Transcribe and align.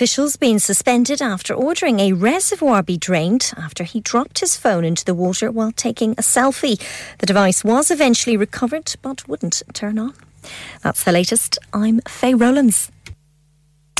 officials 0.00 0.34
been 0.38 0.58
suspended 0.58 1.20
after 1.20 1.52
ordering 1.52 2.00
a 2.00 2.14
reservoir 2.14 2.82
be 2.82 2.96
drained 2.96 3.52
after 3.58 3.84
he 3.84 4.00
dropped 4.00 4.38
his 4.40 4.56
phone 4.56 4.82
into 4.82 5.04
the 5.04 5.12
water 5.12 5.50
while 5.52 5.72
taking 5.72 6.12
a 6.12 6.22
selfie. 6.22 6.80
The 7.18 7.26
device 7.26 7.62
was 7.62 7.90
eventually 7.90 8.34
recovered 8.34 8.94
but 9.02 9.28
wouldn't 9.28 9.62
turn 9.74 9.98
on. 9.98 10.14
That's 10.80 11.04
the 11.04 11.12
latest. 11.12 11.58
I'm 11.74 12.00
Faye 12.08 12.32
Rowlands. 12.32 12.90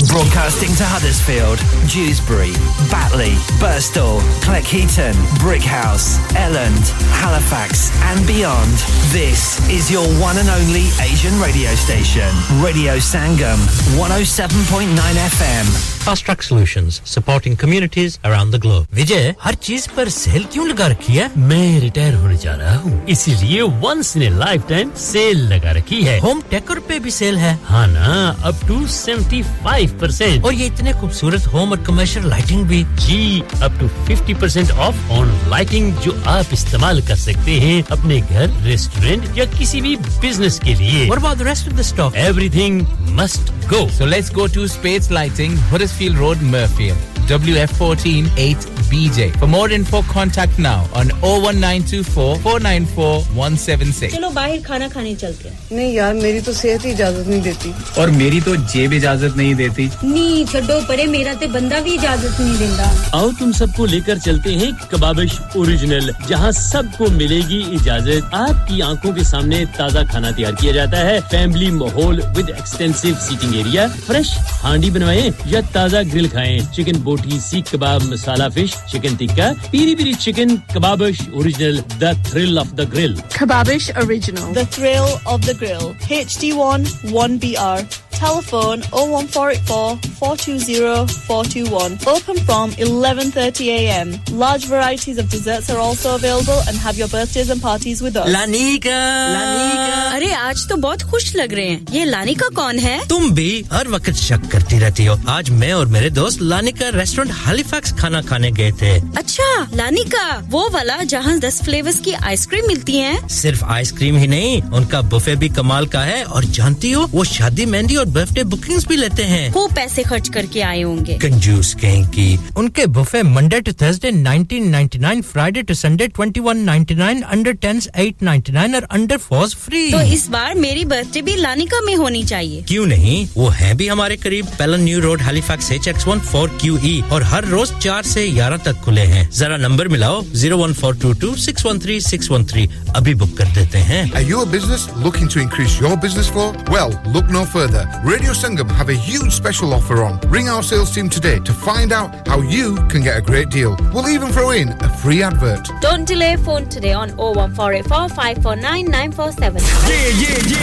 Broadcasting 0.09 0.75
to 0.77 0.85
Huddersfield, 0.85 1.59
Dewsbury, 1.89 2.53
Batley, 2.91 3.35
Burstall, 3.61 4.21
Cleckheaton, 4.41 5.13
Brickhouse, 5.45 6.17
Elland, 6.35 6.89
Halifax, 7.21 7.91
and 8.09 8.27
beyond. 8.27 8.71
This 9.13 9.61
is 9.69 9.91
your 9.91 10.07
one 10.19 10.39
and 10.39 10.49
only 10.49 10.89
Asian 11.05 11.39
radio 11.39 11.75
station, 11.75 12.33
Radio 12.65 12.97
Sangam, 12.97 13.59
107.9 14.01 14.89
FM. 14.89 15.91
Fast 16.01 16.25
Track 16.25 16.43
Solutions, 16.43 17.03
supporting 17.05 17.55
communities 17.55 18.19
around 18.25 18.53
the 18.53 18.59
globe. 18.59 18.89
Vijay, 18.91 19.35
har 19.39 19.53
cheez 19.61 19.85
par 19.89 20.09
sale 20.09 20.49
kyun 20.49 20.69
laga 20.73 20.89
rakhi 20.95 21.19
hai? 21.21 21.29
Main 21.37 21.77
retire 21.83 22.17
hone 22.23 22.39
ja 22.47 22.55
raha 22.63 22.81
Isliye 23.15 23.69
once 23.83 24.17
in 24.17 24.23
a 24.23 24.31
lifetime 24.35 24.95
sale 24.95 25.45
laga 25.53 25.75
rakhi 25.77 26.01
hai. 26.07 26.19
Home 26.25 26.43
Decor 26.49 26.81
pe 26.89 26.99
bhi 27.05 27.13
sale 27.13 27.37
hai. 27.45 27.53
Ha 27.75 27.85
na, 27.93 28.35
up 28.49 28.59
to 28.67 28.87
75 28.87 29.90
परसेंट 30.01 30.45
और 30.45 30.55
ये 30.55 30.67
इतने 30.67 30.93
खूबसूरत 31.01 31.47
होम 31.55 31.71
और 31.73 31.83
commercial 31.85 32.27
lighting 32.31 32.65
भी 32.69 32.83
जी 33.07 33.41
up 33.63 33.77
to 33.81 33.89
fifty 34.07 34.35
percent 34.43 34.71
of 34.71 35.11
on 35.19 35.33
lighting 35.51 35.93
जो 36.05 36.17
आप 36.37 36.53
इस्तेमाल 36.53 37.01
कर 37.09 37.17
सकते 37.27 37.59
हैं 37.61 37.83
अपने 37.99 38.21
घर 38.21 38.51
रेस्टोरेंट 38.67 39.39
या 39.39 39.45
किसी 39.59 39.81
भी 39.81 39.97
बिजनेस 40.21 40.59
के 40.65 40.75
लिए 40.75 41.09
और 41.11 41.19
about 41.19 41.43
rest 41.49 41.69
of 41.69 41.75
the 41.79 41.83
stock 41.93 42.17
everything 42.27 42.83
must 43.21 43.53
go 43.75 43.89
so 43.99 44.07
let's 44.17 44.35
go 44.35 44.47
to 44.55 44.67
space 44.79 45.11
lighting 45.13 45.59
Huddersfield 45.71 46.17
road 46.19 46.39
Murfield. 46.53 47.09
WF14 47.29 49.31
For 49.39 49.47
more 49.47 49.71
info, 49.71 50.03
contact 50.03 50.59
now 50.59 50.83
on 50.99 51.11
01924 51.23 52.35
494 52.37 53.15
176. 53.39 54.11
चलो 54.15 54.31
बाहर 54.39 54.61
खाना 54.67 54.89
खाने 54.89 55.15
चलते 55.23 55.49
हैं। 55.49 55.59
नहीं 55.77 55.95
यार 55.95 56.15
मेरी 56.15 56.41
तो 56.47 56.53
सेहत 56.53 56.87
इजाजत 56.87 57.27
नहीं 57.29 57.43
देती 57.43 57.73
और 58.03 58.11
मेरी 58.23 58.41
तो 58.47 58.57
जेब 58.73 58.93
इजाजत 58.99 59.35
नहीं 59.37 59.55
देती 59.61 59.85
नहीं 60.05 60.45
छोड़ो 60.53 60.81
परे 60.89 61.05
मेरा 61.13 61.35
तो 61.43 61.49
बंदा 61.53 61.81
भी 61.87 61.93
इजाजत 61.95 62.41
नहीं 62.41 62.57
देता 62.59 62.89
आओ 63.19 63.29
तुम 63.39 63.53
सबको 63.61 63.87
लेकर 63.95 64.17
चलते 64.27 64.51
हैं 64.63 64.71
कबाबिश 64.93 65.33
ओरिजिनल 65.63 66.07
जहां 66.29 66.53
सबको 66.61 67.05
मिलेगी 67.21 67.61
इजाजत 67.79 68.21
आपकी 68.41 68.77
आंखों 68.89 69.13
के 69.21 69.25
सामने 69.31 69.57
ताज़ा 69.79 70.03
खाना 70.13 70.29
तैयार 70.41 70.55
किया 70.63 70.73
जाता 70.81 70.99
है 71.11 71.17
फैमिली 71.37 71.71
माहौल 71.79 72.23
with 72.39 72.49
extensive 72.59 73.15
seating 73.29 73.55
area 73.67 73.87
fresh 74.11 74.35
हांडी 74.67 74.91
बनवाए 74.99 75.25
या 75.55 75.61
ताज़ा 75.79 76.03
ग्रिल 76.13 76.29
खाएं 76.37 76.59
chicken 76.75 77.03
Boti 77.11 77.43
Seekh 77.43 77.75
Kebab 77.75 78.03
Masala 78.13 78.47
Fish 78.57 78.75
Chicken 78.91 79.15
Tikka 79.21 79.57
Piri 79.75 79.97
Piri 79.99 80.15
Chicken 80.15 80.59
Kebabish 80.75 81.21
Original 81.39 81.83
The 82.03 82.15
Thrill 82.29 82.55
of 82.63 82.77
the 82.79 82.87
Grill 82.87 83.15
Kebabish 83.39 83.91
Original 84.05 84.47
The 84.55 84.63
Thrill 84.71 85.09
of 85.27 85.43
the 85.45 85.55
Grill 85.59 85.91
HD1 86.21 86.87
1BR 87.11 87.81
telephone 88.21 88.83
01484 88.93 90.11
420 90.19 90.81
421. 91.27 91.93
Open 92.15 92.37
from 92.49 92.71
11.30am. 92.85 94.09
Large 94.45 94.67
varieties 94.73 95.17
of 95.23 95.31
desserts 95.35 95.71
are 95.71 95.79
also 95.79 96.15
available 96.17 96.61
and 96.69 96.77
have 96.77 96.99
your 96.99 97.09
birthdays 97.09 97.49
and 97.49 97.63
parties 97.63 98.03
with 98.07 98.17
us. 98.23 98.29
Lanika. 98.37 98.99
Lanika. 99.39 99.99
अरे 100.17 100.31
आज 100.35 100.69
तो 100.69 100.77
बहुत 100.83 101.03
खुश 101.11 101.25
लग 101.37 101.53
रहे 101.55 101.67
हैं 101.69 101.93
ये 101.93 102.05
लानिका 102.05 102.49
कौन 102.55 102.79
है 102.85 102.95
तुम 103.09 103.31
भी 103.35 103.47
हर 103.73 103.89
वक्त 103.89 104.11
शक 104.23 104.47
करती 104.53 104.79
रहती 104.79 105.05
हो 105.05 105.15
आज 105.31 105.51
मैं 105.61 105.73
और 105.73 105.87
मेरे 105.95 106.09
दोस्त 106.11 106.41
लानिका 106.53 106.89
रेस्टोरेंट 106.95 107.35
हालीफैक्स 107.37 107.93
खाना 108.01 108.21
खाने 108.31 108.51
गए 108.59 108.71
थे 108.83 108.91
अच्छा 109.19 109.45
लानिका 109.77 110.25
वो 110.55 110.69
वाला 110.75 110.97
जहाँ 111.13 111.39
दस 111.47 111.63
फ्लेवर्स 111.65 112.01
की 112.09 112.13
आइसक्रीम 112.33 112.67
मिलती 112.69 112.97
है 112.99 113.29
सिर्फ 113.37 113.63
आइसक्रीम 113.77 114.17
ही 114.17 114.27
नहीं 114.35 114.61
उनका 114.77 115.01
बुफे 115.15 115.37
भी 115.45 115.49
कमाल 115.61 115.87
का 115.95 116.01
है 116.11 116.23
और 116.25 116.45
जानती 116.59 116.93
हो 116.93 117.07
वो 117.15 117.25
शादी 117.35 117.67
मेहंदी 117.77 117.97
और 118.05 118.10
बर्थडे 118.15 118.43
बुकिंग्स 118.53 118.87
भी 118.89 118.97
लेते 118.97 119.23
हैं 119.31 119.51
वो 119.53 119.67
पैसे 119.75 120.03
खर्च 120.11 120.29
करके 120.37 120.61
आए 120.69 120.81
होंगे 120.83 121.15
कंजूस 121.23 121.73
कहेंगे 121.81 122.25
उनके 122.61 122.87
buffet 122.99 123.23
Monday 123.23 123.61
to 123.67 123.73
Thursday 123.83 124.11
1999 124.23 125.21
Friday 125.25 125.63
to 125.69 125.75
Sunday 125.81 126.09
2199 126.21 127.23
under 127.37 127.55
10s 127.67 127.87
899 127.97 128.75
और 128.77 128.85
अंडर 128.99 129.17
फोर्स 129.27 129.55
फ्री 129.67 129.91
तो 129.93 130.01
इस 130.17 130.29
बार 130.37 130.55
मेरी 130.65 130.85
बर्थडे 130.95 131.23
भी 131.29 131.37
लानिका 131.37 131.81
में 131.87 131.95
होनी 131.97 132.25
चाहिए 132.33 132.63
क्यों 132.69 132.87
नहीं 132.95 133.17
वो 133.37 133.49
है 133.61 133.75
भी 133.83 133.89
हमारे 133.89 134.17
करीब 134.25 134.47
पेलन 134.59 134.81
new 134.89 135.01
road 135.07 135.23
Halifax 135.29 135.71
H 135.73 135.89
X 135.95 136.07
one 136.09 136.21
four 136.33 136.49
Q 136.61 136.79
E 136.93 137.01
और 137.13 137.23
हर 137.35 137.45
रोज 137.55 137.73
चार 137.87 138.05
ऐसी 138.11 138.29
ग्यारह 138.41 138.65
तक 138.67 138.81
खुले 138.89 139.07
हैं 139.15 139.29
जरा 139.43 139.57
नंबर 139.67 139.89
मिलाओ 139.97 140.23
zero 140.43 140.59
one 140.65 140.73
four 140.83 140.97
two 141.05 141.13
two 141.27 141.35
six 141.47 141.67
one 141.67 141.79
three 141.87 142.01
six 142.11 142.31
one 142.31 142.45
three 142.53 142.69
अभी 142.97 143.15
बुक 143.25 143.37
कर 143.39 143.55
देते 143.63 143.87
हैं 143.93 144.03
are 144.23 144.29
you 144.33 144.41
a 144.45 144.51
business 144.59 144.89
looking 145.05 145.31
to 145.35 145.41
increase 145.41 145.79
your 145.83 145.97
business 146.09 146.33
flow? 146.37 146.51
Well 146.75 146.99
look 147.17 147.31
no 147.39 147.45
further 147.57 147.99
Radio 148.03 148.31
Sangam 148.31 148.67
have 148.71 148.89
a 148.89 148.95
huge 148.95 149.31
special 149.31 149.75
offer 149.75 150.03
on. 150.03 150.19
Ring 150.31 150.49
our 150.49 150.63
sales 150.63 150.91
team 150.95 151.11
today 151.11 151.39
to 151.41 151.53
find 151.53 151.93
out 151.93 152.27
how 152.27 152.41
you 152.41 152.77
can 152.89 153.03
get 153.03 153.15
a 153.15 153.21
great 153.21 153.51
deal. 153.51 153.77
We'll 153.93 154.09
even 154.09 154.29
throw 154.33 154.51
in 154.53 154.71
a 154.83 154.89
free 155.01 155.23
advert. 155.23 155.69
Don't 155.83 156.07
delay 156.07 156.37
phone 156.37 156.67
today 156.71 156.95
on 156.95 157.15
01484 157.19 158.57
Yeah, 158.57 158.73
yeah, 158.89 160.29
yeah. 160.49 160.61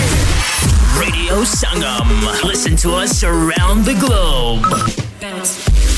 Radio 0.99 1.43
Sangam. 1.45 2.43
Listen 2.43 2.75
to 2.77 2.93
us 2.95 3.23
around 3.23 3.85
the 3.85 3.93
globe. 3.99 4.63
Bounce. 5.21 5.86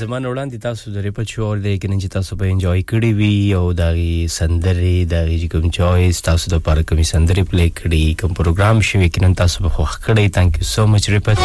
زمانه 0.00 0.28
وړاندې 0.32 0.58
تاسو 0.66 0.90
درې 0.96 1.10
په 1.18 1.28
چور 1.32 1.56
دی 1.64 1.74
کې 1.76 1.94
چې 2.02 2.08
تاسو 2.16 2.36
به 2.42 2.52
انجوای 2.54 2.82
کړی 2.92 3.12
وي 3.20 3.38
او 3.60 3.62
داغي 3.78 4.16
سندرې 4.34 5.08
داغي 5.14 5.48
کوم 5.54 5.64
چويس 5.78 6.20
تاسو 6.28 6.50
د 6.54 6.60
پاره 6.68 6.82
کوم 6.90 7.00
سندرې 7.12 7.44
پلی 7.52 7.68
کړی 7.80 8.04
کوم 8.24 8.32
پروګرام 8.40 8.84
شوي 8.90 9.08
کې 9.08 9.22
نن 9.26 9.34
تاسو 9.42 9.56
به 9.68 9.72
خوښ 9.78 9.94
کړی 10.08 10.34
ثانک 10.38 10.52
یو 10.60 10.68
سو 10.74 10.82
مچ 10.94 11.04
ریپټ 11.14 11.38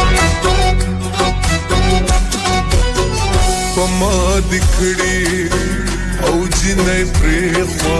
کومه 3.78 4.12
دکړی 4.52 5.18
سینې 6.64 6.98
پریخوا 7.18 7.98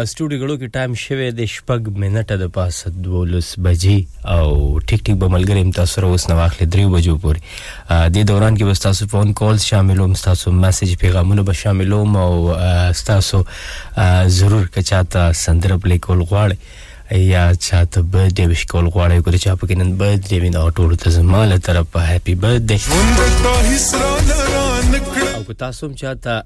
استودیو 0.00 0.46
کې 0.48 0.72
ټایم 0.72 0.92
شوه 1.02 1.26
د 1.36 1.38
شپږ 1.52 1.82
منټه 2.02 2.36
د 2.42 2.44
پاسه 2.56 2.86
12 3.06 3.52
بجې 3.66 3.98
او 4.34 4.48
ټیک 4.90 5.00
ټیک 5.06 5.16
به 5.22 5.28
ملګری 5.36 5.62
تاسو 5.78 5.96
اوس 6.08 6.24
نو 6.32 6.38
اخلي 6.48 6.66
3 6.74 6.84
بجو 6.96 7.14
پورې 7.22 7.40
د 8.16 8.18
دوران 8.32 8.52
کې 8.58 8.64
به 8.70 8.74
تاسو 8.86 9.02
فون 9.14 9.28
کال 9.40 9.56
شاملوم 9.66 10.12
تاسو 10.26 10.46
میسج 10.58 10.90
پیغامونه 11.04 11.40
به 11.50 11.54
شاملوم 11.64 12.10
او 12.26 12.34
تاسو 13.10 13.36
ضرور 14.42 14.64
کچاته 14.78 15.22
سندره 15.44 15.76
پلی 15.84 15.98
کول 16.08 16.20
غواړئ 16.22 16.56
یا 17.32 17.44
چاته 17.60 17.98
برډي 18.16 18.46
وش 18.52 18.62
کول 18.74 18.86
غواړی 18.86 19.22
ګورې 19.26 19.38
چا 19.46 19.52
پکې 19.54 19.74
نن 19.82 19.90
برډي 20.04 20.38
وینم 20.44 20.60
او 20.64 20.68
ټول 20.80 20.90
ته 21.04 21.08
زماله 21.18 21.56
طرف 21.70 21.88
هپی 22.12 22.34
برډي 22.44 22.78
کو 25.46 25.52
تاسو 25.52 25.86
هم 25.86 25.94
چاته 25.94 26.42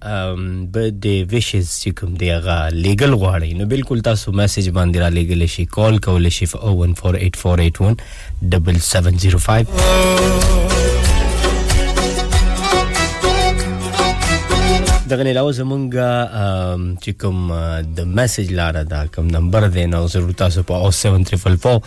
به 0.77 0.91
د 0.91 1.07
ویشز 1.35 1.73
چې 1.79 1.91
کوم 2.01 2.15
دی 2.23 2.31
هغه 2.33 2.57
لیګل 2.69 3.15
غواړي 3.15 3.55
نو 3.61 3.67
بالکل 3.75 4.01
تاسو 4.11 4.33
میسج 4.43 4.69
باندې 4.69 4.99
را 4.99 5.09
لګل 5.09 5.47
شي 5.55 5.65
کال 5.79 5.99
کول 6.09 6.29
شي 6.41 6.47
0148481 6.57 8.05
7705 8.91 10.87
دغه 15.09 15.25
نه 15.27 15.31
علاوه 15.35 15.53
زمونږ 15.61 15.85
چې 17.03 17.11
کوم 17.21 17.53
د 17.99 18.09
میسج 18.17 18.49
لار 18.57 18.79
دا 18.91 19.01
کوم 19.15 19.27
نمبر 19.35 19.67
دی 19.77 19.85
نو 19.93 20.01
ضرور 20.15 20.33
تاسو 20.41 20.63
په 20.71 20.91
07344 20.91 21.79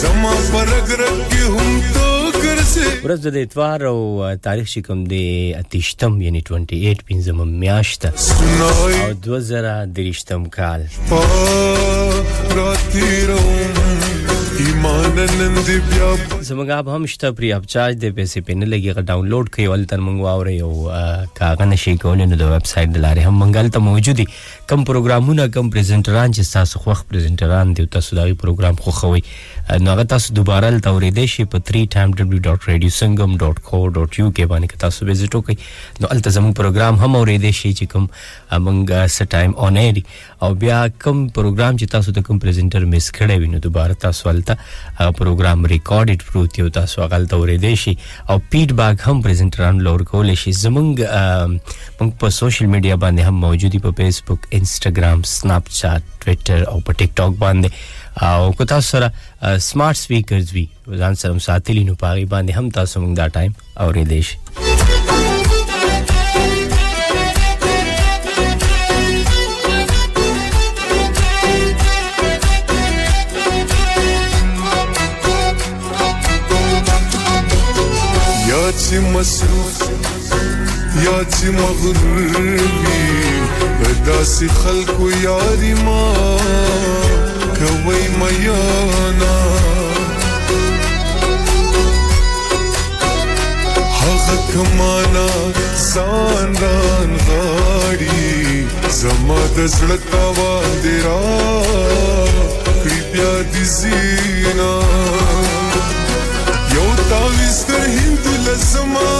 زما 0.00 0.32
پرګرب 0.54 1.18
کې 1.30 1.42
هم 1.54 1.70
ته 1.94 2.06
ورځ 3.04 3.20
د 3.34 3.36
اتوار 3.44 3.80
او 3.92 3.98
تاریخ 4.46 4.66
چې 4.74 4.80
کوم 4.86 4.98
دی 5.12 5.26
اتیشتم 5.60 6.12
یعنی 6.26 6.40
28 6.50 7.08
پنځم 7.08 7.38
میاشت 7.64 8.00
او 8.10 9.10
2023 9.24 10.48
کال 10.56 10.80
زمونږ 16.42 16.70
اب 16.76 16.86
هم 16.92 17.02
شته 17.12 17.28
پری 17.38 17.48
اب 17.52 17.64
چارج 17.64 17.96
د 18.04 18.08
پیسې 18.16 18.40
پینې 18.48 18.66
لګي 18.72 18.92
ډاونلوډ 19.10 19.46
کوي 19.54 19.66
ول 19.72 19.82
تر 19.92 19.98
مونږ 20.06 20.18
واوري 20.26 20.58
او 20.66 20.72
کاغه 21.38 21.64
نشي 21.70 21.92
کولای 22.02 22.26
نو 22.32 22.36
د 22.40 22.42
ویب 22.52 22.64
سټ 22.72 22.88
د 22.96 22.98
لارې 23.04 23.22
هم 23.28 23.34
منګل 23.42 23.66
ته 23.76 23.80
موجودي 23.86 24.26
کم 24.72 24.80
پروګرامونه 24.90 25.42
کم 25.54 25.66
پریزنټران 25.76 26.28
چې 26.36 26.42
تاسو 26.56 26.74
خوخ 26.84 27.00
پریزنټران 27.12 27.66
دی 27.78 27.84
تاسو 27.98 28.10
دغه 28.20 28.34
پروګرام 28.44 28.74
خو 28.86 28.90
خوي 28.98 29.22
نو 29.78 29.90
هغه 29.90 30.02
تاسو 30.02 30.34
دوباره 30.34 30.70
لتوریدې 30.78 31.26
شي 31.32 31.44
په 31.52 31.58
3timew.radiosangam.co.uk 31.70 34.40
باندې 34.52 34.66
که 34.66 34.76
تاسو 34.76 35.06
وزټ 35.06 35.32
وکړئ 35.38 35.56
نو 36.04 36.08
الته 36.14 36.28
زموږ 36.36 36.52
پروګرام 36.60 36.94
هم 37.02 37.12
اوریدې 37.20 37.52
شي 37.58 37.70
چې 37.74 37.92
کوم 37.92 38.04
امنګ 38.58 38.90
س 39.16 39.18
ټایم 39.34 39.50
اون 39.66 39.76
ایری 39.82 40.02
او 40.46 40.50
بیا 40.64 40.78
کوم 41.04 41.18
پروګرام 41.28 41.78
چې 41.80 41.86
تاسو 41.96 42.08
د 42.16 42.18
کوم 42.28 42.36
پریزنټر 42.46 42.80
میس 42.94 43.06
کړی 43.20 43.36
وینو 43.44 43.58
دوباره 43.68 43.92
تاسو 44.06 44.22
الته 44.32 44.54
هغه 44.64 45.12
پروګرام 45.20 45.58
ریکارډډ 45.74 46.20
پروت 46.32 46.52
یو 46.62 46.68
تاسو 46.80 46.96
هغه 47.04 47.16
الته 47.20 47.34
اوریدې 47.38 47.74
شي 47.84 47.94
او 48.30 48.36
فیډباک 48.50 48.96
هم 49.08 49.16
پریزنټران 49.28 49.74
لور 49.88 50.00
کول 50.12 50.28
شي 50.44 50.50
زمونږ 50.64 50.92
موږ 52.00 52.10
په 52.24 52.28
سوشل 52.40 52.66
میډیا 52.74 52.94
باندې 53.06 53.20
هم 53.30 53.36
موجودي 53.46 53.78
په 53.86 53.90
فیسبوک 54.02 54.40
انستګرام 54.52 55.18
سناپ 55.36 55.64
چات 55.80 56.02
ټوئیټر 56.24 56.60
او 56.74 56.78
په 56.90 56.92
ټیک 57.02 57.12
ټاک 57.22 57.34
باندې 57.46 57.70
او 58.16 58.52
کو 58.52 58.64
تاسو 58.64 58.88
سره 58.98 59.58
سمارټ 59.68 59.96
سپیکرز 59.96 60.48
وی 60.52 60.64
ځان 61.00 61.14
سره 61.14 61.38
ساتلی 61.46 61.84
نو 61.90 61.94
پاغي 62.02 62.24
باندې 62.24 62.52
هم 62.52 62.70
تاسو 62.70 63.00
موږ 63.00 63.16
دا 63.16 63.28
ټایم 63.36 63.52
اورېدای 63.86 64.22
شئ 64.22 64.36
چې 78.90 78.98
مصروف 79.14 81.00
یا 81.04 81.16
چې 81.32 81.44
مغرور 81.58 82.48
وي 82.86 83.98
داسې 84.06 84.46
خلکو 84.62 85.10
یاري 85.10 85.74
ما 85.84 86.02
كوي 87.60 88.08
ميانا 88.08 89.38
حقك 93.98 94.56
مانا 94.78 95.26
ځان 95.94 96.52
ران 96.62 97.10
غاري 97.26 98.66
زما 99.00 99.40
د 99.56 99.68
زړه 99.76 99.98
تاوان 100.12 100.70
دی 100.84 100.96
را 101.04 101.18
کړی 102.80 102.98
بیا 103.12 103.32
د 103.52 103.54
زینا 103.78 104.74
یو 106.74 106.86
لزما 107.40 109.10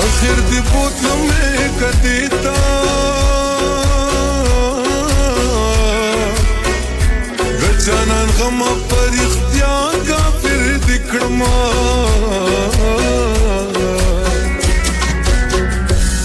Hazır 0.00 0.36
di 0.38 0.58
putlum 0.72 1.22
kadita 1.80 2.54
Gacanan 7.60 8.28
gama 8.38 8.64
par 8.90 9.12
ihtiyar 9.24 9.92
kafir 9.92 10.74
dikrma 10.88 11.60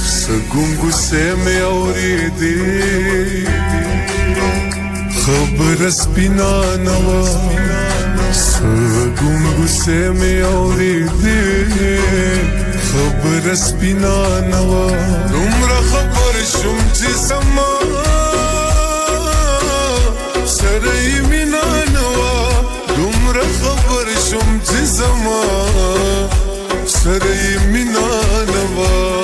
Sagungu 0.07 0.91
se 0.91 1.33
me 1.45 1.61
auridi 1.61 2.55
خبر 5.25 5.89
سپینا 5.89 6.53
نوا 6.85 7.21
سگون 8.51 9.43
گسه 9.57 10.01
می 10.19 10.41
آوریده 10.41 11.39
خبر 12.95 13.55
سپینا 13.55 14.39
نوا 14.39 14.87
دومره 15.31 15.79
خبر 15.91 16.35
شم 16.53 16.77
چې 16.97 17.11
سما 17.27 17.69
سره 20.53 20.93
یې 21.03 21.21
مینا 21.21 21.67
نوا 21.93 22.33
دومره 22.97 23.45
خبر 23.61 24.07
شم 24.29 24.47
چې 24.67 24.85
سما 24.85 25.43
سره 26.85 27.35
یې 27.43 27.59
مینا 27.71 28.09
نوا 28.53 29.14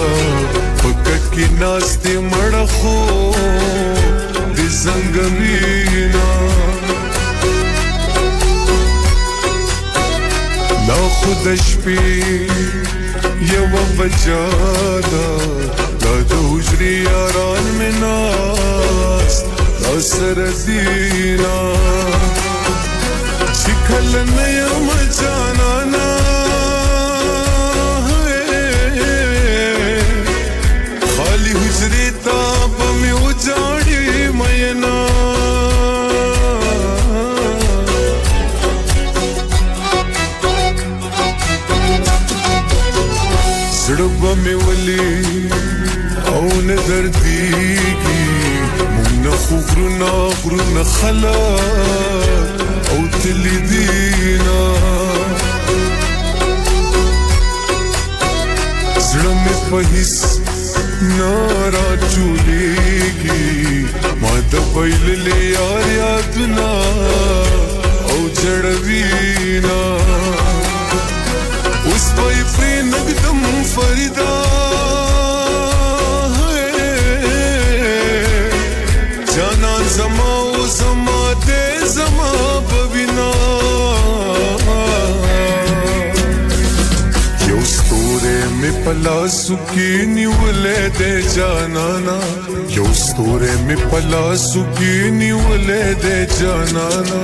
پکک 0.82 1.24
کی 1.34 1.46
ناستی 1.60 2.16
مړ 2.32 2.54
خو 2.76 3.00
د 4.56 4.58
زنګمینا 4.82 6.30
نو 10.88 11.00
خود 11.18 11.46
شپې 11.66 12.50
یو 13.54 13.66
بجادا 13.98 15.30
د 16.04 16.20
دوجری 16.32 16.94
یاران 17.10 17.66
مناست 17.80 19.46
د 19.84 20.02
سر 20.12 20.38
دینا 20.66 21.60
شکل 23.64 24.12
نه 24.36 24.48
یم 24.58 24.90
جانا 25.22 25.61
دردیږي 46.88 48.20
مونږ 48.84 49.16
نه 49.24 49.34
خو 49.44 49.56
غرونه 49.68 50.12
غرونه 50.42 50.84
خلک 50.96 52.62
او 52.92 53.00
تللی 53.22 53.58
دینا 53.70 54.64
زړه 59.08 59.34
مې 59.44 59.56
په 59.68 59.78
هیڅ 59.92 60.16
نارا 61.18 61.88
چولېږي 62.14 63.44
ما 64.22 64.34
د 64.52 64.52
پیل 64.74 65.06
له 65.26 65.38
یار 65.56 65.84
یاد 66.02 66.34
نه 66.58 66.76
او 68.10 68.18
جړوینا 68.42 69.80
اوس 71.88 72.06
په 72.18 72.26
پرې 72.56 72.74
نګدم 72.92 73.40
فریدا 73.74 74.34
زما 79.98 80.46
و 80.52 80.68
زما 80.68 81.24
دې 81.48 81.86
زما 81.86 82.34
په 82.70 82.82
وینا 82.94 83.34
یو 87.50 87.66
ستوره 87.74 88.40
می 88.62 88.72
پلا 88.86 89.20
سکی 89.40 89.90
نیولې 90.18 90.80
دې 91.00 91.36
جانانا 91.36 92.18
یو 92.78 92.94
ستوره 93.04 93.52
می 93.68 93.76
پلا 93.92 94.26
سکی 94.48 94.96
نیولې 95.20 95.84
دې 96.02 96.20
جانانا 96.40 97.24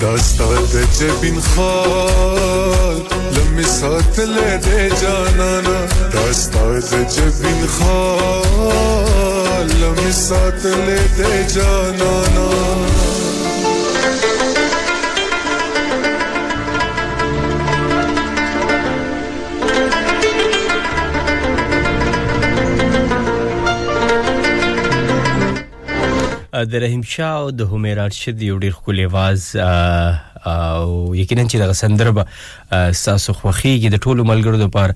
داستا 0.00 0.48
د 0.72 0.74
جبین 0.98 1.40
خال 1.54 2.98
لمې 3.36 3.66
ساتلې 3.80 4.50
دې 4.64 4.82
جانانا 5.04 5.78
داستا 6.18 6.68
د 6.80 6.90
جبین 7.16 7.66
خال 7.78 9.35
معلمی 9.66 10.12
ساتلی 10.12 11.00
دی 11.16 11.54
جانانا 11.54 12.46
د 26.56 26.74
رحیم 26.74 27.02
شاه 27.02 27.40
او 27.40 27.50
د 27.50 27.60
همیر 27.60 27.98
ارشد 28.00 28.42
یو 28.42 28.58
ډیر 28.58 28.72
خولې 28.72 29.06
واز 29.14 29.42
او 30.46 31.14
یقینا 31.16 31.44
چې 31.48 31.54
دغه 31.58 31.72
سندره 31.72 32.10
به 32.18 32.24
ساسو 33.00 33.32
خوخیږي 33.38 33.88
د 33.94 34.02
ټولو 34.02 34.24
ملګرو 34.30 34.56
لپاره 34.64 34.94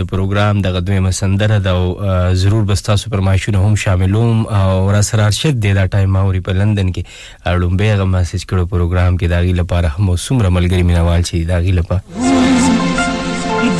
د 0.00 0.06
پروګرام 0.10 0.60
دغه 0.66 0.80
دویمه 0.88 1.10
سندره 1.18 1.58
د 1.66 2.34
ضرور 2.42 2.64
به 2.70 2.74
تاسو 2.88 3.10
پر 3.14 3.20
ماشونه 3.28 3.58
هم 3.66 3.74
شاملوم 3.84 4.42
او 4.58 4.90
را 4.96 5.00
سره 5.08 5.24
ارشد 5.32 5.60
دی 5.62 5.72
دا 5.78 5.86
ټایم 5.94 6.16
اوري 6.24 6.40
په 6.48 6.52
لندن 6.60 6.92
کې 6.98 7.48
لومبه 7.64 7.96
غو 8.02 8.06
میسج 8.16 8.42
کړو 8.42 8.64
پروګرام 8.70 9.16
کې 9.16 9.24
داغي 9.24 9.52
لپاره 9.52 9.88
هم 9.96 10.16
سمره 10.16 10.48
ملګری 10.48 10.82
مینوال 10.82 11.22
شي 11.22 11.44
داغي 11.44 11.72
لپاره 11.72 12.00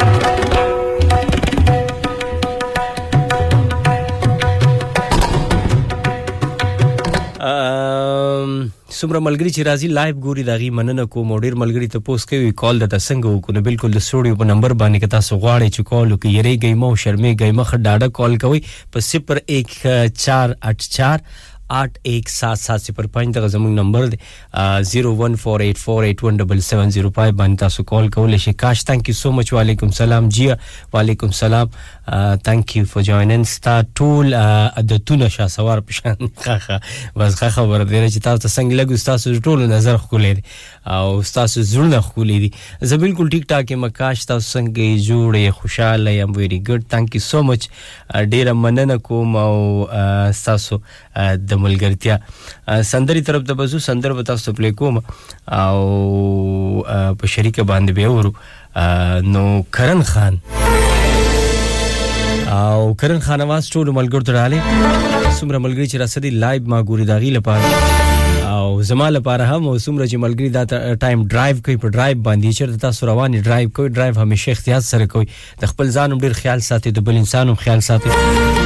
uh, 7.50 7.89
سمره 8.98 9.20
ملګری 9.26 9.50
چې 9.56 9.66
راځي 9.68 9.88
لایو 9.98 10.16
ګوري 10.24 10.44
داغي 10.48 10.70
مننه 10.78 11.04
کوم 11.14 11.30
ډیر 11.44 11.54
ملګری 11.62 11.88
ته 11.94 12.04
پوس 12.08 12.26
کوي 12.32 12.50
کال 12.62 12.82
د 12.84 12.90
تسنګ 12.96 13.22
وکړو 13.30 13.54
نو 13.58 13.62
بالکل 13.68 13.90
د 13.96 13.98
سټوډیو 14.06 14.38
په 14.42 14.48
نمبر 14.50 14.70
باندې 14.82 14.98
کتا 15.06 15.20
سو 15.28 15.34
غواړي 15.44 15.68
چې 15.76 15.82
کال 15.92 16.06
وکړي 16.06 16.30
یری 16.38 16.54
ګیمو 16.66 16.90
شرمې 17.04 17.32
ګیمه 17.44 17.64
خډاډه 17.70 18.08
کال 18.18 18.32
کوي 18.46 18.60
په 18.96 19.06
01484 19.06 21.48
817705 21.78 23.34
دغه 23.34 23.48
زموږ 23.54 23.72
نمبر 23.80 24.02
دی 24.14 24.18
01484817705 24.20 24.22
باندې 27.18 27.56
تاسو 27.64 27.80
کال 27.90 28.06
کولای 28.16 28.38
شئ 28.46 28.54
کاش 28.62 28.78
ثانک 28.88 29.02
یو 29.12 29.16
سو 29.18 29.28
مچ 29.36 29.48
وعلیکم 29.56 29.88
سلام 29.98 30.24
جی 30.38 30.46
وعلیکم 30.94 31.30
سلام 31.42 31.66
Uh, 32.11 32.37
thank 32.42 32.75
you 32.77 32.85
for 32.92 33.01
joining 33.11 33.44
ستا 33.44 33.75
ټول 33.94 34.27
uh, 34.31 34.35
عادتونه 34.37 35.29
شا 35.29 35.46
سوار 35.49 35.81
پشان 35.81 36.16
خخه 36.44 36.79
بس 37.16 37.35
خخه 37.35 37.62
ور 37.73 37.83
دي 37.83 38.11
چې 38.11 38.25
تاسو 38.25 38.49
څنګه 38.49 38.79
لګو 38.81 38.96
تاسو 38.96 39.40
ټول 39.40 39.61
نظر 39.68 39.99
خولې 40.07 40.42
او 40.87 41.23
تاسو 41.23 41.62
زړه 41.62 42.01
خولې 42.09 42.42
دي 42.44 42.51
زه 42.83 42.96
بالکل 42.96 43.31
ټیک 43.37 43.44
ټاک 43.53 43.73
مکاش 43.85 44.25
تاسو 44.25 44.59
څنګه 44.59 45.07
جوړې 45.11 45.57
خوشاله 45.61 46.11
یم 46.11 46.33
ویری 46.37 46.59
ګډ 46.70 46.90
thank 46.94 47.16
you 47.18 47.23
so 47.29 47.44
much 47.53 47.68
uh, 47.68 48.25
ډیر 48.35 48.53
مننه 48.53 48.96
کوم 48.96 49.37
او 49.46 49.55
تاسو 50.44 50.81
د 51.18 51.53
ملګرتیا 51.64 52.20
سندري 52.92 53.20
طرف 53.33 53.42
ته 53.51 53.55
بزو 53.64 53.79
سندر 53.90 54.12
به 54.20 54.33
تاسو 54.35 54.53
پلی 54.62 54.73
کوم 54.85 54.99
او 55.03 56.85
په 57.25 57.37
شریکه 57.38 57.73
باندې 57.73 57.99
به 57.99 58.14
ورو 58.14 59.35
نو 59.35 59.51
کرن 59.81 60.03
خان 60.14 60.38
او 62.50 62.94
کرن 63.00 63.18
خانواس 63.24 63.66
ټول 63.72 63.90
ملګرو 63.94 64.22
ته 64.26 64.32
رااله 64.36 65.32
سمره 65.38 65.58
ملګری 65.58 65.86
چې 65.86 65.96
راسدي 66.00 66.30
لایب 66.44 66.68
ما 66.72 66.78
ګوري 66.88 67.04
داغي 67.10 67.30
لپاره 67.34 68.48
او 68.54 68.82
زما 68.88 69.10
لپاره 69.16 69.44
هم 69.44 69.68
او 69.68 69.78
سمره 69.84 70.06
چې 70.06 70.16
ملګری 70.24 70.48
دا 70.56 70.82
ټایم 71.04 71.22
ډرایو 71.34 71.62
کوي 71.68 71.76
په 71.84 71.88
ډرایو 71.96 72.22
باندې 72.30 72.58
چې 72.60 72.80
تاسو 72.86 73.06
رواني 73.10 73.40
ډرایو 73.50 73.70
کوي 73.76 73.88
ډرایو 73.92 74.18
همیشه 74.24 74.52
احتیاط 74.56 74.82
سره 74.88 75.06
کوي 75.14 75.28
د 75.62 75.70
خپل 75.74 75.90
ځان 75.98 76.16
ډیر 76.26 76.32
خیال 76.40 76.62
ساتي 76.72 76.90
د 76.98 77.06
بل 77.10 77.16
انسانم 77.22 77.54
خیال 77.62 77.82
ساتي 77.90 78.60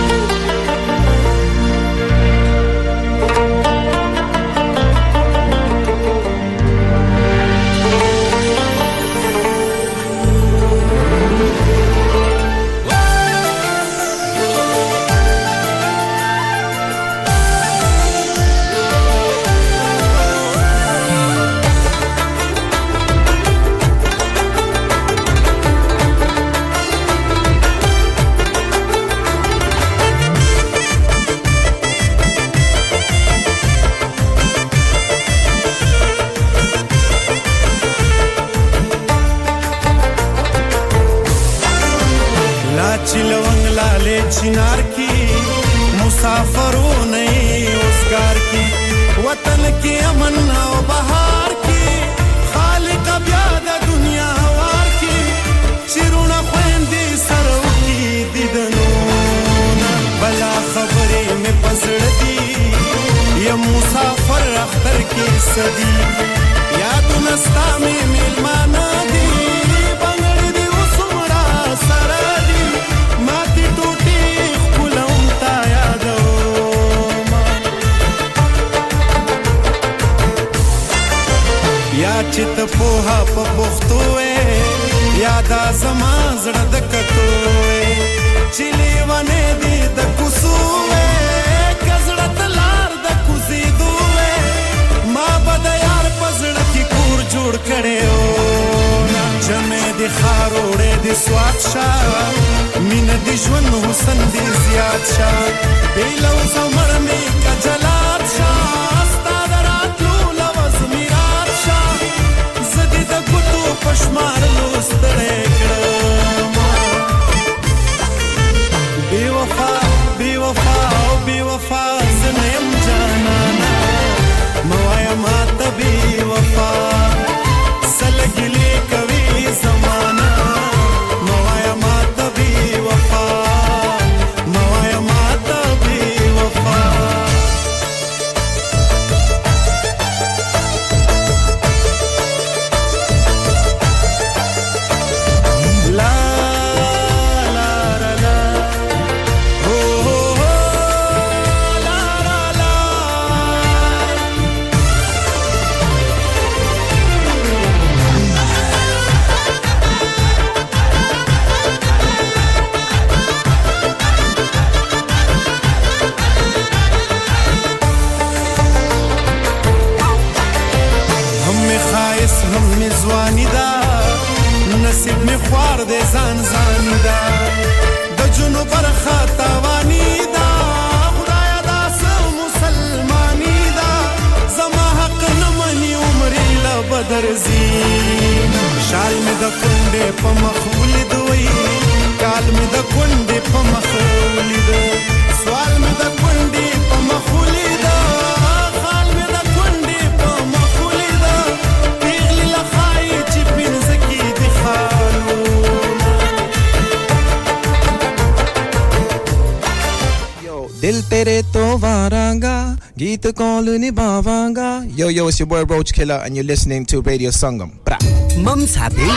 bavanga. 213.20 214.87
Yo, 214.96 215.09
yo, 215.09 215.29
it's 215.29 215.38
your 215.38 215.46
boy 215.46 215.64
Roach 215.64 215.92
Killer, 215.92 216.20
and 216.24 216.35
you're 216.37 216.44
listening 216.44 216.87
to 216.87 217.00
Radio 217.03 217.31
Sangam. 217.31 217.83
Bra. 217.85 217.98
Mum's 218.42 218.74
happy. 218.74 219.09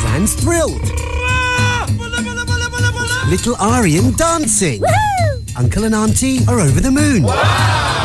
Grand's 0.00 0.34
thrilled. 0.34 0.80
Little 3.28 3.56
Aryan 3.56 4.12
dancing. 4.16 4.82
Uncle 5.56 5.84
and 5.84 5.94
Auntie 5.94 6.38
are 6.48 6.60
over 6.60 6.80
the 6.80 6.90
moon. 6.90 7.22
Wow! 7.24 8.01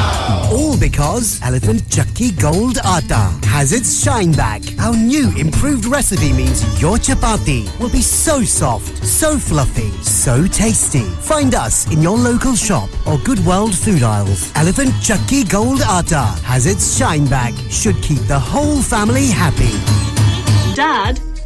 All 0.51 0.77
because 0.79 1.41
Elephant 1.41 1.81
Chakki 1.89 2.37
Gold 2.39 2.77
Atta 2.77 3.31
has 3.47 3.73
its 3.73 4.01
shine 4.01 4.31
back. 4.31 4.61
Our 4.79 4.95
new 4.95 5.29
improved 5.35 5.83
recipe 5.85 6.31
means 6.31 6.63
your 6.81 6.95
chapati 6.95 7.65
will 7.81 7.89
be 7.89 8.01
so 8.01 8.43
soft, 8.43 9.05
so 9.05 9.37
fluffy, 9.37 9.91
so 10.03 10.47
tasty. 10.47 11.03
Find 11.19 11.53
us 11.53 11.85
in 11.91 12.01
your 12.01 12.17
local 12.17 12.55
shop 12.55 12.87
or 13.05 13.17
Good 13.25 13.39
World 13.45 13.75
food 13.77 14.03
aisles. 14.03 14.51
Elephant 14.55 14.91
Chakki 15.03 15.47
Gold 15.49 15.81
Atta 15.81 16.23
has 16.45 16.65
its 16.65 16.97
shine 16.97 17.27
back. 17.27 17.53
Should 17.69 18.01
keep 18.01 18.19
the 18.19 18.39
whole 18.39 18.81
family 18.81 19.27
happy. 19.27 19.73
Dad, 20.75 21.19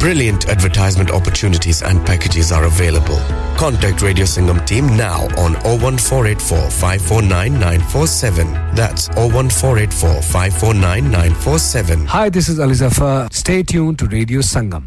Brilliant 0.00 0.48
advertisement 0.48 1.10
opportunities 1.10 1.82
and 1.82 2.04
packages 2.06 2.52
are 2.52 2.64
available. 2.64 3.18
Contact 3.58 4.00
Radio 4.00 4.24
Singham 4.24 4.64
team 4.66 4.86
now 4.96 5.24
on 5.36 5.52
01484 5.62 6.70
549947. 6.70 8.74
That's 8.74 9.10
01484 9.10 10.22
549947. 10.22 12.06
Hi, 12.06 12.30
this 12.30 12.48
is 12.48 12.58
Ali 12.58 12.72
Zafar. 12.72 13.28
Stay 13.30 13.62
tuned 13.62 13.98
to 13.98 14.06
Radio 14.06 14.40
Sangam. 14.40 14.84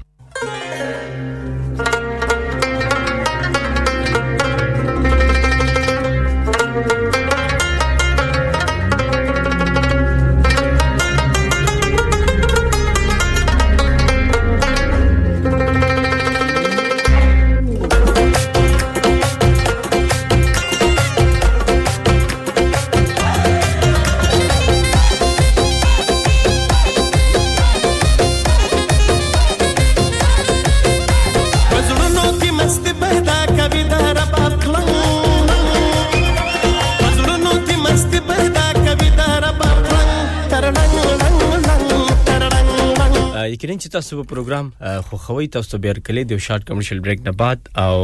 یقینا 43.64 43.80
چې 43.84 43.92
تاسو 43.98 44.16
په 44.22 44.28
پروګرام 44.30 44.70
خوخوي 45.10 45.48
تاسو 45.52 45.78
بیر 45.84 46.00
کلی 46.08 46.24
د 46.30 46.40
شارټ 46.46 46.64
کمرشل 46.70 47.00
بریک 47.04 47.22
نه 47.28 47.32
بعد 47.42 47.68
او 47.84 48.00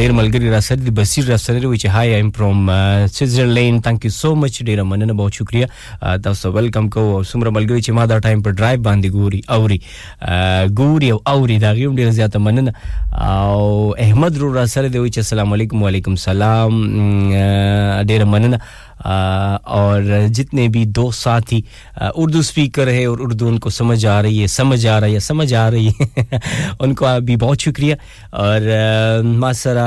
ډیر 0.00 0.14
ملګری 0.18 0.52
را 0.52 0.60
سره 0.68 0.78
د 0.86 0.94
بصیر 1.00 1.26
را 1.32 1.36
سره 1.42 1.72
وی 1.72 1.80
چې 1.82 1.96
هاي 1.96 2.14
ایم 2.18 2.30
فرام 2.38 2.62
سوئټزرلند 2.70 3.84
ثانک 3.88 4.06
یو 4.08 4.12
سو 4.18 4.30
مچ 4.44 4.56
ډیر 4.68 4.82
مننه 4.92 5.16
به 5.20 5.28
شکریا 5.38 6.16
تاسو 6.28 6.52
ویلکم 6.54 6.88
کو 6.96 7.04
او 7.16 7.18
سمره 7.32 7.52
ملګری 7.56 7.84
چې 7.84 7.98
ما 7.98 8.06
دا 8.12 8.18
ټایم 8.28 8.44
پر 8.46 8.54
ډرایو 8.62 8.82
باندې 8.86 9.18
ګوري 9.18 9.40
اوري 9.56 9.78
ګوري 10.80 11.10
او 11.16 11.18
اوري 11.34 11.58
دا 11.66 11.72
غیم 11.80 12.00
ډیر 12.02 12.10
زیاته 12.20 12.42
مننه 12.46 13.26
او 13.32 13.66
احمد 14.06 14.38
رو 14.44 14.52
را 14.56 14.64
سره 14.76 14.88
دی 14.96 15.04
وی 15.04 15.10
چې 15.10 15.18
السلام 15.24 15.52
علیکم 15.58 15.82
وعلیکم 15.82 16.16
سلام 16.26 16.80
ډیر 18.12 18.26
مننه 18.36 18.60
और 19.04 20.28
जितने 20.30 20.68
भी 20.68 20.84
दो 20.98 21.10
साथी 21.12 21.62
उर्दू 22.22 22.42
स्पीकर 22.42 22.88
है 22.88 23.06
और 23.10 23.20
उर्दू 23.20 23.46
उनको 23.48 23.70
समझ 23.70 24.04
आ 24.06 24.20
रही 24.20 24.38
है 24.38 24.48
समझ 24.48 24.84
आ 24.86 24.98
रही 24.98 25.14
है 25.14 25.20
समझ 25.20 25.52
आ 25.54 25.68
रही 25.74 25.92
है 26.00 26.40
उनका 26.80 27.18
भी 27.18 27.36
बहुत 27.36 27.60
शुक्रिया 27.60 27.96
और 28.46 29.22
मासरा 29.26 29.86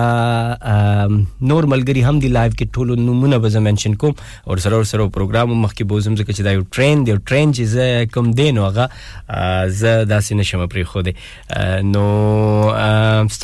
नोर 1.48 1.66
मलगरी 1.66 2.02
हम 2.02 2.20
दि 2.20 2.28
लाइव 2.30 2.54
के 2.60 2.66
ठोलो 2.76 2.96
नमूना 2.96 3.38
बजा 3.38 3.60
मेंशन 3.60 3.94
कोम 4.04 4.14
और 4.48 4.60
सरो 4.60 4.84
सरो 4.84 5.10
programme 5.10 5.46
مخکې 5.66 5.84
بوزم 5.92 6.16
ځکه 6.16 6.32
چې 6.36 6.42
دا 6.48 6.52
یو 6.58 6.64
ټرین 6.76 6.96
دی 7.06 7.12
ټرین 7.30 7.48
چې 7.56 7.64
زه 7.74 7.86
کوم 8.14 8.26
دی 8.38 8.48
نو 8.58 8.62
هغه 8.70 8.86
زه 9.82 9.92
داسې 10.14 10.32
نشم 10.40 10.60
پرې 10.72 10.84
خو 10.90 11.00
دی 11.08 11.14
نو 11.94 12.06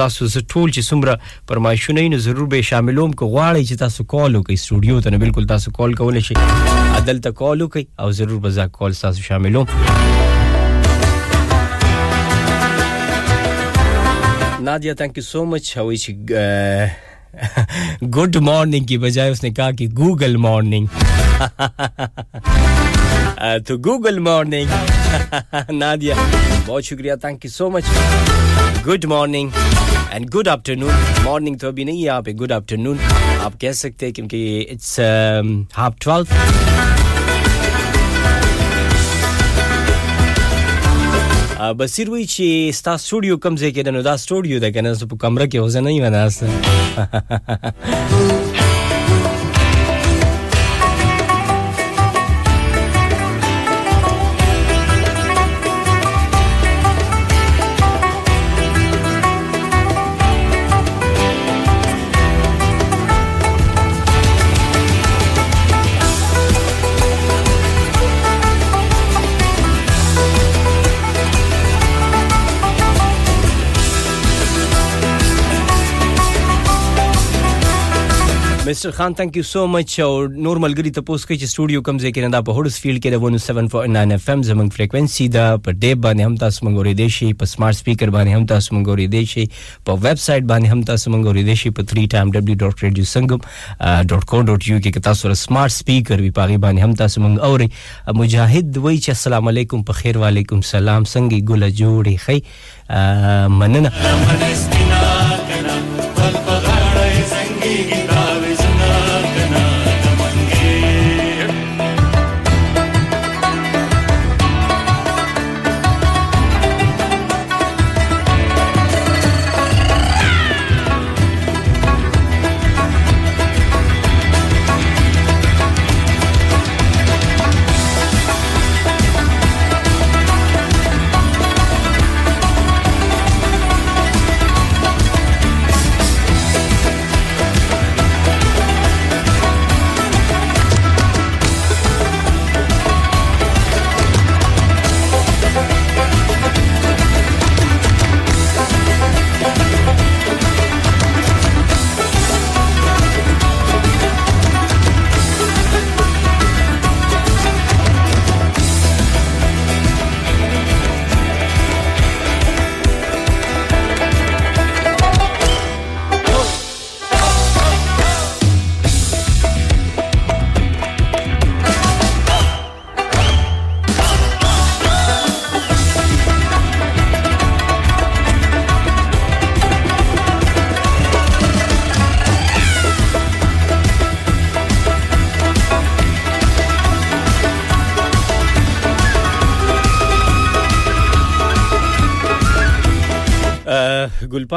تاسو 0.01 0.19
زه 0.33 0.39
ټول 0.51 0.67
چې 0.75 0.81
څومره 0.89 1.13
پرمایشونه 1.51 1.99
نو 2.13 2.17
ضرور 2.27 2.45
به 2.53 2.61
شاملوم 2.71 3.11
کو 3.19 3.23
غواړی 3.35 3.63
چې 3.69 3.75
تاسو 3.83 3.99
کال 4.13 4.31
وکړئ 4.35 4.55
سټوډیو 4.63 5.01
ته 5.03 5.09
نه 5.13 5.17
بالکل 5.23 5.43
تاسو 5.53 5.60
تاسو 5.61 5.71
کال 5.77 5.93
کول 5.95 6.19
شي 6.25 6.35
عدل 6.97 7.19
ته 7.23 7.31
کال 7.39 7.61
وکي 7.61 7.81
او 8.03 8.11
ضرور 8.19 8.39
به 8.43 8.49
زه 8.59 8.67
کال 8.79 8.95
تاسو 9.05 9.21
شاملوم 9.21 9.67
Nadia 14.65 14.93
thank 14.97 15.15
you 15.17 15.21
so 15.27 15.39
much 15.51 15.69
how 15.77 15.91
is 15.91 16.03
good 18.17 18.35
morning 18.49 18.85
की 18.91 18.97
बजाय 19.07 19.29
उसने 19.37 19.51
कहा 19.61 19.71
कि 19.81 19.87
गूगल 20.01 20.37
मॉर्निंग 20.45 20.87
तो 23.71 23.77
गूगल 23.89 24.19
मॉर्निंग 24.29 24.69
नादिया 25.83 26.15
बहुत 26.67 26.83
शुक्रिया 26.93 27.15
thank 27.29 27.45
you 27.45 27.51
so 27.59 27.69
much 27.77 27.85
good 28.89 29.05
morning 29.17 29.79
and 30.13 30.25
good 30.29 30.47
afternoon 30.49 30.89
morning 31.23 31.57
तो 31.59 31.67
अभी 31.67 31.83
नहीं 31.85 32.01
है 32.03 32.07
आप 32.09 32.27
गुड 32.39 32.51
आफ्टरनून 32.51 32.97
आप 32.99 33.53
कह 33.61 33.71
सकते 33.81 34.05
हैं 34.05 34.13
क्योंकि 34.15 34.41
इट्स 34.75 34.95
हाफ 35.79 35.95
ट्वेल्व 36.07 36.33
ಬಸಿರುವಿಚಿ 41.79 42.47
ಸ್ಟಾ 42.77 42.93
ಸ್ಟುಡಿಯೋ 43.03 43.35
ಕಮ್ಸೆ 43.43 43.69
ಕೇದನು 43.75 43.99
ದಾ 44.07 44.13
ಸ್ಟುಡಿಯೋದ 44.23 44.65
नहीं 45.89 45.99
बना 46.05 46.21
ಹೊಸನೈವನಾಸ 46.27 46.57
خان 79.01 79.13
تھینک 79.19 79.33
یو 79.37 79.43
سو 79.55 79.61
مچ 79.73 79.91
او 79.99 80.11
نور 80.45 80.55
ملګری 80.63 80.89
ته 80.95 81.01
پوس 81.05 81.21
کوي 81.25 81.35
چې 81.37 81.51
سټوډیو 81.51 81.81
کم 81.85 81.95
ځای 82.01 82.11
کې 82.15 82.21
نه 82.25 82.29
دا 82.33 82.39
په 82.47 82.51
هډس 82.57 82.75
فیلډ 82.81 82.99
کې 83.03 83.09
د 83.13 83.15
107.9 83.67 84.15
اف 84.15 84.25
ام 84.33 84.39
زمنګ 84.49 84.69
فریکوئنسي 84.75 85.25
دا 85.35 85.45
په 85.67 85.71
ډیب 85.85 85.97
باندې 86.01 86.21
هم 86.25 86.35
تاسو 86.43 86.57
مونږ 86.65 86.75
اورې 86.79 86.93
دی 86.99 87.07
شي 87.15 87.27
په 87.39 87.45
سمارټ 87.53 87.75
سپیکر 87.81 88.07
باندې 88.15 88.31
هم 88.37 88.43
تاسو 88.51 88.67
مونږ 88.75 88.85
اورې 88.91 89.07
دی 89.15 89.23
شي 89.31 89.43
په 89.87 89.93
ویب 90.03 90.17
سټ 90.25 90.41
باندې 90.51 90.67
هم 90.73 90.81
تاسو 90.91 91.05
مونږ 91.13 91.23
اورې 91.29 91.43
دی 91.49 91.55
شي 91.61 91.69
په 91.77 91.81
3timew.radiosangam.co.uk 91.93 94.85
کې 94.87 95.01
تاسو 95.09 95.19
سره 95.27 95.37
سمارټ 95.45 95.71
سپیکر 95.77 96.17
وی 96.27 96.31
پاغي 96.41 96.57
باندې 96.65 96.79
هم 96.83 96.93
تاسو 97.03 97.17
مونږ 97.23 97.35
اورې 97.47 97.67
مجاهد 98.21 98.69
وای 98.85 98.97
چې 99.05 99.09
السلام 99.17 99.43
علیکم 99.55 99.79
په 99.89 99.93
خیر 100.03 100.15
وعلیکم 100.25 100.57
سلام 100.73 101.01
څنګه 101.13 101.37
ګل 101.53 101.63
جوړي 101.81 102.15
خي 102.27 102.39
مننه 103.61 103.89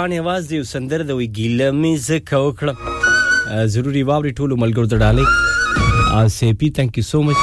پاڼې 0.05 0.19
आवाज 0.25 0.43
دی 0.51 0.57
سندر 0.75 1.03
د 1.09 1.11
وی 1.19 1.27
ګیله 1.39 1.69
می 1.81 1.93
ز 2.07 2.09
کوکړه 2.31 2.73
ضروری 3.75 4.03
واوري 4.11 4.33
ټولو 4.39 4.59
ملګرو 4.63 4.91
ته 4.93 5.01
ډالې 5.03 5.25
آ 6.19 6.21
سی 6.37 6.49
پی 6.59 6.69
ثانک 6.77 6.91
یو 6.99 7.07
سو 7.11 7.19
مچ 7.27 7.39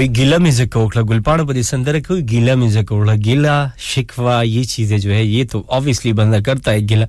وای 0.00 0.08
گیلا 0.16 0.36
میں 0.44 0.50
زکا 0.58 0.80
اکھلا 0.80 1.02
گلپاڑ 1.08 1.36
پر 1.46 1.60
سندر 1.72 1.98
کو 2.06 2.14
گیلا 2.30 2.54
میں 2.60 2.68
زکا 2.76 2.94
اکھلا 2.94 3.14
گیلا 3.24 3.56
شکوا 3.90 4.40
یہ 4.54 4.62
چیزیں 4.72 4.96
جو 4.98 5.10
ہے 5.14 5.22
یہ 5.24 5.44
تو 5.50 5.58
obviously 5.76 6.12
بندہ 6.16 6.36
کرتا 6.46 6.72
ہے 6.72 6.78
گیلا 6.90 7.06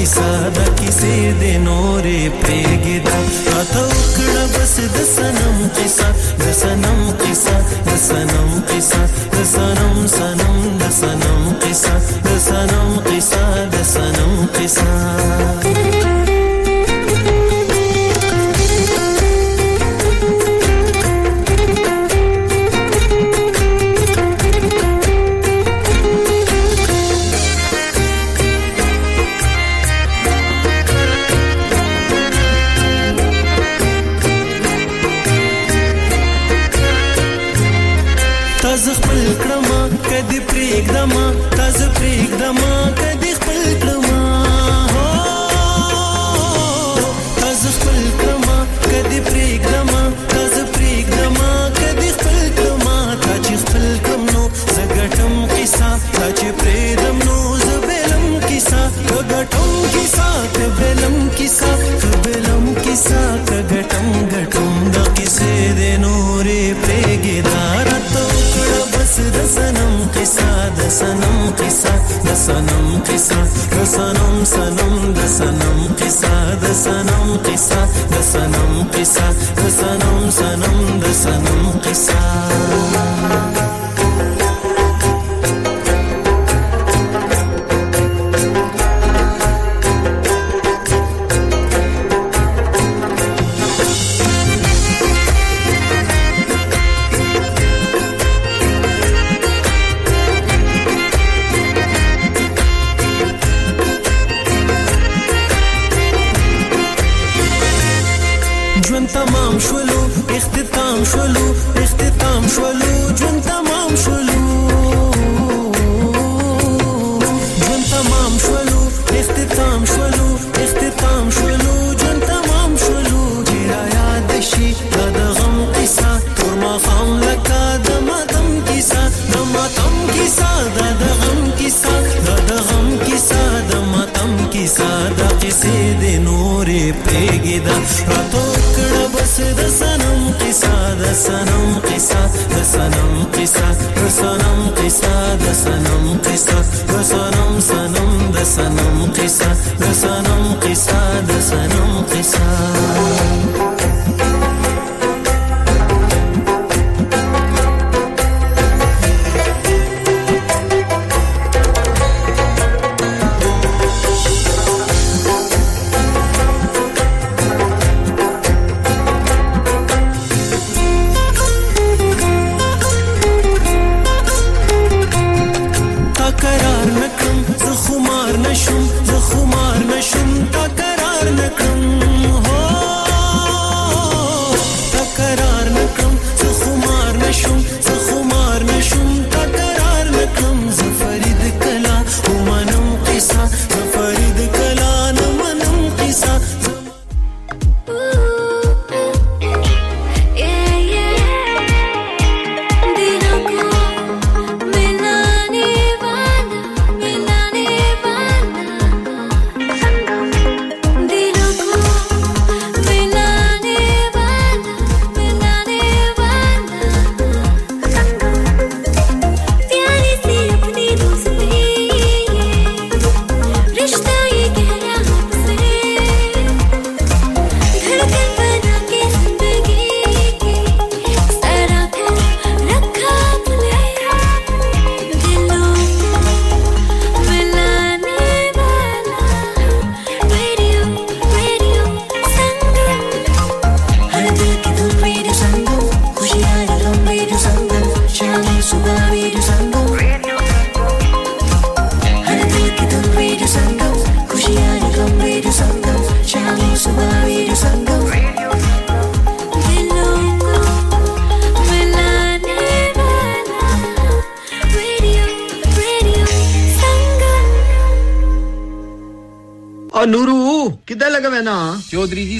साध 0.05 0.59
किसे 0.81 1.15
दिनोरे 1.41 2.19
पेगिदा 2.43 3.17
आता 3.61 3.81
उकड़ा 3.81 4.45
बस 4.53 4.77
दसनम 4.95 5.57
किसा 5.77 6.09
दसनम 6.45 7.01
किसा 7.25 7.57
दसनम 7.91 8.51
किसा 8.71 9.03
दसनम 9.35 9.97
सनम 10.17 10.61
दसनम 10.83 11.53
किसा 11.63 11.95
दसनम 12.27 12.99
किसा 13.11 13.41
दसनम 13.75 14.45
किसा 14.61 16.15
ಸಾಕಗಟಂ 63.05 64.07
ಗಟಂ 64.33 64.69
ದಕಿಸೇದೇನೋರೇ 64.95 66.59
ಪ್ರೇಗೆದಾರ 66.83 67.89
ತೋಕಳ 68.13 68.73
ಬಸ 68.93 69.17
ದಸನಂ 69.35 69.93
ಕಿಸಾ 70.15 70.47
ದಸನಂ 70.79 71.37
ಕಿಸಾ 71.59 71.93
ದಸನಂ 72.27 72.87
ಕಿಸಾ 73.09 73.39
ದಸನಂ 73.75 74.35
ಸನಂ 74.55 74.95
ದಸನಂ 75.19 75.77
ಕಿಸಾ 76.01 76.33
ದಸನಂ 76.65 77.27
ಕಿಸಾ 77.49 77.81
ದಸನಂ 78.15 78.73
ಕಿಸಾ 78.95 79.27
ದಸನಂ 79.61 80.17
ಸನಂ 80.41 80.79
ದಸನಂ 81.05 81.61
ಕಿಸಾ 81.87 82.19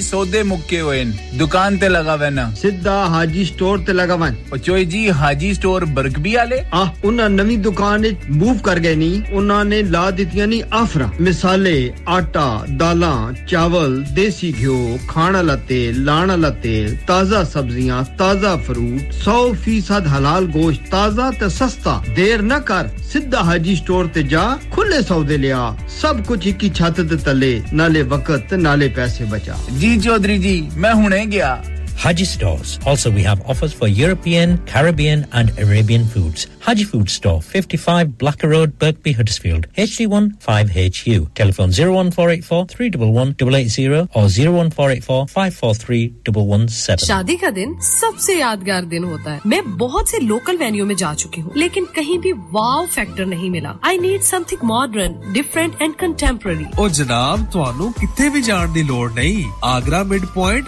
सौदे 0.09 0.41
मुक्के 0.49 0.77
हुए 0.79 1.03
दुकान 1.39 1.77
ते 1.77 1.87
लगा 1.87 2.11
हुआ 2.19 2.27
ना 2.35 2.43
सीधा 2.59 2.93
हाजी 3.13 3.43
स्टोर 3.45 3.79
ते 3.87 3.93
लगा 3.93 4.13
हुआ 4.19 4.29
और 4.53 4.83
जी 4.91 4.99
हाजी 5.21 5.53
स्टोर 5.53 5.85
बरकबी 5.97 6.33
आले 6.43 6.59
आह 6.81 6.91
उन्हें 7.07 7.27
नवी 7.29 7.57
दुकान 7.65 8.05
मूव 8.43 8.59
कर 8.67 8.79
गए 8.85 8.95
नी 9.01 9.09
उन्होंने 9.39 9.81
ला 9.95 10.03
दितिया 10.19 10.45
नी 10.51 10.59
आफरा 10.81 11.07
मिसाले 11.27 11.73
आटा 12.17 12.45
दाला 12.83 13.11
चावल 13.51 13.97
देसी 14.19 14.51
घ्यो 14.61 14.77
खाना 15.09 15.39
आला 15.45 15.55
तेल 15.73 15.99
लाने 16.09 16.71
ताजा 17.11 17.43
सब्जियां 17.57 18.03
ताजा 18.23 18.55
फ्रूट 18.69 19.11
सौ 19.25 19.35
फीसद 19.65 20.07
हलाल 20.15 20.47
गोश्त 20.55 20.87
ताजा 20.95 21.29
ते 21.43 21.49
सस्ता 21.57 21.97
देर 22.21 22.41
न 22.53 22.59
कर 22.71 22.93
सीधा 23.13 23.41
हाजी 23.51 23.75
स्टोर 23.83 24.07
ते 24.15 24.23
जा 24.35 24.47
खुले 24.75 25.01
सौदे 25.11 25.37
लिया 25.47 25.61
सब 26.01 26.25
कुछ 26.31 26.47
एक 26.55 26.63
ही 26.63 26.69
छत 26.81 27.05
तले 27.27 27.53
नाले 27.81 28.01
वक्त 28.15 28.53
नाले 28.69 28.89
पैसे 29.01 29.25
बचा 29.35 29.59
जी 29.83 29.95
चौधरी 30.01 30.37
जी 30.39 30.59
मैं 30.81 30.91
हूने 30.93 31.25
गया 31.27 31.49
Haji 31.97 32.25
stores. 32.25 32.79
Also, 32.85 33.09
we 33.09 33.23
have 33.23 33.41
offers 33.49 33.73
for 33.73 33.87
European, 33.87 34.59
Caribbean, 34.65 35.25
and 35.33 35.49
Arabian 35.57 36.05
foods. 36.05 36.45
Haji 36.59 36.83
Food 36.83 37.09
Store, 37.09 37.41
55 37.41 38.17
Blacker 38.19 38.49
Road, 38.49 38.77
Berkby, 38.77 39.15
Huddersfield, 39.15 39.67
HD1 39.73 40.37
5HU. 40.39 41.33
Telephone 41.33 41.69
01484 41.69 42.67
311 42.67 43.35
880 43.39 43.87
or 43.87 44.29
01484 44.29 45.27
543 45.27 46.31
117. 46.31 47.05
शादी 47.07 47.35
का 47.43 47.49
दिन 47.57 47.75
सबसे 47.89 48.37
यादगार 48.39 48.85
दिन 48.93 49.03
होता 49.03 49.31
है 49.33 49.39
मैं 49.51 49.61
बहुत 49.77 50.09
से 50.09 50.19
लोकल 50.31 50.57
वेन्यू 50.57 50.85
में 50.85 50.95
जा 51.01 51.13
चुकी 51.21 51.41
हूँ 51.41 51.53
लेकिन 51.57 51.85
कहीं 51.95 52.17
भी 52.25 52.31
वाव 52.57 52.85
फैक्टर 52.95 53.25
नहीं 53.33 53.49
मिला 53.51 53.73
I 53.89 53.97
need 53.99 54.21
something 54.29 54.61
modern 54.69 55.19
different 55.33 55.81
and 55.81 55.95
contemporary 56.05 56.65
और 56.79 56.89
जनाब 57.01 57.45
ਤੁਹਾਨੂੰ 57.53 57.91
ਕਿੱਥੇ 57.99 58.29
ਵੀ 58.29 58.41
ਜਾਣ 58.49 58.71
ਦੀ 58.73 58.83
ਲੋੜ 58.83 59.11
ਨਹੀਂ 59.13 59.43
ਆਗਰਾ 59.73 60.01
ਮਿਡ 60.11 60.25
ਪੁਆਇੰਟ 60.33 60.67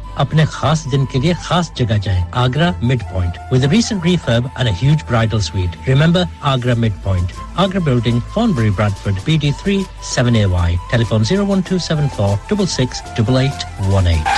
अपने 0.21 0.43
खास 0.53 0.79
दिन 0.89 1.05
के 1.11 1.19
लिए 1.19 1.33
खास 1.45 1.69
जगह 1.77 1.97
जाएं 2.07 2.19
Agra 2.41 2.65
mid 2.87 3.03
point 3.13 3.37
with 3.53 3.63
recent 3.71 4.03
refurb 4.07 4.49
and 4.61 4.71
a 4.71 4.73
huge 4.81 5.01
bridal 5.11 5.41
suite. 5.47 5.77
Remember 5.89 6.23
Agra 6.51 6.75
Midpoint, 6.83 7.33
Agra 7.65 7.81
Building, 7.89 8.21
Thornbury, 8.35 8.71
Bradford, 8.81 9.23
BD3 9.29 9.77
7AY. 10.13 10.69
Telephone 10.95 11.23
01274 11.31 12.33
668818. 12.49 14.37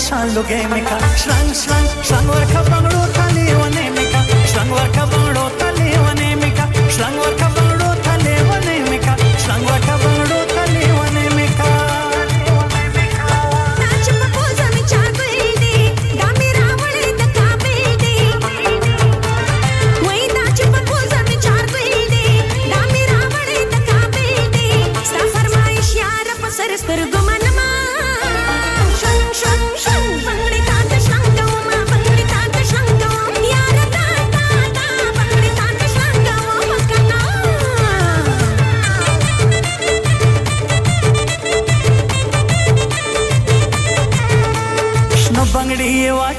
salugemica, 0.00 0.96
shrang, 1.20 1.50
shrang, 1.60 1.86
shrang, 2.02 2.26
warka, 2.32 2.64
bang, 2.70 2.88
rutani, 2.94 3.44
one, 3.60 3.84
mica, 3.94 4.20
shrang, 4.48 4.68
warka, 4.72 5.04
bang, 5.10 5.19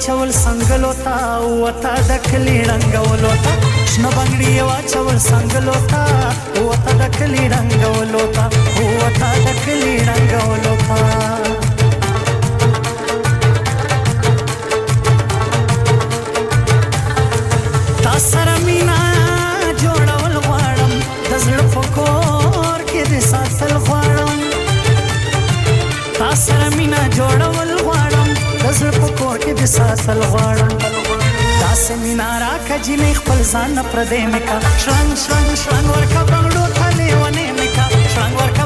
واچول 0.02 0.30
څنګهلو 0.46 0.92
تا 1.06 1.38
وتا 1.62 1.92
د 2.10 2.24
کلی 2.30 2.56
رنگولو 2.70 3.32
تا 3.44 3.52
شنه 3.94 4.10
بنگړي 4.16 4.62
واچول 4.68 5.18
څنګهلو 5.30 5.78
تا 5.92 6.04
وتا 6.72 6.92
د 7.06 7.16
کلی 7.20 7.44
رنگولو 7.56 8.24
تا 8.36 8.46
وتا 9.00 9.30
د 9.48 9.60
کلی 9.66 9.94
رنگولو 10.12 10.74
تا 10.88 10.98
زه 28.84 28.90
په 29.02 29.08
کور 29.20 29.38
کې 29.44 29.54
د 29.60 29.64
ساتل 29.78 30.20
غواړم 30.32 30.72
داسې 31.64 31.94
مینا 32.04 32.30
راکه 32.46 32.76
جینې 32.86 33.12
خپل 33.20 33.40
ځان 33.54 33.70
نه 33.78 33.84
پردې 33.92 34.22
مې 34.32 34.42
کا 34.48 34.58
شرنګ 34.84 35.10
شرنګ 35.24 35.50
شرنګ 35.64 35.86
ورکا 35.94 36.22
بنگړو 36.32 36.66
ته 36.78 36.86
لیونې 37.00 37.46
مې 37.58 37.68
کا 37.76 37.86
شرنګ 38.14 38.34
ورکا 38.42 38.61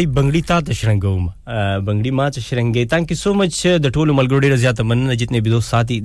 وای 0.00 0.06
بنگړی 0.16 0.42
تا 0.46 0.58
ته 0.66 0.72
شرنګوم 0.74 1.28
بنگړی 1.88 2.10
ما 2.18 2.28
ته 2.36 2.40
شرنګې 2.40 2.84
thank 2.92 3.10
you 3.12 3.16
so 3.22 3.32
much 3.40 3.66
د 3.84 3.92
ټولو 3.96 4.14
ملګرو 4.18 4.40
ډیر 4.44 4.54
زیات 4.62 4.80
مننه 4.92 5.14
जितने 5.22 5.40
भी 5.46 5.50
दोस्त 5.50 5.68
साथी 5.74 5.98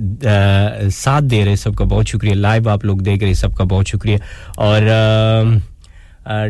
साथ 0.98 1.22
दे 1.34 1.40
रहे 1.46 1.56
सबका 1.64 1.84
बहुत 1.94 2.06
शुक्रिया 2.16 2.34
लाइव 2.48 2.68
आप 2.74 2.84
लोग 2.90 3.02
देख 3.08 3.22
रहे 3.26 3.34
सबका 3.44 3.64
बहुत 3.72 3.86
शुक्रिया 3.94 4.18
और 4.66 5.62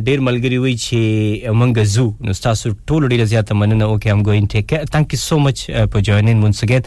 ډیر 0.07 0.20
ملګری 0.27 0.59
وي 0.64 0.72
چې 0.83 1.55
مونږ 1.62 1.81
زو 1.95 2.05
نو 2.27 2.35
تاسو 2.45 2.70
ټول 2.91 3.07
ډیر 3.12 3.24
زیاته 3.33 3.57
مننه 3.62 3.89
وکي 3.91 4.11
ام 4.12 4.20
ګوین 4.29 4.45
ټیک 4.53 4.68
کیر 4.68 4.85
ثانک 4.93 5.12
یو 5.16 5.18
سو 5.22 5.39
مچ 5.47 5.64
فور 5.66 6.01
جوائنینګ 6.09 6.39
مونږ 6.41 6.55
سګیت 6.61 6.87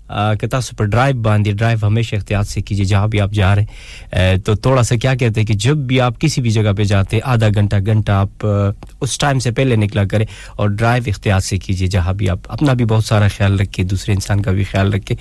که 0.42 0.50
تاسو 0.54 0.76
پر 0.78 0.88
ډرایو 0.94 1.20
باندې 1.26 1.60
ډرایو 1.62 1.82
همیش 1.86 2.14
احتیاط 2.20 2.46
سے 2.54 2.60
کیجیے 2.70 2.84
جہاں 2.94 3.08
بھی 3.16 3.20
آپ 3.26 3.32
جا 3.40 3.50
رہے 3.60 3.66
ہیں 4.18 4.36
تو 4.48 4.54
تھوڑا 4.68 4.82
سا 4.92 4.96
کیا 5.04 5.14
کہتے 5.24 5.40
ہیں 5.40 5.46
کہ 5.52 5.58
جب 5.66 5.84
بھی 5.92 6.00
آپ 6.08 6.20
کسی 6.24 6.40
بھی 6.48 6.50
جگہ 6.58 6.72
پہ 6.76 6.84
جاتے 6.94 7.16
ہیں 7.16 7.22
آدھا 7.34 7.48
گھنٹہ 7.62 7.82
گھنٹہ 7.92 8.12
آپ 8.24 8.46
اس 9.02 9.18
ٹائم 9.26 9.38
سے 9.46 9.50
پہلے 9.60 9.76
نکلا 9.84 10.04
کریں 10.14 10.26
اور 10.60 10.68
ڈرائیو 10.78 11.12
احتیاط 11.14 11.42
سے 11.50 11.58
کیجیے 11.66 11.88
جہاں 11.98 12.12
بھی 12.20 12.28
آپ 12.36 12.50
اپنا 12.58 12.72
بھی 12.80 12.84
بہت 12.96 13.04
سارا 13.04 13.28
خیال 13.36 13.60
رکھے 13.60 13.82
دوسرے 13.94 14.12
انسان 14.14 14.42
کا 14.42 14.50
بھی 14.56 14.64
خیال 14.72 14.92
رکھے 14.94 15.14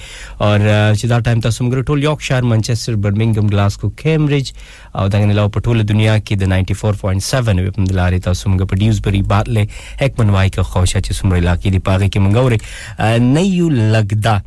اور 0.47 0.59
چدا 1.01 1.19
ٹائم 1.29 1.39
تھا 1.41 1.49
سمگر 1.59 1.81
ٹول 1.91 2.03
یوک 2.03 2.21
شہر 2.29 2.43
منچسٹر 2.53 2.84
Manchester, 2.87 2.95
Birmingham, 2.97 3.47
Glasgow, 3.47 3.89
Cambridge. 3.95 4.51
Uh, 4.93 5.07
dan 5.09 5.29
in 5.29 5.37
op 5.41 5.55
hele 5.65 5.83
dunia 5.83 6.19
ki 6.23 6.35
the 6.37 6.45
94.7 6.45 7.57
we 7.57 7.71
pun 7.73 7.83
dilare 7.85 8.19
ta 8.21 8.31
sumga 8.33 8.65
produce 8.67 8.99
bari 9.03 9.21
baat 9.23 9.47
le 9.51 9.65
ek 9.99 10.15
manwai 10.15 10.47
ka 10.51 10.63
khosha 10.63 11.01
che 11.03 11.13
sumre 11.13 11.41
la 11.43 11.55
ki 11.57 11.69
di 11.69 11.79
page 11.81 12.07
ki 12.11 12.19
mangore 12.19 12.57
nahi 12.97 13.47
yu 13.59 13.69
lagda 13.69 14.37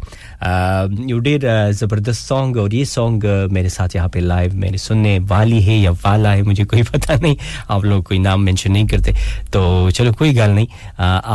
you 1.11 1.19
did 1.21 1.43
ज़बरदस्त 1.79 2.21
song 2.29 2.57
और 2.63 2.75
ये 2.75 2.85
सॉन्ग 2.85 3.25
मेरे 3.53 3.69
साथ 3.75 3.97
यहाँ 3.97 4.09
पे 4.15 4.21
लाइव 4.21 4.55
मैंने 4.63 4.79
सुनने 4.79 5.19
वाली 5.31 5.61
है 5.63 5.79
या 5.79 5.91
वाला 6.05 6.31
है 6.39 6.43
मुझे 6.47 6.65
कोई 6.71 6.83
पता 6.95 7.15
नहीं 7.23 7.37
आप 7.75 7.85
लोग 7.85 8.03
कोई 8.07 8.19
नाम 8.23 8.43
मेंशन 8.47 8.73
नहीं 8.73 8.87
करते 8.87 9.15
तो 9.53 9.61
चलो 9.91 10.13
कोई 10.19 10.33
गाल 10.39 10.51
नहीं 10.63 10.69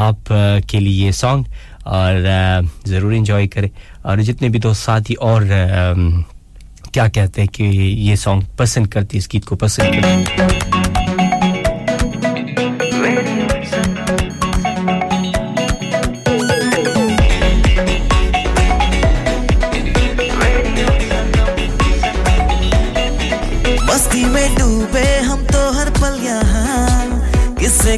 आप 0.07 0.31
के 0.71 0.79
लिए 0.79 1.05
ये 1.05 1.11
सॉन्ग 1.19 1.45
और 1.83 2.65
ज़रूर 2.87 3.13
इन्जॉय 3.13 3.47
करें 3.51 3.69
और 4.07 4.21
जितने 4.31 4.49
भी 4.55 4.59
दोस्त 4.63 4.81
साथी 4.85 5.13
और 5.19 5.43
क्या 6.93 7.07
कहते 7.09 7.41
हैं 7.41 7.49
कि 7.53 7.65
ये 8.07 8.13
सॉन्ग 8.23 8.41
पसंद 8.59 8.85
करती 8.93 9.17
इस 9.17 9.27
गीत 9.31 9.45
को 9.45 9.55
पसंद 9.65 9.85
करती 10.05 10.25
तो 10.37 10.47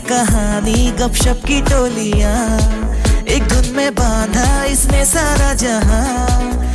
कहानी 0.08 0.74
गपशप 1.00 1.42
की 1.48 1.58
टोलियां 1.68 2.40
एक 3.36 3.44
धुन 3.54 3.68
में 3.76 3.92
बांधा 3.96 4.48
इसने 4.72 5.04
सारा 5.06 5.52
जहां 5.64 6.75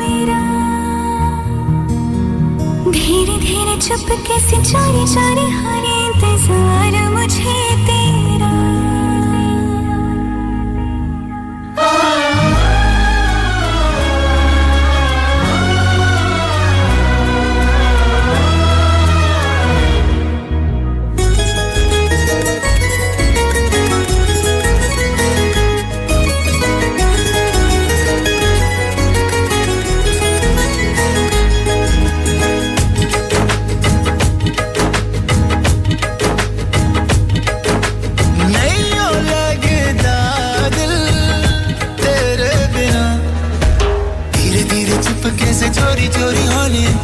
मेरा 0.00 0.40
धीरे 2.90 3.38
धीरे 3.46 3.76
चुप 3.86 4.06
कैसे 4.26 4.62
जाने 4.72 5.04
जाने 5.14 5.48
हारे 5.60 5.98
मुझे 7.14 7.58
तेरा 7.86 8.58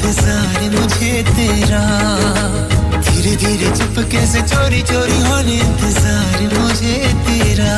इंतजार 0.07 0.61
मुझे 0.73 1.11
तेरा 1.35 1.83
धीरे 3.03 3.35
धीरे 3.43 3.71
चुप 3.77 3.97
कैसे 4.13 4.41
चोरी 4.51 4.81
चोरी 4.91 5.19
होने 5.21 5.55
इंतजार 5.67 6.43
मुझे 6.55 6.95
तेरा 7.27 7.73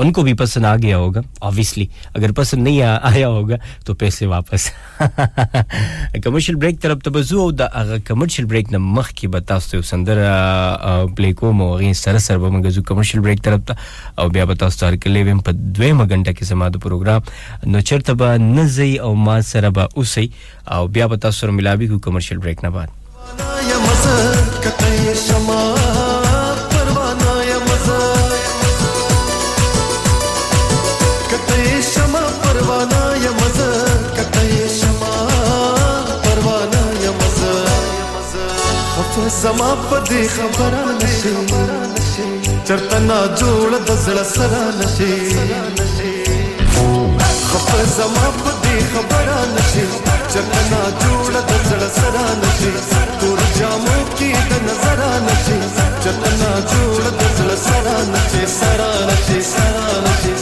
उनको 0.03 0.23
भी 0.23 0.33
पसंद 0.41 0.65
आ 0.65 0.75
गया 0.83 0.97
होगा 0.97 1.21
ऑब्वियसली 1.49 1.85
अगर 2.15 2.31
पसंद 2.39 2.63
नहीं 2.63 2.81
आ, 2.81 2.99
आया 3.09 3.27
होगा 3.35 3.57
तो 3.85 3.93
पैसे 3.93 4.25
वापस 4.27 4.67
commercial 6.21 6.57
break 6.59 6.77
طرف 6.81 6.97
توجه 7.03 7.35
او 7.41 7.51
د 7.51 7.61
هغه 7.61 7.97
کمرشل 8.05 8.45
بریک 8.45 8.71
نه 8.71 8.77
مخکې 8.77 9.27
به 9.33 9.39
تاسو 9.39 9.75
یو 9.75 9.81
سندره 9.81 10.27
پلی 11.15 11.33
کوم 11.33 11.61
او 11.61 11.77
غي 11.77 11.93
سره 11.93 12.17
سره 12.17 12.37
به 12.37 12.49
موږ 12.49 12.79
کمرشل 12.85 13.19
بریک 13.19 13.41
طرف 13.43 13.61
ته 13.67 13.75
او 14.19 14.29
بیا 14.29 14.45
به 14.45 14.55
تاسو 14.65 14.85
هر 14.85 14.95
کله 14.95 15.23
ویم 15.23 15.39
په 15.47 15.51
دویمه 15.53 16.03
غنټه 16.05 16.31
کې 16.37 16.43
زما 16.51 16.69
د 16.69 16.83
پروګرام 16.85 17.65
نو 17.71 17.81
چرته 17.81 18.13
به 18.13 18.37
نزي 18.37 18.91
او 18.97 19.15
ما 19.15 19.41
سره 19.41 19.69
به 19.69 19.89
اوسي 19.97 20.29
او 20.71 20.87
بیا 20.87 21.07
به 21.07 21.17
تاسو 21.25 21.37
سره 21.39 21.51
ملاوي 21.51 21.87
کو 21.87 21.99
کمرشل 22.09 22.37
بریک 22.45 22.63
نه 22.63 22.69
بعد 22.69 24.36
کته 24.67 25.13
شما 25.27 25.63
پروانا 26.71 27.35
یم 27.51 27.67
زه 27.87 28.01
کته 31.31 31.81
شما 31.93 32.21
پروانا 32.43 33.03
یم 33.25 33.37
زه 33.57 33.71
کته 34.17 34.47
شما 34.81 35.13
پروانا 36.23 36.83
یم 37.05 37.19
زه 37.37 37.55
خف 38.93 39.15
زما 39.43 39.71
په 39.89 39.97
دې 40.05 40.25
خبره 40.35 40.83
نشي 40.99 42.27
چرته 42.67 42.99
نا 43.07 43.19
جوړ 43.39 43.69
د 43.87 43.89
زړه 44.05 44.23
سره 44.33 44.63
نشي 44.81 45.19
خف 47.49 47.69
زما 47.97 48.25
په 48.43 48.56
نشي 48.77 48.85
خبره 48.93 49.45
نشي 49.55 49.83
چرته 50.33 50.61
نا 50.71 50.81
جوړه 51.01 51.41
د 51.49 51.51
زړه 51.69 51.89
سره 51.97 52.25
نشي 52.41 52.71
تور 53.21 53.39
جامو 53.59 53.95
کې 54.17 54.31
د 54.49 54.53
نظر 54.67 54.99
نشي 55.27 55.57
چرته 56.03 56.29
نا 56.41 56.51
جوړه 56.71 57.09
د 57.21 57.23
زړه 57.37 57.55
سره 57.63 57.95
نشي 58.13 58.43
سره 58.59 58.89
نشي 59.09 59.39
سره 59.47 59.87
نشي 60.05 60.33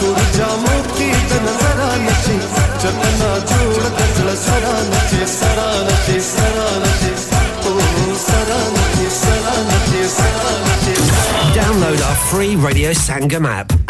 تور 0.00 0.18
جامو 0.38 0.74
کې 0.96 1.12
د 1.30 1.46
نظر 1.46 1.78
نشي 2.08 2.38
چرته 2.82 3.10
نا 3.20 3.32
جوړه 3.50 3.88
د 3.98 4.00
زړه 4.16 4.36
سره 4.46 4.74
نشي 4.92 5.24
سره 5.40 5.66
نشي 5.88 6.20
سره 6.20 6.68
نشي 6.84 7.14
Download 11.60 12.00
our 12.08 12.18
free 12.30 12.56
Radio 12.56 12.90
Sangam 12.92 13.46
app 13.58 13.73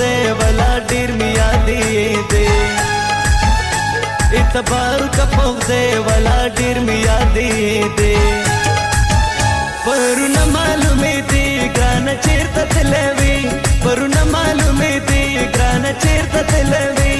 دی 0.00 0.14
ولا 0.40 0.72
ډیر 0.90 1.10
می 1.18 1.26
یادې 1.40 1.84
دی 2.30 2.46
اعتبار 4.38 5.00
کپوغ 5.16 5.54
دی 5.68 5.84
ولا 6.08 6.34
ډیر 6.58 6.76
می 6.88 6.96
یادې 7.08 7.52
دی 8.00 8.16
پرونه 9.86 10.42
معلومې 10.54 11.16
دی 11.30 11.46
ګران 11.78 12.06
چیرته 12.26 12.62
تلوي 12.74 13.38
پرونه 13.84 14.22
معلومې 14.34 14.94
دی 15.08 15.22
ګران 15.58 15.84
چیرته 16.02 16.40
تلوي 16.50 17.16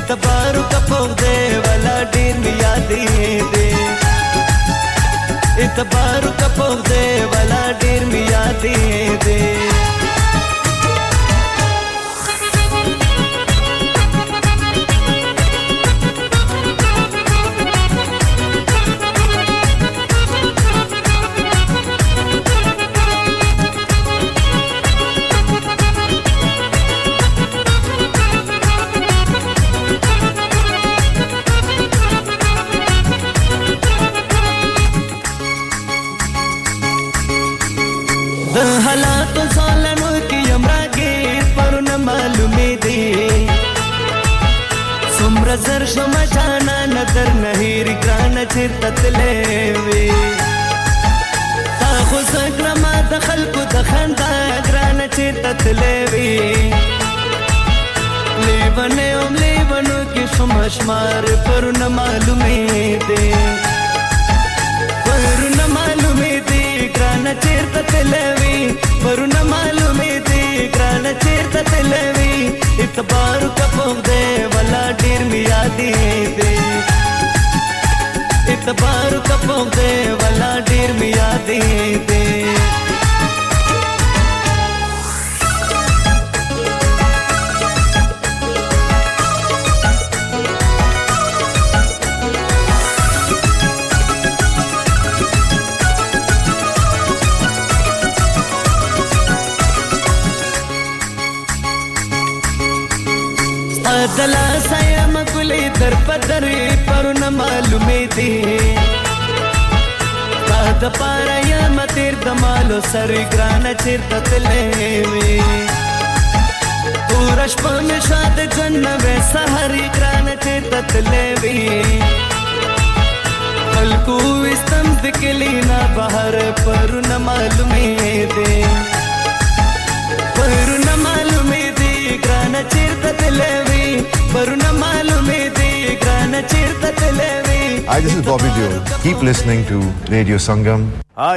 اعتبار 0.00 0.54
کپوغ 0.72 1.08
دی 1.22 1.38
ولا 1.68 1.96
ډیر 2.18 2.34
می 2.46 2.52
یادې 2.64 3.06
دی 3.54 3.70
اعتبار 5.66 6.22
کپوغ 6.42 6.76
دی 6.90 7.06
ولا 7.36 7.62
ډیر 7.86 8.02
می 8.14 8.22
یادې 8.34 8.78
دی 9.24 9.40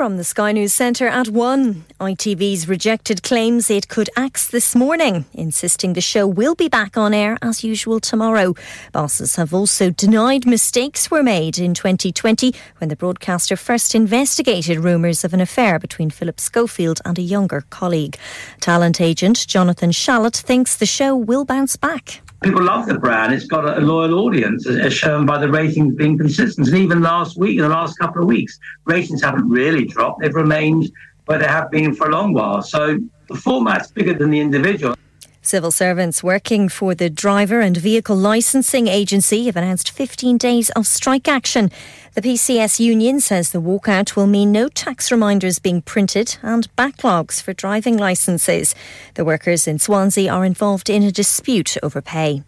From 0.00 0.16
the 0.16 0.24
Sky 0.24 0.52
News 0.52 0.72
Centre 0.72 1.08
at 1.08 1.28
1, 1.28 1.84
ITV's 2.00 2.66
rejected 2.66 3.22
claims 3.22 3.68
it 3.68 3.86
could 3.88 4.08
axe 4.16 4.46
this 4.46 4.74
morning, 4.74 5.26
insisting 5.34 5.92
the 5.92 6.00
show 6.00 6.26
will 6.26 6.54
be 6.54 6.70
back 6.70 6.96
on 6.96 7.12
air 7.12 7.36
as 7.42 7.62
usual 7.62 8.00
tomorrow. 8.00 8.54
Bosses 8.92 9.36
have 9.36 9.52
also 9.52 9.90
denied 9.90 10.46
mistakes 10.46 11.10
were 11.10 11.22
made 11.22 11.58
in 11.58 11.74
2020 11.74 12.54
when 12.78 12.88
the 12.88 12.96
broadcaster 12.96 13.56
first 13.56 13.94
investigated 13.94 14.78
rumours 14.78 15.22
of 15.22 15.34
an 15.34 15.40
affair 15.42 15.78
between 15.78 16.08
Philip 16.08 16.40
Schofield 16.40 17.02
and 17.04 17.18
a 17.18 17.32
younger 17.36 17.64
colleague. 17.68 18.16
Talent 18.60 19.02
agent 19.02 19.46
Jonathan 19.48 19.90
Shallett 19.90 20.34
thinks 20.40 20.76
the 20.78 20.86
show 20.86 21.14
will 21.14 21.44
bounce 21.44 21.76
back 21.76 22.22
people 22.42 22.62
love 22.62 22.86
the 22.86 22.98
brand. 22.98 23.32
It's 23.34 23.46
got 23.46 23.66
a, 23.66 23.80
loyal 23.80 24.14
audience, 24.20 24.66
as, 24.66 24.92
shown 24.92 25.26
by 25.26 25.38
the 25.38 25.50
ratings 25.50 25.94
being 25.94 26.16
consistent. 26.18 26.68
And 26.68 26.76
even 26.78 27.00
last 27.02 27.36
week, 27.36 27.56
in 27.56 27.62
the 27.62 27.68
last 27.68 27.98
couple 27.98 28.22
of 28.22 28.28
weeks, 28.28 28.58
ratings 28.84 29.22
haven't 29.22 29.48
really 29.48 29.84
dropped. 29.84 30.20
They've 30.22 30.34
remained 30.34 30.90
where 31.26 31.38
they 31.38 31.46
have 31.46 31.70
been 31.70 31.94
for 31.94 32.08
a 32.08 32.10
long 32.10 32.32
while. 32.32 32.62
So 32.62 32.98
the 33.28 33.34
format's 33.36 33.90
bigger 33.90 34.14
than 34.14 34.30
the 34.30 34.40
individual. 34.40 34.94
Civil 35.42 35.70
servants 35.70 36.22
working 36.22 36.68
for 36.68 36.94
the 36.94 37.08
Driver 37.08 37.60
and 37.60 37.74
Vehicle 37.74 38.14
Licensing 38.14 38.88
Agency 38.88 39.46
have 39.46 39.56
announced 39.56 39.90
15 39.90 40.36
days 40.36 40.68
of 40.72 40.86
strike 40.86 41.28
action. 41.28 41.70
The 42.14 42.20
PCS 42.20 42.78
union 42.78 43.20
says 43.20 43.50
the 43.50 43.60
walkout 43.62 44.14
will 44.16 44.26
mean 44.26 44.52
no 44.52 44.68
tax 44.68 45.10
reminders 45.10 45.58
being 45.58 45.80
printed 45.80 46.36
and 46.42 46.68
backlogs 46.76 47.40
for 47.40 47.54
driving 47.54 47.96
licenses. 47.96 48.74
The 49.14 49.24
workers 49.24 49.66
in 49.66 49.78
Swansea 49.78 50.30
are 50.30 50.44
involved 50.44 50.90
in 50.90 51.02
a 51.02 51.10
dispute 51.10 51.78
over 51.82 52.02
pay. 52.02 52.42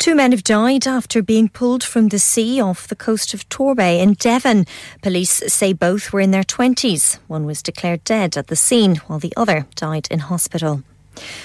Two 0.00 0.16
men 0.16 0.32
have 0.32 0.42
died 0.42 0.88
after 0.88 1.22
being 1.22 1.48
pulled 1.48 1.84
from 1.84 2.08
the 2.08 2.18
sea 2.18 2.60
off 2.60 2.88
the 2.88 2.96
coast 2.96 3.32
of 3.32 3.48
Torbay 3.48 4.00
in 4.00 4.14
Devon. 4.14 4.66
Police 5.02 5.40
say 5.54 5.72
both 5.72 6.12
were 6.12 6.18
in 6.20 6.32
their 6.32 6.42
20s. 6.42 7.20
One 7.28 7.46
was 7.46 7.62
declared 7.62 8.02
dead 8.02 8.36
at 8.36 8.48
the 8.48 8.56
scene, 8.56 8.96
while 9.06 9.20
the 9.20 9.32
other 9.36 9.66
died 9.76 10.08
in 10.10 10.18
hospital. 10.18 10.82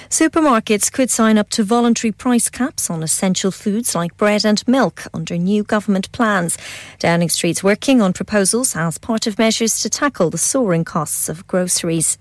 Supermarkets 0.10 0.92
could 0.92 1.10
sign 1.10 1.38
up 1.38 1.50
to 1.52 1.64
voluntary 1.64 2.12
price 2.12 2.50
caps 2.50 2.90
on 2.90 3.04
essential 3.04 3.52
foods 3.52 3.94
like 3.96 4.16
bread 4.18 4.46
and 4.46 4.66
milk 4.68 5.04
under 5.14 5.38
new 5.38 5.64
government 5.64 6.12
plans. 6.12 6.58
Downing 7.00 7.30
Street's 7.30 7.64
working 7.64 8.02
on 8.02 8.14
proposals 8.14 8.76
as 8.76 8.98
part 8.98 9.28
of 9.28 9.38
measures 9.38 9.82
to 9.82 9.90
tackle 9.90 10.30
the 10.30 10.38
soaring 10.38 10.86
costs 10.86 11.28
of 11.30 11.46
groceries. 11.48 12.18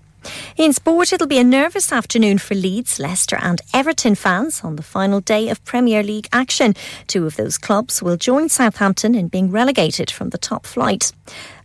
In 0.57 0.73
sport, 0.73 1.13
it'll 1.13 1.27
be 1.27 1.37
a 1.37 1.43
nervous 1.43 1.93
afternoon 1.93 2.37
for 2.37 2.53
Leeds, 2.53 2.99
Leicester, 2.99 3.37
and 3.41 3.61
Everton 3.73 4.13
fans 4.13 4.61
on 4.61 4.75
the 4.75 4.83
final 4.83 5.21
day 5.21 5.47
of 5.47 5.63
Premier 5.63 6.03
League 6.03 6.27
action. 6.33 6.75
Two 7.07 7.25
of 7.25 7.37
those 7.37 7.57
clubs 7.57 8.03
will 8.03 8.17
join 8.17 8.49
Southampton 8.49 9.15
in 9.15 9.29
being 9.29 9.51
relegated 9.51 10.11
from 10.11 10.31
the 10.31 10.37
top 10.37 10.65
flight. 10.65 11.13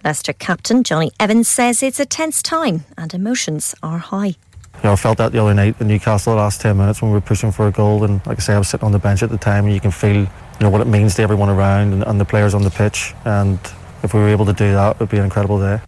Leicester 0.05 0.33
captain 0.33 0.85
Johnny 0.85 1.11
Evans 1.19 1.49
says 1.49 1.83
it's 1.83 1.99
a 1.99 2.07
tense 2.07 2.41
time 2.41 2.85
and 2.97 3.13
emotions 3.13 3.75
are 3.83 3.99
high 3.99 4.37
you 4.83 4.89
know, 4.89 4.93
I 4.95 4.97
felt 4.97 5.19
that 5.19 5.31
the 5.33 5.41
other 5.43 5.55
night 5.55 5.77
in 5.81 5.87
Newcastle, 5.87 6.33
the 6.35 6.41
last 6.41 6.61
10 6.61 6.77
minutes 6.77 7.01
when 7.01 7.13
we 7.13 7.17
were 7.17 7.21
pushing 7.21 7.53
for 7.53 7.69
a 7.69 7.71
goal. 7.71 8.03
And 8.05 8.25
like 8.27 8.39
I 8.39 8.41
say, 8.41 8.55
I 8.55 8.59
was 8.59 8.67
sitting 8.69 8.85
on 8.85 8.91
the 8.93 8.99
bench 8.99 9.23
at 9.23 9.31
the 9.31 9.39
time, 9.39 9.65
and 9.67 9.73
you 9.73 9.79
can 9.81 9.93
feel, 9.93 10.17
you 10.23 10.29
know, 10.61 10.71
what 10.71 10.81
it 10.81 10.89
means 10.89 11.15
to 11.17 11.23
everyone 11.23 11.49
around 11.51 11.93
and, 11.93 12.03
and 12.03 12.21
the 12.21 12.25
players 12.25 12.53
on 12.53 12.63
the 12.63 12.71
pitch. 12.71 13.15
And 13.25 13.61
if 14.03 14.13
we 14.13 14.19
were 14.21 14.29
able 14.29 14.45
to 14.47 14.53
do 14.53 14.73
that, 14.73 14.97
it 14.97 15.01
would 15.01 15.09
be 15.09 15.19
an 15.19 15.25
incredible 15.25 15.61
day. 15.61 15.79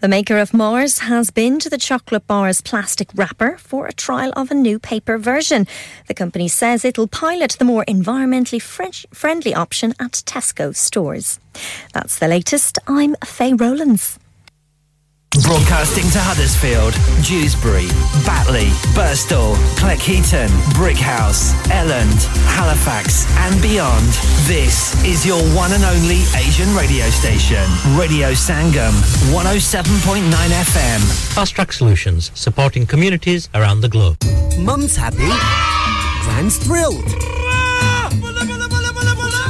The 0.00 0.08
maker 0.08 0.36
of 0.38 0.52
Mars 0.54 0.98
has 1.00 1.30
been 1.32 1.58
to 1.60 1.68
the 1.70 1.78
chocolate 1.78 2.24
bar's 2.28 2.60
plastic 2.60 3.08
wrapper 3.16 3.56
for 3.58 3.86
a 3.86 3.92
trial 3.92 4.32
of 4.36 4.50
a 4.50 4.54
new 4.54 4.78
paper 4.80 5.16
version. 5.18 5.66
The 6.08 6.14
company 6.14 6.46
says 6.48 6.84
it'll 6.84 7.06
pilot 7.08 7.52
the 7.60 7.64
more 7.64 7.84
environmentally 7.88 8.60
friendly 8.62 9.54
option 9.54 9.94
at 10.00 10.12
Tesco 10.26 10.74
stores. 10.74 11.38
That's 11.92 12.16
the 12.18 12.26
latest. 12.28 12.78
I'm 12.88 13.14
Faye 13.24 13.54
Rowlands. 13.54 14.18
Broadcasting 15.44 16.08
to 16.10 16.18
Huddersfield, 16.20 16.94
Dewsbury, 17.22 17.86
Batley, 18.24 18.68
Burstall, 18.96 19.54
Cleckheaton, 19.76 20.48
Brickhouse, 20.72 21.52
Elland, 21.68 22.16
Halifax, 22.48 23.28
and 23.36 23.60
beyond. 23.60 24.02
This 24.48 24.96
is 25.04 25.26
your 25.26 25.40
one 25.54 25.72
and 25.72 25.84
only 25.84 26.22
Asian 26.34 26.74
radio 26.74 27.08
station, 27.10 27.62
Radio 27.94 28.32
Sangam, 28.32 28.96
107.9 29.30 30.24
FM. 30.24 31.34
Fast 31.34 31.54
Track 31.54 31.72
Solutions, 31.74 32.30
supporting 32.34 32.86
communities 32.86 33.50
around 33.54 33.82
the 33.82 33.88
globe. 33.88 34.16
Mum's 34.58 34.96
happy, 34.96 35.28
Grand's 36.24 36.56
thrilled. 36.56 37.04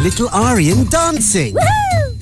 Little 0.03 0.29
Aryan 0.33 0.89
dancing. 0.91 1.55
Woo-hoo! 1.55 2.08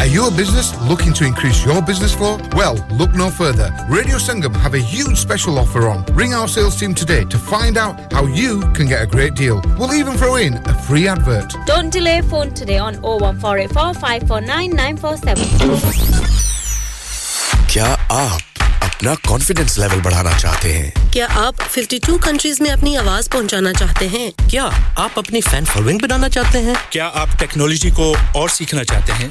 Are 0.00 0.06
you 0.06 0.26
a 0.26 0.30
business 0.30 0.74
looking 0.82 1.12
to 1.14 1.24
increase 1.24 1.64
your 1.64 1.80
business 1.80 2.12
flow? 2.14 2.36
Well, 2.52 2.74
look 2.90 3.14
no 3.14 3.30
further. 3.30 3.70
Radio 3.88 4.16
Sangam 4.16 4.52
have 4.56 4.74
a 4.74 4.78
huge 4.78 5.16
special 5.16 5.56
offer 5.56 5.86
on. 5.88 6.04
Ring 6.14 6.34
our 6.34 6.48
sales 6.48 6.76
team 6.78 6.96
today 6.96 7.24
to 7.26 7.38
find 7.38 7.76
out 7.78 8.12
how 8.12 8.26
you 8.26 8.60
can 8.72 8.88
get 8.88 9.02
a 9.02 9.06
great 9.06 9.34
deal. 9.34 9.62
We'll 9.78 9.94
even 9.94 10.14
throw 10.16 10.34
in 10.34 10.54
a 10.68 10.74
free 10.82 11.06
advert. 11.06 11.54
Don't 11.64 11.92
delay 11.92 12.22
phone 12.22 12.50
today 12.54 12.76
on 12.78 12.96
01484 13.02 13.94
549947. 13.94 15.44
क्या 17.70 17.86
आप 18.16 18.40
अपना 18.84 19.14
confidence 19.28 19.78
level 19.78 20.00
बढ़ाना 20.02 20.36
चाहते 20.38 20.72
हैं 20.72 21.10
क्या 21.12 21.26
आप 21.44 21.54
52 21.76 22.18
countries 22.26 22.60
में 22.60 22.70
अपनी 22.70 22.94
आवाज 22.96 23.28
पहुंचाना 23.28 23.72
चाहते 23.80 24.06
हैं 24.08 24.30
क्या 24.50 24.64
आप 25.04 25.10
अपनी 25.18 25.40
fan 25.42 25.64
following 25.70 26.00
बनाना 26.02 26.28
चाहते 26.36 26.58
हैं 26.66 26.76
क्या 26.92 27.06
आप 27.22 27.28
technology 27.40 27.90
को 28.00 28.06
और 28.40 28.48
सीखना 28.50 28.82
चाहते 28.92 29.12
हैं 29.22 29.30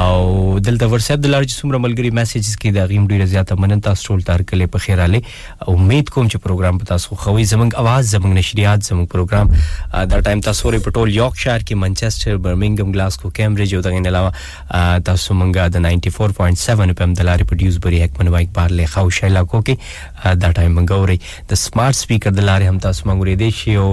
او 0.00 0.58
دلته 0.66 0.86
واتس 0.86 1.10
اپ 1.10 1.18
د 1.24 1.32
لارج 1.34 1.52
سمره 1.54 1.78
ملګری 1.84 2.10
میسیجز 2.18 2.56
کوي 2.64 2.70
دا 2.76 2.84
غیم 2.90 3.06
ډیر 3.14 3.24
زیاته 3.32 3.54
مننه 3.62 3.80
تاسو 3.86 4.12
ټول 4.12 4.20
تار 4.28 4.42
کله 4.50 4.66
په 4.74 4.78
خیر 4.88 5.02
علي 5.06 5.20
امید 5.68 6.08
کوم 6.08 6.28
چې 6.28 6.44
پروګرام 6.48 6.78
په 6.84 6.90
تاسو 6.92 7.10
خوې 7.14 7.50
زمنګ 7.54 7.74
आवाज 7.84 8.02
زمنګ 8.14 8.32
نشریات 8.40 8.84
زمنګ 8.90 9.08
پروګرام 9.16 10.06
دا 10.12 10.20
ټایم 10.28 10.40
تاسو 10.50 10.70
ری 10.76 10.82
پټول 10.86 11.14
یورک 11.16 11.38
شهر 11.46 11.58
کې 11.66 11.74
منچستر 11.86 12.36
برمنګم 12.36 12.92
ګلاسکو 12.98 13.30
کیمبرج 13.40 13.74
او 13.74 13.80
دغه 13.88 14.04
علاوه 14.12 15.00
تاسو 15.10 15.34
مونږه 15.42 15.74
د 15.74 15.86
94.7 15.90 16.96
په 17.02 17.12
مدلاري 17.16 17.44
پروډوس 17.50 17.82
بری 17.88 18.04
حکمن 18.04 18.28
وایک 18.38 18.52
بار 18.60 18.70
له 18.78 18.96
साउथ 18.98 19.10
शैला 19.18 19.42
को 19.52 19.60
कि 19.68 19.76
دا 20.24 20.50
ټایم 20.58 20.74
منګوري 20.74 21.18
د 21.50 21.52
سمارټ 21.62 21.94
سپیکر 22.02 22.30
د 22.36 22.40
لارې 22.48 22.64
هم 22.72 22.78
تاسو 22.86 23.00
منګوري 23.10 23.34
دي 23.42 23.50
شي 23.58 23.72
او 23.84 23.90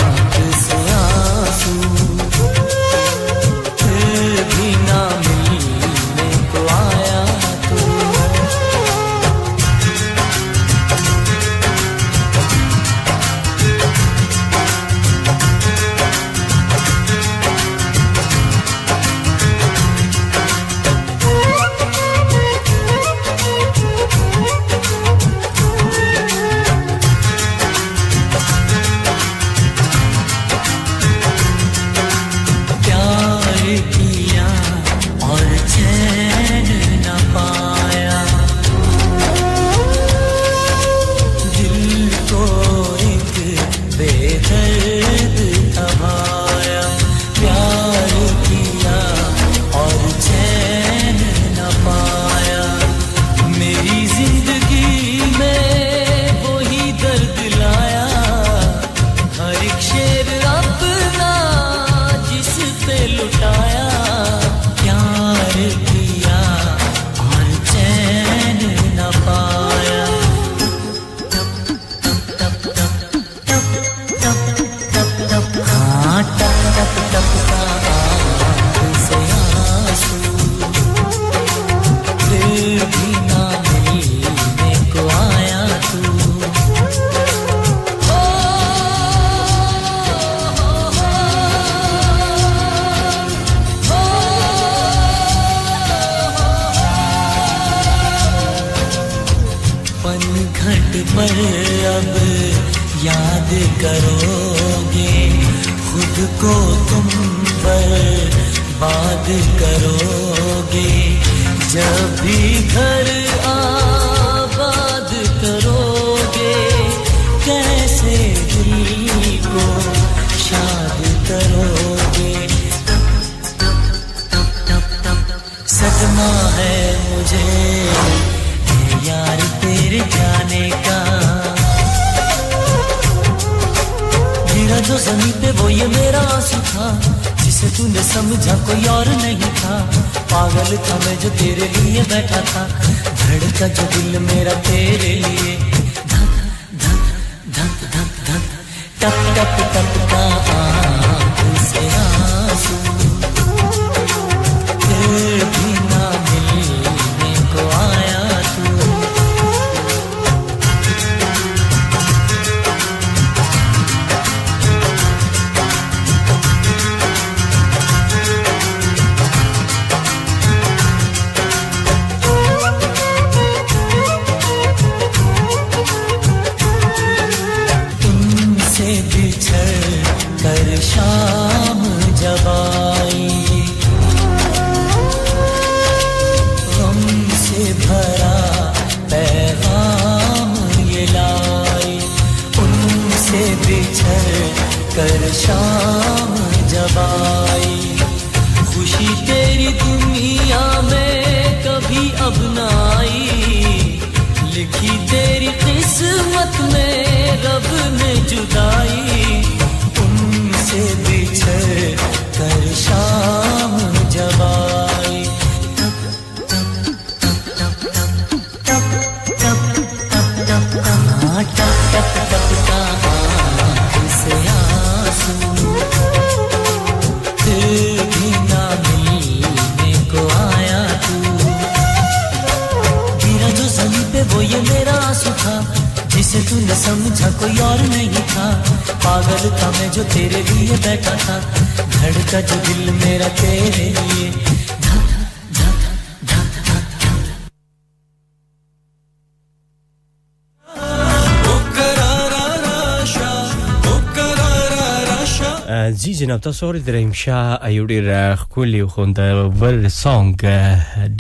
او 256.37 256.41
تاسو 256.41 256.67
ورته 256.69 256.85
دریم 256.93 257.13
شا 257.13 257.57
یو 257.73 257.85
ډیر 257.87 258.35
خولي 258.37 258.83
خوند 258.95 259.19
بل 259.61 259.89
سونګ 259.89 260.43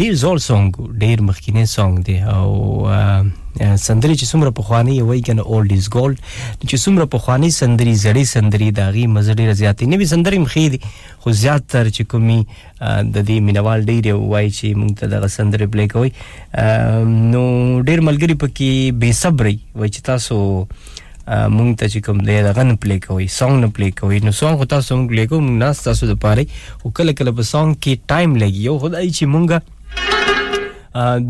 ډیر 0.00 0.12
زول 0.22 0.38
سونګ 0.46 0.76
ډیر 1.04 1.20
مخکینه 1.28 1.64
سونګ 1.70 1.98
دی 2.08 2.16
او 2.32 2.48
سندري 3.88 4.16
چې 4.20 4.26
څومره 4.30 4.50
په 4.58 4.62
خواني 4.70 4.96
وای 5.02 5.22
کنه 5.28 5.42
اولډ 5.42 5.72
از 5.76 5.88
ګولډ 5.94 6.18
چې 6.68 6.76
څومره 6.84 7.04
په 7.14 7.18
خواني 7.26 7.50
سندري 7.60 7.94
زړې 7.94 8.24
سندري 8.34 8.68
داغي 8.80 9.06
مزړې 9.14 9.44
رضياتي 9.52 9.86
نه 9.92 9.96
وي 10.02 10.06
سندري 10.10 10.38
مخې 10.38 10.68
دي 10.74 10.80
خو 11.22 11.32
زیات 11.44 11.64
تر 11.76 11.90
چې 11.90 12.02
کومي 12.10 12.38
د 13.14 13.16
دې 13.16 13.38
مینوال 13.48 13.84
ډیر 13.92 14.10
وای 14.14 14.50
چې 14.58 14.76
مونږ 14.80 14.98
ته 15.00 15.06
دغه 15.14 15.28
سندري 15.38 15.66
پلی 15.78 15.88
کوي 15.94 16.12
نو 16.18 17.48
ډیر 17.88 18.00
ملګری 18.08 18.34
پکې 18.44 19.00
بے 19.06 19.12
صبري 19.22 19.56
وای 19.74 19.88
چې 19.96 20.00
تاسو 20.04 20.66
مونږ 21.26 21.70
ته 21.82 21.86
چې 21.92 22.00
کوم 22.06 22.16
دی 22.26 22.36
دغه 22.46 22.62
نه 22.70 22.74
پلی 22.82 22.98
کوي 23.06 23.26
سونګ 23.36 23.54
نه 23.62 23.68
پلی 23.78 23.88
کوي 24.00 24.18
نو 24.24 24.30
سونګ 24.40 24.54
تاسو 24.72 24.88
مونږ 24.98 25.08
پلی 25.12 25.24
کوو 25.32 25.40
مونږ 25.46 25.56
ناس 25.62 25.76
تاسو 25.86 26.02
د 26.10 26.14
پاره 26.24 26.44
او 26.84 26.92
کله 26.98 27.12
کله 27.20 27.30
په 27.40 27.44
سونګ 27.50 27.70
کې 27.80 27.92
ټایم 28.12 28.30
لګي 28.42 28.60
یو 28.68 28.76
خدای 28.84 29.08
چې 29.10 29.24
مونږ 29.34 29.46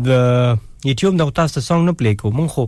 د 0.09 0.11
یوټیوب 0.89 1.13
نو 1.21 1.29
تاسو 1.41 1.51
ته 1.57 1.61
سونګ 1.69 1.83
نه 1.89 1.93
پلی 2.01 2.13
کوو 2.21 2.31
مونږ 2.39 2.49
خو 2.57 2.63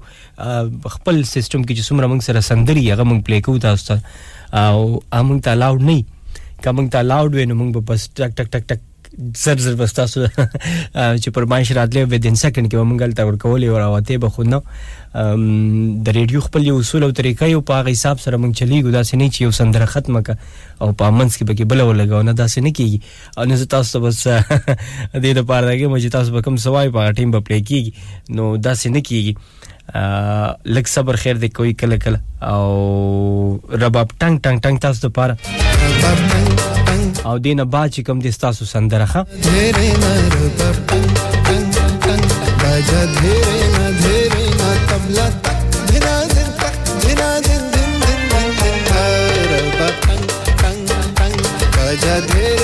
خپل 0.97 1.15
سیستم 1.33 1.61
کې 1.65 1.71
چې 1.75 1.83
څومره 1.89 2.07
مونږ 2.13 2.21
سره 2.29 2.39
سندري 2.51 2.83
هغه 2.91 3.03
مونږ 3.11 3.21
پلی 3.29 3.39
کوو 3.49 3.59
تاسو 3.69 3.83
ته 3.91 3.95
او 4.09 4.83
امونږ 5.21 5.39
ته 5.47 5.51
الاوډ 5.57 5.79
نه 5.91 5.99
کوم 6.63 6.87
ته 6.93 6.97
الاوډ 7.05 7.31
وینم 7.35 7.57
مونږ 7.63 7.71
بس 7.91 8.01
ټک 8.15 8.31
ټک 8.39 8.47
ټک 8.55 8.63
ټک 8.69 8.79
زر 9.35 9.57
زر 9.59 9.75
بس 9.75 9.93
تاسو 9.93 10.25
چې 10.33 11.31
پرمایش 11.33 11.71
راتلې 11.71 12.09
ودین 12.11 12.35
سکند 12.41 12.69
کې 12.71 12.81
ومنګل 12.81 13.13
تا 13.19 13.25
ورکولې 13.27 13.69
او 13.69 13.77
راوته 13.77 14.17
به 14.17 14.29
خو 14.29 14.43
نو 14.51 14.59
د 16.07 16.17
ریډیو 16.17 16.41
خپل 16.47 16.69
اصول 16.73 17.03
او 17.07 17.09
طریقې 17.11 17.53
او 17.59 17.63
په 17.71 17.85
حساب 17.91 18.19
سره 18.25 18.37
مونږ 18.37 18.53
چلیږو 18.61 18.91
دا 18.97 19.03
سنې 19.03 19.29
چې 19.29 19.41
یو 19.41 19.51
سندره 19.51 19.85
ختمه 19.95 20.21
ک 20.21 20.37
او 20.81 20.89
په 21.01 21.11
منځ 21.11 21.37
کې 21.37 21.43
بګي 21.43 21.63
بل 21.73 21.81
ولګاو 21.83 22.23
نه 22.23 22.31
دا 22.41 22.47
سنې 22.47 22.73
کیږي 22.77 23.01
او 23.37 23.43
نه 23.43 23.65
تاسو 23.75 23.99
بس 24.07 24.23
د 24.29 24.43
دې 25.13 25.33
لپاره 25.37 25.65
دا 25.65 25.99
چې 26.01 26.09
تاسو 26.17 26.31
به 26.35 26.41
کوم 26.47 26.57
سوای 26.65 26.91
په 26.97 27.11
ټیم 27.21 27.31
په 27.37 27.47
پلی 27.47 27.61
کیږي 27.63 27.93
نو 28.39 28.51
دا 28.67 28.75
سنې 28.75 29.01
کیږي 29.11 30.75
لک 30.77 30.87
صبر 30.97 31.15
خیر 31.21 31.37
دی 31.43 31.47
کوي 31.59 31.73
کله 31.83 31.97
کله 31.97 32.21
او 32.51 32.67
رباب 33.71 34.11
ټنګ 34.19 34.35
ټنګ 34.39 34.59
ټنګ 34.63 34.79
تاسو 34.79 35.07
لپاره 35.07 35.37
او 37.25 37.39
دینه 37.39 37.63
با 37.63 37.87
چې 37.89 37.99
کم 38.05 38.19
دي 38.19 38.31
تاسو 38.31 38.65
سندره 38.65 39.05
ښه 39.05 39.21
ډېرې 39.45 39.89
مر 40.01 40.23
پر 40.57 40.75
ټنګ 40.87 41.11
ټنګ 41.45 41.93
ټنګ 42.05 42.23
باجا 42.61 43.01
ډېرې 43.21 43.65
ما 43.75 43.87
ډېرې 44.03 44.45
ما 44.59 44.71
تبلا 44.89 45.27
تک 45.43 45.57
دھنا 45.87 46.15
دھن 46.33 46.49
تک 46.61 46.75
دھنا 47.01 47.29
دھن 47.45 47.61
دھن 47.73 47.91
دھن 48.89 49.03
دھن 49.51 49.65
پر 49.77 49.93
پر 50.07 50.17
ټنګ 50.59 50.59
ټنګ 50.59 50.85
ټنګ 51.17 51.41
باجا 51.75 52.15
ډېرې 52.31 52.58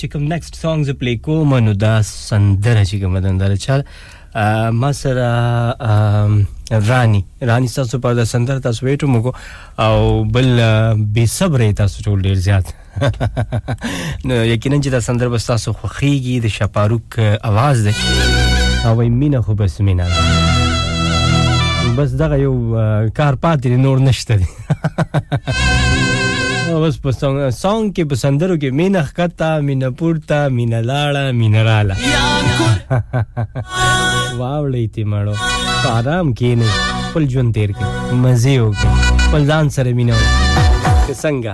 چې 0.00 0.06
کوم 0.12 0.24
نیکست 0.32 0.52
سانګز 0.56 0.88
پلی 0.98 1.16
کوم 1.26 1.48
نو 1.66 1.72
دا 1.84 1.94
سندره 2.08 2.82
چې 2.84 2.96
کوم 3.02 3.14
دندره 3.24 3.56
چا 3.64 3.76
ما 4.82 4.90
سره 5.00 5.26
رانی 6.88 7.22
رانی 7.50 7.68
تاسو 7.74 7.94
په 8.06 8.12
دا 8.20 8.24
سندره 8.34 8.58
تاسو 8.68 8.80
ویټو 8.86 9.06
موږ 9.14 9.24
او 9.86 9.96
بل 10.36 10.48
بے 11.16 11.24
صبر 11.34 11.60
تاسو 11.82 11.96
ټول 12.06 12.18
ډیر 12.28 12.34
زیات 12.48 12.66
نو 13.00 14.34
یقینا 14.44 14.82
چې 14.82 14.88
دا 14.96 15.00
سندره 15.08 15.28
بس 15.36 15.44
تاسو 15.50 15.68
خوخیږي 15.72 16.36
د 16.46 16.48
شپاروک 16.58 17.08
आवाज 17.52 17.76
ده 17.88 17.94
او 18.90 18.96
مینه 19.02 19.38
خو 19.48 19.54
بس 19.62 19.74
مینه 19.90 20.06
بس 21.98 22.10
دغه 22.24 22.36
یو 22.46 22.54
کار 23.20 23.34
پاتې 23.34 23.66
نور 23.86 23.96
نشته 24.10 24.34
دی 24.42 24.46
اوس 26.82 26.94
په 27.02 27.10
سونګ 27.14 27.84
کې 27.96 28.02
په 28.10 28.16
سندرو 28.20 28.54
کې 28.62 28.68
مینا 28.78 29.00
خطا 29.16 29.50
مینا 29.66 29.88
پورتا 29.98 30.38
مینا 30.56 30.78
لاړه 30.86 31.22
مینا 31.40 31.60
رااله 31.66 31.94
واولې 34.38 34.84
تی 34.96 35.02
مړو 35.10 35.34
آرام 35.90 36.26
کې 36.40 36.50
نه 36.62 36.68
خپل 37.06 37.22
ژوند 37.34 37.50
تیر 37.58 37.70
کې 37.76 37.84
مزه 38.22 38.56
وکړي 38.64 38.92
خپل 39.26 39.42
ځان 39.52 39.66
سره 39.76 39.88
مینا 40.00 40.14
وکړي 40.22 41.16
څنګه 41.20 41.52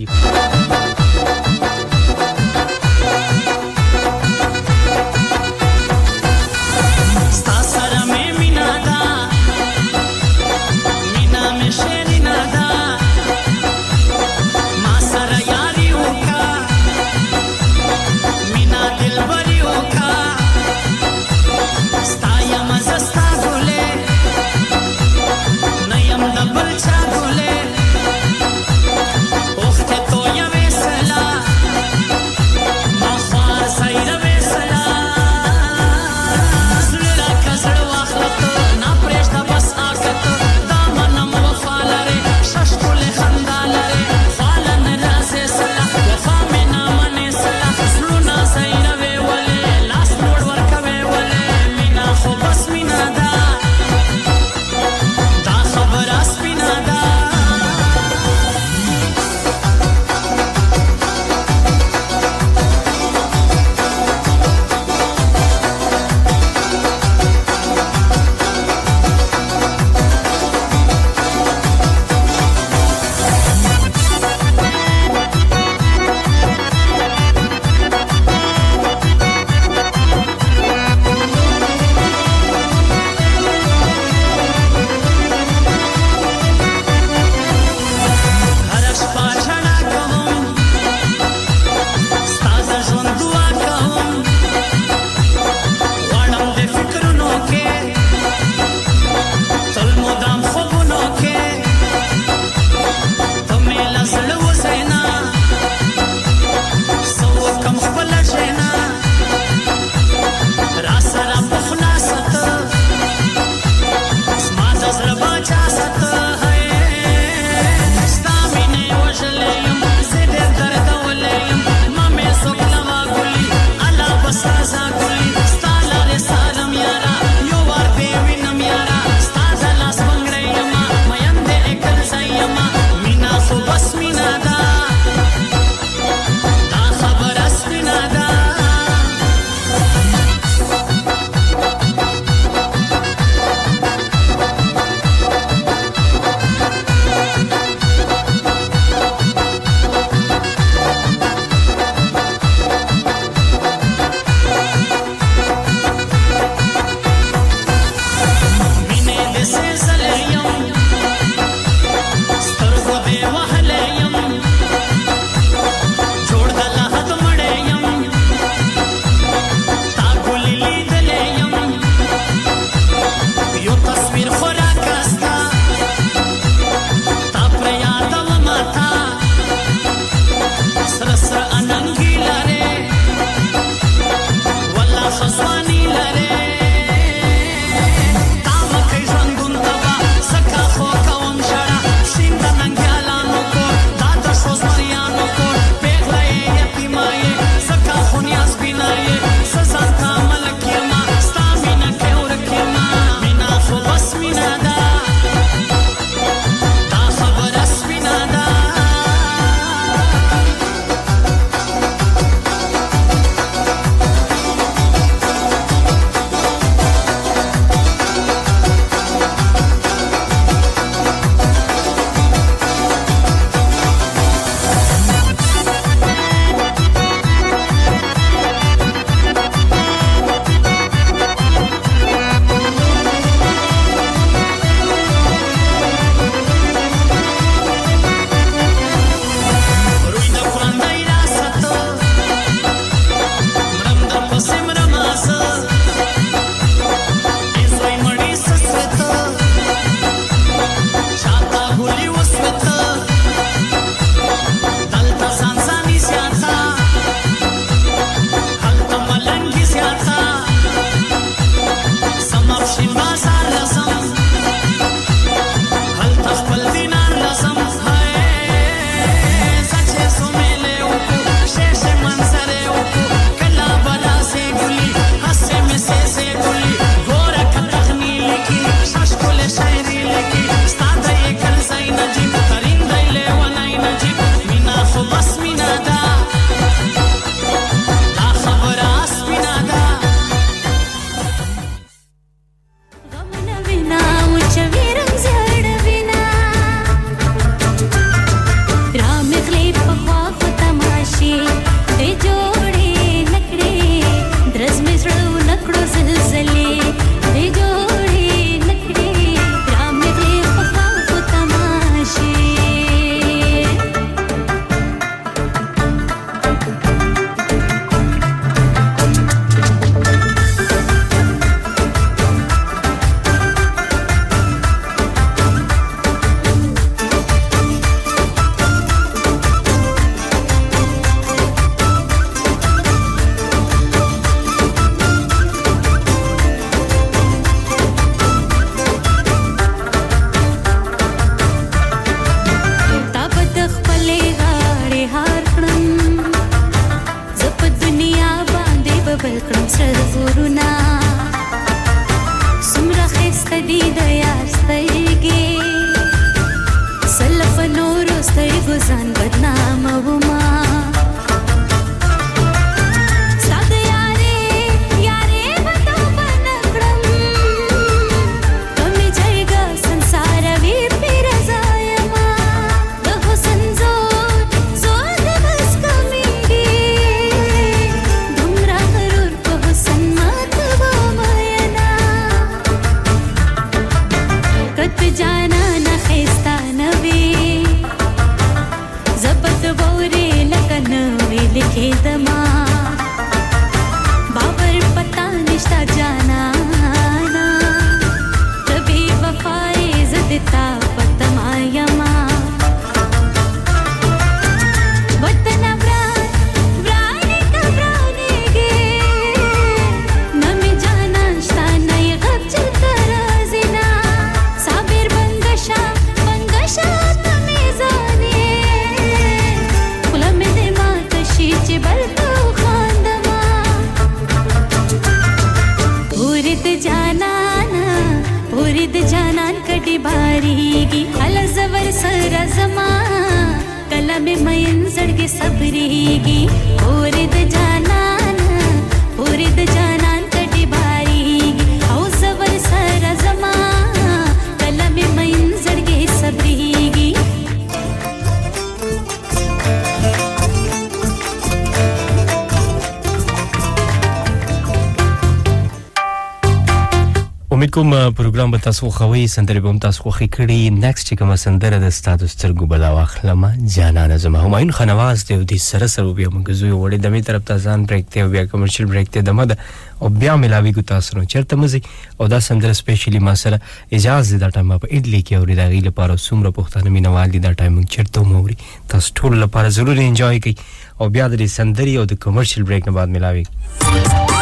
کوم 457.81 457.95
پروګرام 458.17 458.51
به 458.53 458.59
تاسو 458.65 458.87
خوښوي 458.91 459.21
سندرې 459.33 459.61
به 459.67 459.79
تاسو 459.83 460.03
خوښي 460.07 460.27
کړي 460.37 460.57
نیکست 460.79 461.07
چې 461.09 461.19
کومه 461.21 461.37
سندره 461.43 461.77
د 461.85 461.89
ستاسو 461.99 462.27
سترګو 462.33 462.67
بلا 462.73 462.89
واخلم 462.95 463.47
جانانه 463.77 464.17
زما 464.25 464.39
همایون 464.47 464.73
خنواز 464.79 465.25
دی 465.29 465.37
د 465.53 465.63
سره 465.67 465.87
سره 465.93 466.11
بیا 466.19 466.31
موږ 466.33 466.51
زوی 466.59 466.71
وړي 466.73 466.99
د 467.07 467.15
می 467.15 467.23
طرف 467.29 467.45
ته 467.51 467.59
ځان 467.67 467.87
بریک 467.93 468.09
ته 468.17 468.27
بیا 468.35 468.43
کمرشل 468.51 468.85
بریک 468.91 469.11
ته 469.15 469.21
دمه 469.29 469.57
او 469.99 470.09
بیا 470.25 470.35
ملاوي 470.43 470.73
کو 470.79 470.85
تاسو 470.91 471.19
نو 471.19 471.25
چیرته 471.35 471.57
مزي 471.63 471.81
او 472.19 472.29
دا 472.33 472.41
سندره 472.47 472.73
سپیشلی 472.81 473.19
ما 473.29 473.35
سره 473.45 473.61
اجازه 474.01 474.39
دا 474.43 474.51
ټایم 474.51 474.79
په 474.83 474.91
اډلی 474.91 475.21
کې 475.23 475.41
اوري 475.41 475.55
دا 475.61 475.69
غي 475.75 475.81
لپاره 475.87 476.17
سومره 476.27 476.51
پښتنه 476.59 476.95
مینوال 476.99 477.31
دي 477.39 477.41
دا 477.47 477.55
ټایم 477.63 477.79
چیرته 477.95 478.23
موري 478.35 478.57
تاسو 478.95 479.13
ټول 479.23 479.35
لپاره 479.45 479.69
ضرور 479.79 480.05
انجوای 480.09 480.41
کړئ 480.49 481.01
او 481.01 481.09
بیا 481.17 481.29
د 481.37 481.47
سندري 481.55 481.97
او 482.03 482.07
د 482.13 482.21
کمرشل 482.27 482.63
بریک 482.73 482.89
نه 482.93 482.99
بعد 482.99 483.09
ملاوي 483.09 484.40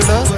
Ambassador. 0.00 0.37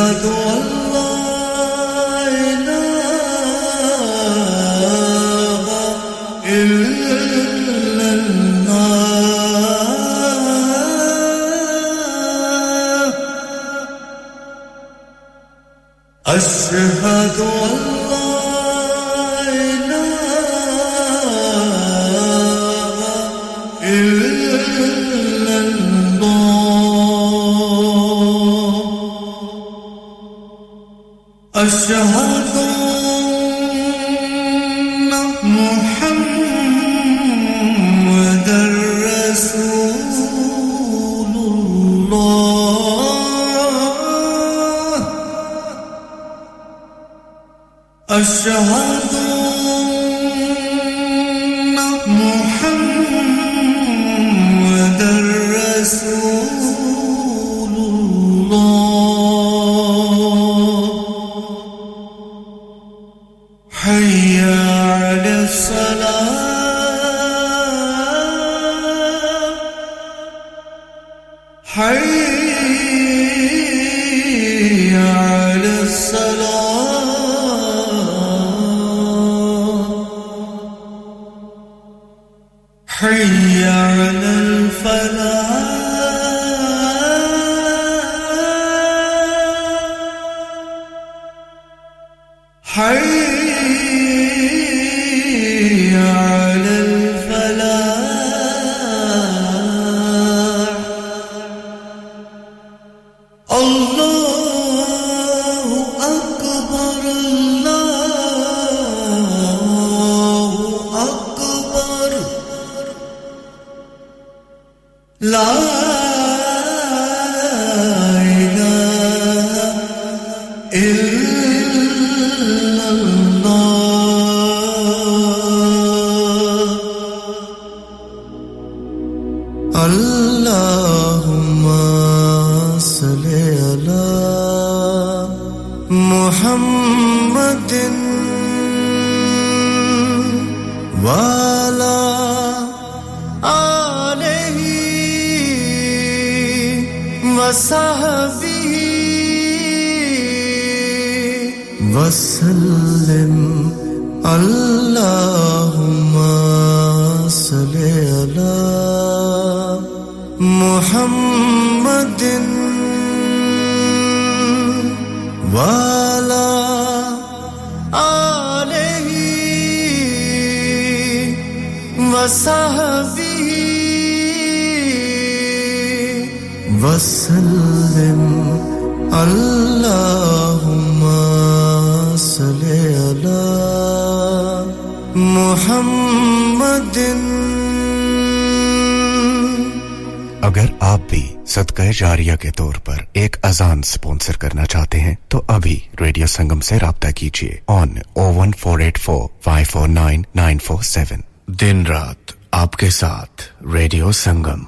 दिन 201.61 201.83
रात 201.85 202.31
आपके 202.57 202.89
साथ 202.91 203.43
रेडियो 203.73 204.11
संगम 204.19 204.61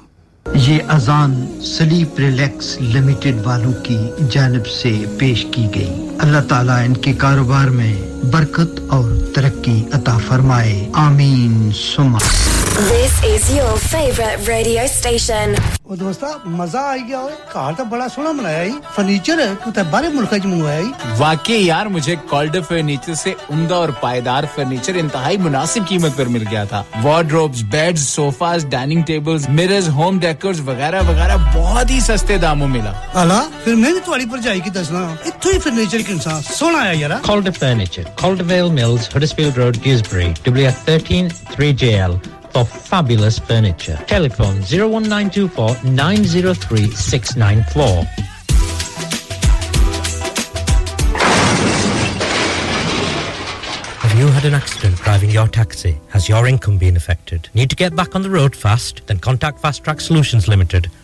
ये 0.66 0.78
अजान 0.96 1.32
स्लीप 1.70 2.20
रिलैक्स 2.20 2.66
लिमिटेड 2.94 3.40
वालों 3.46 3.72
की 3.88 3.96
जानब 4.34 4.64
से 4.74 4.92
पेश 5.22 5.42
की 5.54 5.66
गई 5.76 5.98
अल्लाह 6.26 6.42
ताला 6.52 6.80
इनके 6.90 7.12
कारोबार 7.24 7.70
में 7.80 8.30
बरकत 8.34 8.86
और 8.98 9.10
तरक्की 9.36 9.76
अता 10.00 10.16
फरमाए 10.28 10.76
आमीन 11.08 11.70
सुमा 11.80 12.18
this 12.76 13.22
is 13.34 13.50
your 13.58 13.76
favourite 13.88 14.48
radio 14.48 14.86
station 14.96 15.56
ਉਹ 15.94 15.98
ਦੋਸਤਾ 15.98 16.28
ਮਜ਼ਾ 16.58 16.80
ਆ 16.90 16.96
ਗਿਆ 17.08 17.18
ਓਏ 17.22 17.32
ਘਰ 17.54 17.72
ਤਾਂ 17.78 17.84
ਬੜਾ 17.90 18.06
ਸੋਹਣਾ 18.14 18.30
ਬਣਾਇਆ 18.38 18.62
ਹੀ 18.64 18.72
ਫਰਨੀਚਰ 18.94 19.42
ਕਿਤੇ 19.64 19.82
ਮੁਲਕਾਂ 20.14 20.38
ਚ 20.38 20.46
ਮੰਗਵਾਇਆ 20.46 20.82
वाकई 21.18 21.56
यार 21.64 21.88
मुझे 21.94 22.14
कॉल्डर 22.30 22.62
फर्नीचर 22.68 23.12
ऐसी 23.12 23.32
उमदा 23.56 23.76
और 23.84 23.90
पायेदार 24.00 24.46
फर्नीचर 24.54 24.96
इंतहाई 25.02 25.36
मुनासिब 25.46 25.84
कीमत 25.90 26.18
आरोप 26.22 26.32
मिल 26.38 26.46
गया 26.54 26.64
था 26.72 26.80
wardrobes 27.06 27.62
bed 27.76 28.00
sofas 28.06 28.66
dining 28.74 29.04
tables 29.12 29.48
mirrors 29.60 29.88
home 30.00 30.18
decors 30.26 30.62
वगैरह 30.72 31.06
वगैरह 31.12 31.46
बहुत 31.56 31.94
ही 31.96 32.00
सस्ते 32.10 32.38
दामों 32.46 32.68
मिला 32.76 32.94
अला 33.24 33.38
फिर 33.66 33.78
मैं 33.86 33.92
भी 33.98 34.04
थोड़ी 34.12 34.28
भरजाई 34.36 34.64
की 34.68 34.74
दसना 34.78 35.04
इतो 35.32 35.56
ही 35.56 35.62
फर्नीचर 35.68 36.06
के 36.10 36.16
इंसान 36.20 36.42
सोना 36.52 36.82
आया 36.86 36.98
यार 37.06 37.16
Calder 37.32 37.58
furniture 37.64 38.12
Calderwell 38.26 38.74
Mills 38.84 39.10
Huddersfield 39.18 39.64
road 39.66 39.82
Gisbury 39.90 40.28
WF 40.50 40.84
13 40.92 41.34
3JL 41.58 42.18
for 42.54 42.64
fabulous 42.64 43.38
furniture. 43.40 43.98
Telephone 44.06 44.62
01924 44.62 45.90
903 45.90 46.90
694. 46.92 48.06
you 54.14 54.28
had 54.28 54.44
an 54.44 54.54
accident 54.54 54.94
driving 54.98 55.28
your 55.28 55.48
taxi? 55.48 55.98
Has 56.10 56.28
your 56.28 56.46
income 56.46 56.78
been 56.78 56.96
affected? 56.96 57.48
Need 57.52 57.68
to 57.70 57.74
get 57.76 57.96
back 57.96 58.14
on 58.14 58.22
the 58.22 58.30
road 58.30 58.54
fast? 58.54 59.02
Then 59.08 59.18
contact 59.18 59.58
Fast 59.58 59.82
Track 59.82 60.00
Solutions 60.00 60.46
Limited 60.46 60.88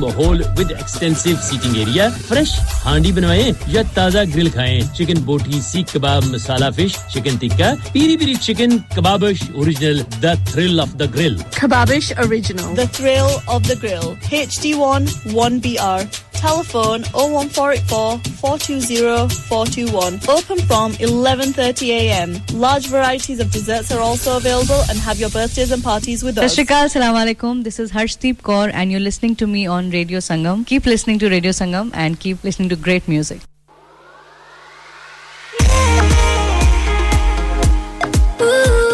माहौल 0.00 0.42
with 0.58 0.70
extensive 0.70 1.36
seating 1.46 1.76
area 1.82 2.08
fresh 2.28 2.52
हांडी 2.84 3.10
बनवाए 3.18 3.48
या 3.74 3.82
ताज़ा 3.98 4.22
ग्रिल 4.36 4.50
खाएं 4.56 4.80
चिकन 4.98 5.22
बोटी 5.30 5.60
सीख 5.66 5.92
कबाब 5.96 6.24
मसाला 6.36 6.70
fish 6.78 6.96
chicken 7.16 7.36
tikka 7.42 7.68
Piri 7.94 8.16
Piri 8.22 8.34
चिकन 8.46 8.78
Kababish 8.96 9.44
original 9.64 10.02
the 10.24 10.34
thrill 10.52 10.80
of 10.86 10.94
the 11.02 11.10
grill 11.18 11.36
Kababish 11.60 12.12
original 12.26 12.74
the 12.82 12.88
thrill 12.96 13.30
of 13.58 13.70
the 13.70 13.78
grill 13.84 14.10
H 14.42 14.58
D 14.62 14.72
one 14.84 15.08
one 15.36 15.60
B 15.68 15.76
are 15.92 16.08
Telephone 16.40 17.02
01484 17.12 18.18
420 18.40 19.28
421. 19.50 20.14
Open 20.26 20.58
from 20.66 20.92
11.30am. 20.94 22.58
Large 22.58 22.86
varieties 22.86 23.40
of 23.40 23.50
desserts 23.50 23.92
are 23.92 24.00
also 24.00 24.38
available 24.38 24.80
and 24.88 24.98
have 24.98 25.18
your 25.20 25.28
birthdays 25.28 25.70
and 25.70 25.84
parties 25.84 26.22
with 26.22 26.38
us. 26.38 26.56
Ashrikal, 26.56 26.88
Alaikum. 26.96 27.62
This 27.62 27.78
is 27.78 27.92
Harshdeep 27.92 28.36
Kaur 28.38 28.72
and 28.72 28.90
you're 28.90 29.00
listening 29.00 29.36
to 29.36 29.46
me 29.46 29.66
on 29.66 29.90
Radio 29.90 30.18
Sangam. 30.18 30.66
Keep 30.66 30.86
listening 30.86 31.18
to 31.18 31.28
Radio 31.28 31.50
Sangam 31.52 31.90
and 31.92 32.18
keep 32.18 32.42
listening 32.42 32.70
to 32.70 32.76
great 32.76 33.06
music. 33.06 33.40
Ooh. 38.40 38.89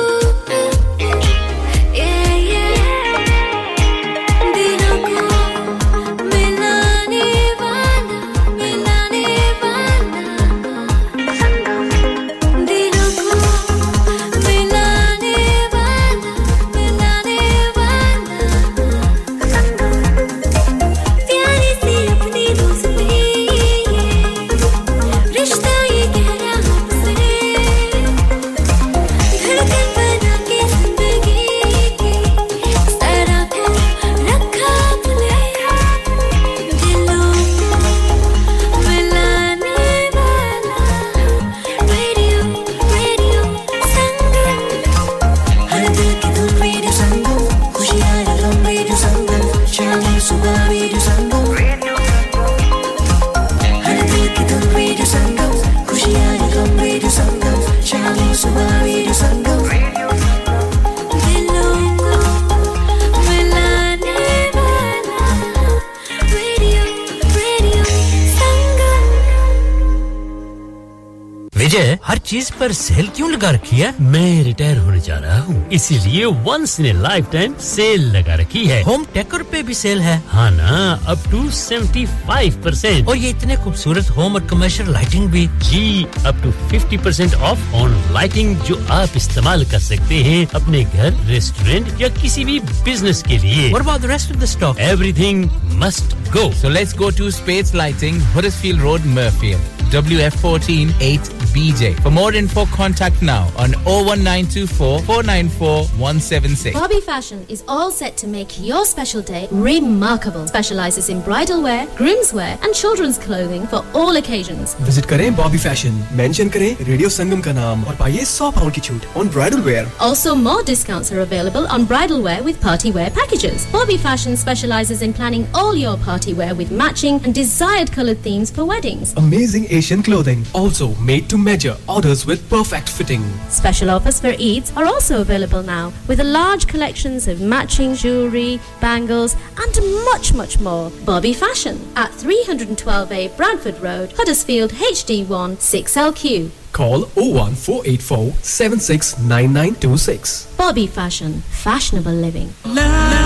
हर 72.06 72.18
चीज 72.30 72.50
पर 72.58 72.72
सेल 72.78 73.06
क्यों 73.14 73.30
लगा 73.30 73.50
रखी 73.50 73.76
है 73.76 73.94
मैं 74.10 74.42
रिटायर 74.44 74.76
होने 74.78 74.98
जा 75.04 75.16
रहा 75.20 75.38
हूँ 75.42 75.68
इसीलिए 75.78 76.24
once 76.48 76.78
in 76.80 77.00
life 77.02 77.30
time 77.32 77.54
cell 77.68 78.02
लगा 78.16 78.34
रखी 78.40 78.64
है 78.66 78.82
होम 78.84 79.04
टेकर 79.14 79.42
पे 79.52 79.62
भी 79.70 79.74
सेल 79.74 80.00
है 80.00 80.14
हाँ 80.28 80.50
ना 80.56 80.78
up 81.14 81.24
to 81.30 81.50
seventy 81.60 82.04
five 82.26 82.60
percent 82.64 83.08
और 83.08 83.16
ये 83.16 83.30
इतने 83.30 83.56
खूबसूरत 83.64 84.10
होम 84.16 84.34
और 84.34 84.46
कमर्शियल 84.50 84.92
लाइटिंग 84.92 85.28
भी 85.32 85.46
जी 85.70 86.04
up 86.26 86.40
to 86.44 86.50
fifty 86.70 86.98
percent 87.04 87.34
of 87.34 87.72
on 87.82 88.00
lighting 88.14 88.56
जो 88.68 88.80
आप 89.00 89.16
इस्तेमाल 89.16 89.64
कर 89.70 89.78
सकते 89.90 90.22
हैं 90.28 90.46
अपने 90.62 90.84
घर 90.84 91.20
रेस्टोरेंट 91.32 92.00
या 92.02 92.08
किसी 92.22 92.44
भी 92.44 92.58
बिजनेस 92.90 93.22
के 93.28 93.38
लिए 93.46 93.70
और 93.72 93.82
बाद 93.90 94.06
rest 94.12 94.30
of 94.32 94.40
the 94.42 94.54
stock 94.56 94.80
everything 94.92 95.44
must 95.82 96.14
go 96.36 96.50
so 96.62 96.68
let's 96.78 96.96
go 96.98 97.10
to 97.18 97.30
space 97.42 97.74
lighting 97.82 98.22
Huddersfield 98.36 98.88
F 99.18 99.40
fourteen 99.40 100.88
WF14 100.96 101.34
BJ 101.52 101.95
For 102.02 102.10
more 102.10 102.34
info, 102.34 102.66
contact 102.66 103.20
now 103.20 103.44
on 103.58 103.72
01924 103.84 105.00
494 105.00 105.68
176. 105.98 106.78
Bobby 106.78 107.00
Fashion 107.00 107.44
is 107.48 107.64
all 107.66 107.90
set 107.90 108.16
to 108.18 108.28
make 108.28 108.60
your 108.64 108.84
special 108.84 109.22
day 109.22 109.48
remarkable. 109.50 110.46
Specializes 110.46 111.08
in 111.08 111.20
bridal 111.22 111.62
wear, 111.62 111.86
grooms 111.96 112.32
wear, 112.32 112.58
and 112.62 112.72
children's 112.72 113.18
clothing 113.18 113.66
for 113.66 113.84
all 113.92 114.14
occasions. 114.16 114.74
Visit 114.90 115.06
करें 115.06 115.34
Bobby 115.36 115.58
Fashion. 115.58 115.98
Mention 116.14 116.48
करें 116.50 116.86
Radio 116.86 117.08
Sangam 117.08 117.42
Kanam 117.42 117.84
or 117.88 117.94
और 117.94 118.22
a 118.22 118.24
soft 118.24 118.58
pound 118.58 119.06
on 119.16 119.28
bridal 119.28 119.62
wear. 119.62 119.88
Also, 119.98 120.34
more 120.36 120.62
discounts 120.62 121.10
are 121.10 121.20
available 121.20 121.66
on 121.66 121.84
bridal 121.84 122.22
wear 122.22 122.42
with 122.44 122.60
party 122.60 122.92
wear 122.92 123.10
packages. 123.10 123.66
Bobby 123.72 123.96
Fashion 123.96 124.36
specializes 124.36 125.02
in 125.02 125.12
planning 125.12 125.48
all 125.54 125.74
your 125.74 125.96
party 125.96 126.34
wear 126.34 126.54
with 126.54 126.70
matching 126.70 127.20
and 127.24 127.34
desired 127.34 127.90
colored 127.90 128.18
themes 128.18 128.48
for 128.50 128.64
weddings. 128.64 129.12
Amazing 129.16 129.66
Asian 129.70 130.04
clothing, 130.04 130.44
also 130.54 130.94
made 130.96 131.28
to 131.28 131.36
measure 131.36 131.76
orders 131.88 132.26
with 132.26 132.48
perfect 132.50 132.88
fitting. 132.88 133.22
Special 133.48 133.90
offers 133.90 134.18
for 134.20 134.32
Eids 134.32 134.76
are 134.76 134.84
also 134.86 135.20
available 135.20 135.62
now 135.62 135.92
with 136.08 136.18
a 136.20 136.24
large 136.24 136.66
collections 136.66 137.28
of 137.28 137.40
matching 137.40 137.94
jewellery, 137.94 138.58
bangles 138.80 139.34
and 139.58 140.04
much 140.04 140.34
much 140.34 140.58
more. 140.60 140.90
Bobby 141.04 141.32
Fashion 141.32 141.78
at 141.96 142.10
312A 142.12 143.36
Bradford 143.36 143.80
Road, 143.80 144.12
Huddersfield 144.16 144.72
HD1 144.72 145.26
6LQ. 145.56 146.50
Call 146.72 147.02
01484 147.14 148.32
769926. 148.42 150.48
Bobby 150.56 150.86
Fashion, 150.88 151.40
fashionable 151.48 152.12
living. 152.12 152.52
Love. 152.64 153.25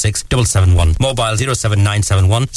07971 0.01 0.95
Mobile 0.99 1.37
07971 1.37 2.47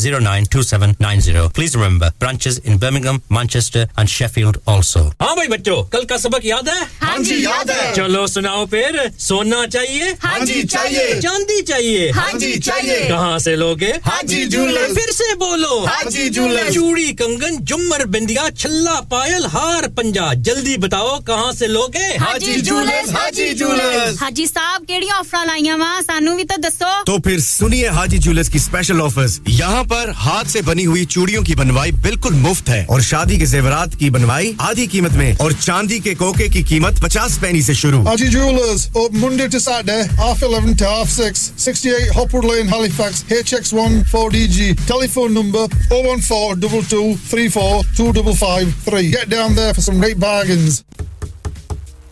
Please 1.50 1.76
remember, 1.76 2.10
branches 2.18 2.58
in 2.58 2.78
Birmingham, 2.78 3.22
Manchester 3.28 3.86
and 3.98 4.08
Sheffield 4.16 4.56
also. 4.66 5.10
हाँ 5.22 5.34
भाई 5.36 5.46
बच्चों 5.48 5.82
कल 5.92 6.04
का 6.10 6.16
सबक 6.16 6.40
याद 6.44 6.68
है 6.68 6.86
हाँ 7.02 7.18
जी 7.26 7.42
याद 7.44 7.70
है 7.70 7.92
चलो 7.94 8.26
सुनाओ 8.26 8.64
फिर 8.74 8.98
सोना 9.26 9.64
चाहिए 9.74 10.04
हाँ 10.22 10.38
जी 10.46 10.62
चाहिए 10.74 11.04
चांदी 11.20 11.60
चाहिए 11.70 12.02
हाँ 12.18 12.32
जी 12.38 12.52
चाहिए 12.68 12.98
कहाँ 13.08 13.38
से 13.46 13.52
लोगे 13.56 13.90
हाँ 14.06 14.22
जी 14.30 14.40
जूलर 14.54 14.86
फिर 14.94 15.08
से 15.18 15.28
बोलो 15.44 15.74
हाँ 15.86 16.04
जी 16.10 16.24
जूलर 16.38 16.64
चूड़ी 16.72 17.08
कंगन 17.22 17.54
जुमर 17.72 18.02
बिंदिया 18.16 18.44
छल्ला 18.64 18.96
पायल 19.14 19.44
हार 19.56 19.84
पंजा 19.98 20.26
जल्दी 20.48 20.74
बताओ 20.86 21.12
कहाँ 21.30 21.52
से 21.60 21.66
लोगे 21.76 22.06
हाजी 22.24 22.54
जूलर्स 22.70 23.12
जी 23.36 23.48
जूलर्स 23.64 24.14
हाजी 24.22 24.46
साहब 24.46 24.80
केड़ी 24.90 25.10
ऑफर 25.20 25.42
लाइया 25.46 25.74
वा 25.82 25.90
सानू 26.10 26.32
भी 26.36 26.44
तो 26.52 26.56
दसो 26.68 26.90
तो 27.10 27.14
फिर 27.28 27.33
फिर 27.34 27.42
सुनिए 27.42 27.88
हाजी 27.94 28.18
ज्वेलर्स 28.24 28.48
की 28.48 28.58
स्पेशल 28.58 29.00
ऑफर्स 29.02 29.40
यहाँ 29.48 29.82
पर 29.92 30.10
हाथ 30.16 30.50
से 30.50 30.60
बनी 30.66 30.82
हुई 30.84 31.04
चूड़ियों 31.14 31.42
की 31.44 31.54
बनवाई 31.60 31.92
बिल्कुल 32.02 32.34
मुफ्त 32.42 32.68
है 32.68 32.84
और 32.94 33.00
शादी 33.02 33.38
के 33.38 33.46
जेवरात 33.52 33.94
की 34.00 34.10
बनवाई 34.16 34.54
आधी 34.68 34.86
कीमत 34.92 35.12
में 35.22 35.36
और 35.42 35.52
चांदी 35.62 35.98
के 36.00 36.14
कोके 36.20 36.48
की 36.54 36.62
कीमत 36.72 37.00
पचास 37.04 37.36
पैनी 37.42 37.62
से 37.68 37.74
शुरू 37.74 38.02
Haji 38.04 38.26
jewellers 38.34 38.86
Monday 39.22 39.48
to 39.54 39.58
Saturday 39.64 40.00
half 40.22 40.42
eleven 40.48 40.74
to 40.74 40.84
half 40.90 41.08
six 41.16 41.40
sixty 41.64 41.88
eight 41.94 42.14
Hopwood 42.16 42.44
lane 42.54 42.68
Halifax 42.74 43.24
H 43.38 43.52
X 43.58 43.72
one 43.74 44.02
four 44.12 44.30
D 44.32 44.46
G 44.58 44.72
telephone 44.86 45.32
number 45.38 45.94
O 45.96 46.00
one 46.10 46.20
four 46.28 46.54
double 46.66 46.84
two 46.90 47.02
three 47.30 47.48
four 47.58 47.84
two 47.96 48.10
double 48.20 48.36
five 48.44 48.72
three 48.88 49.10
get 49.16 49.28
down 49.34 49.54
there 49.54 49.72
for 49.74 49.84
some 49.84 50.00
great 50.00 50.16
bargains 50.28 50.82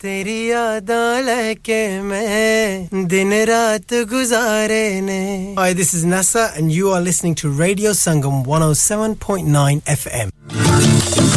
तेरी 0.00 0.40
यादां 0.50 1.24
लेके 1.24 1.80
मैं 2.08 2.88
दिन 3.08 3.32
रात 3.50 3.88
गुजारे 4.12 4.84
ने 5.00 5.54
Hi 5.56 5.72
this 5.72 5.94
is 5.94 6.04
Nasa 6.04 6.44
and 6.56 6.70
you 6.72 6.90
are 6.90 7.00
listening 7.00 7.34
to 7.36 7.50
Radio 7.64 7.90
Sangam 7.92 8.44
107.9 8.44 9.82
FM 9.96 11.29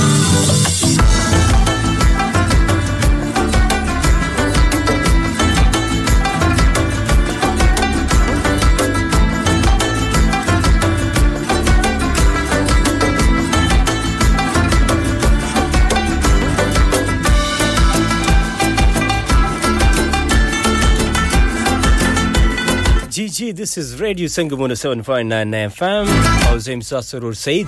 this 23.55 23.77
is 23.77 23.99
Radio 24.01 24.27
Sangam 24.27 24.59
107.9 24.73 25.57
FM 25.69 26.05
او 26.51 26.57
زم 26.65 26.79
ساسرور 26.89 27.33
سید 27.33 27.67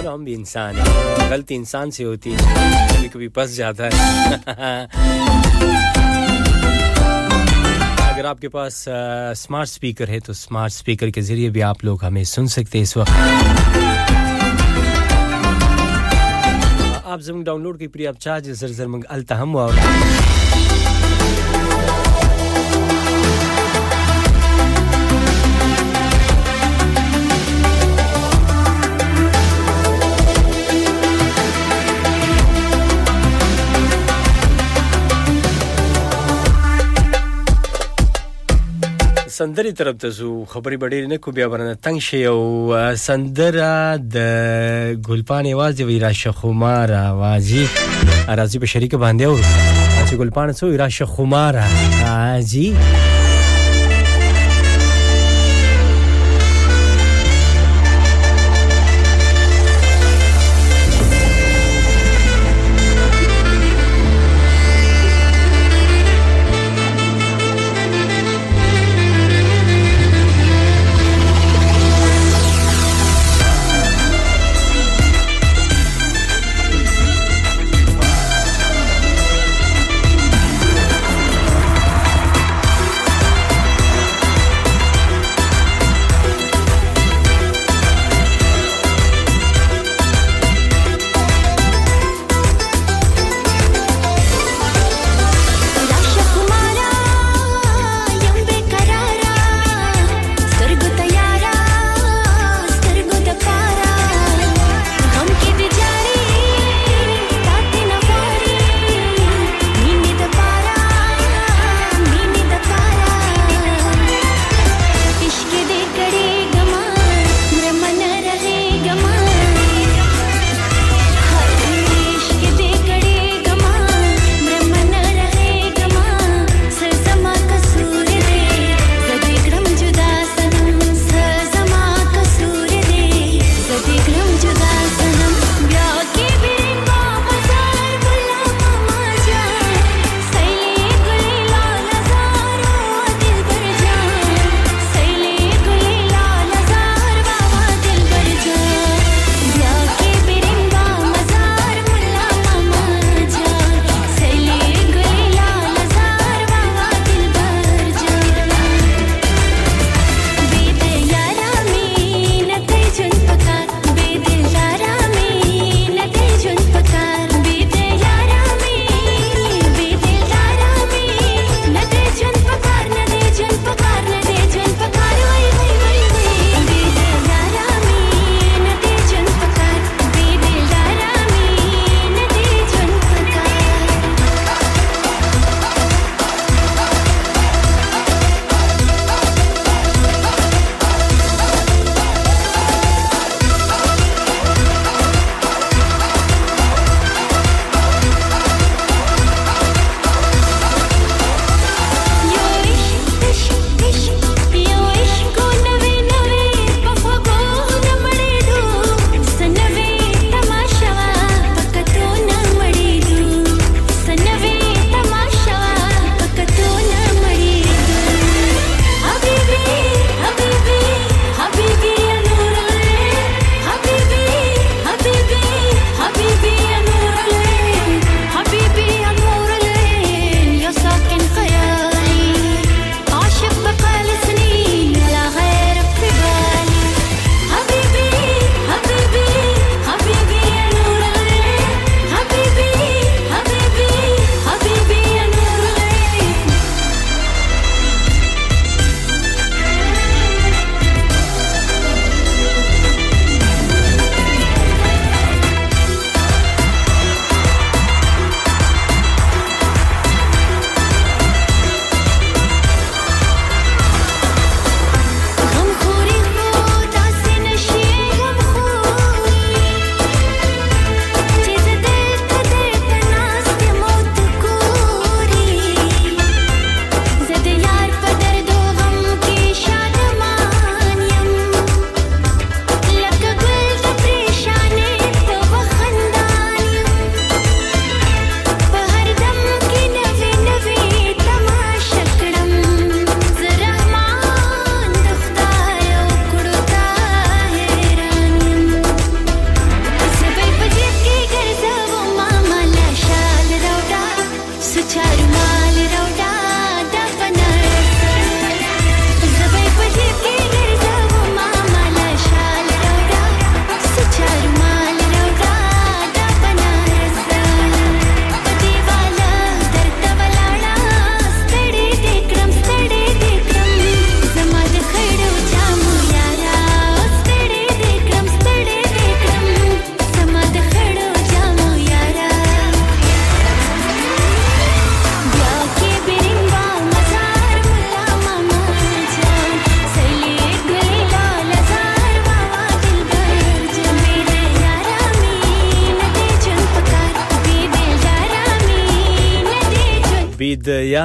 और 0.07 0.13
हम 0.13 0.23
भी 0.25 0.33
इंसान 0.33 0.75
हैं 0.77 1.29
गलती 1.31 1.55
इंसान 1.55 1.89
से 1.91 2.03
होती 2.03 2.31
है 2.31 2.97
कभी 2.97 3.07
कभी 3.09 3.27
फंस 3.37 3.55
जाता 3.55 3.89
है 3.91 4.71
अगर 8.13 8.25
आपके 8.25 8.47
पास 8.53 8.83
स्मार्ट 9.43 9.69
स्पीकर 9.69 10.09
है 10.09 10.19
तो 10.25 10.33
स्मार्ट 10.33 10.73
स्पीकर 10.73 11.09
के 11.11 11.21
ज़रिए 11.21 11.49
भी 11.55 11.61
आप 11.69 11.83
लोग 11.85 12.03
हमें 12.03 12.23
सुन 12.33 12.47
सकते 12.57 12.77
हैं 12.77 12.83
इस 12.83 12.97
वक्त 12.97 13.11
आप 17.05 17.19
जम 17.23 17.43
डाउनलोड 17.43 17.77
की 17.79 17.87
प्रिय 17.95 18.07
आप 18.07 18.15
चार्ज 18.21 18.49
जर 18.63 19.03
अलता 19.13 19.35
हम 19.35 19.55
और 19.55 19.75
سندرې 39.41 39.71
طرف 39.73 39.95
ته 40.01 40.09
زو 40.15 40.29
خبرې 40.53 40.77
بډې 40.77 41.07
نه 41.11 41.17
کو 41.25 41.31
بیا 41.37 41.47
ورنه 41.51 41.73
تنگ 41.85 41.99
شي 42.07 42.19
او 42.31 42.39
سندره 43.03 43.69
د 44.15 44.99
ګلپان 45.07 45.45
आवाज 45.53 45.71
دی 45.77 45.83
ویرا 45.89 46.11
شخمار 46.21 46.89
आवाज 47.09 47.47
راځي 48.37 48.59
په 48.63 48.67
شریک 48.73 48.93
باندې 49.05 49.23
او 49.29 50.03
چې 50.07 50.13
ګلپان 50.21 50.53
سو 50.59 50.69
ویرا 50.71 50.87
شخمار 50.97 51.57
راځي 51.63 52.67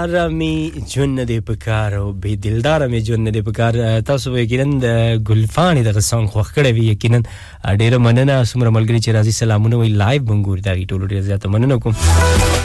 دلدار 0.07 0.29
می 0.29 0.73
جون 0.95 1.27
دې 1.27 1.41
پکار 1.51 1.95
او 1.95 2.13
به 2.13 2.37
دلدار 2.37 2.87
می 2.89 3.01
جون 3.03 3.33
دې 3.33 3.37
پکار 3.37 4.01
تاسو 4.01 4.31
به 4.33 4.41
یقینا 4.43 4.79
د 4.83 5.17
ګلفانی 5.31 5.83
د 5.83 5.93
غسان 5.97 6.27
خو 6.27 6.43
خړې 6.43 6.67
وی 6.79 6.85
یقینا 6.89 7.21
ډېر 7.23 7.99
مننه 8.07 8.45
سمره 8.51 8.71
ملګری 8.77 9.01
چې 9.01 9.09
راځي 9.17 9.33
سلامونه 9.41 9.77
وی 9.77 9.89
لایو 9.89 10.25
بنګور 10.29 10.59
دا 10.67 10.75
ټولو 10.75 11.05
ډېر 11.13 11.21
زیات 11.31 11.47
مننه 11.47 11.79
کوم 11.79 11.93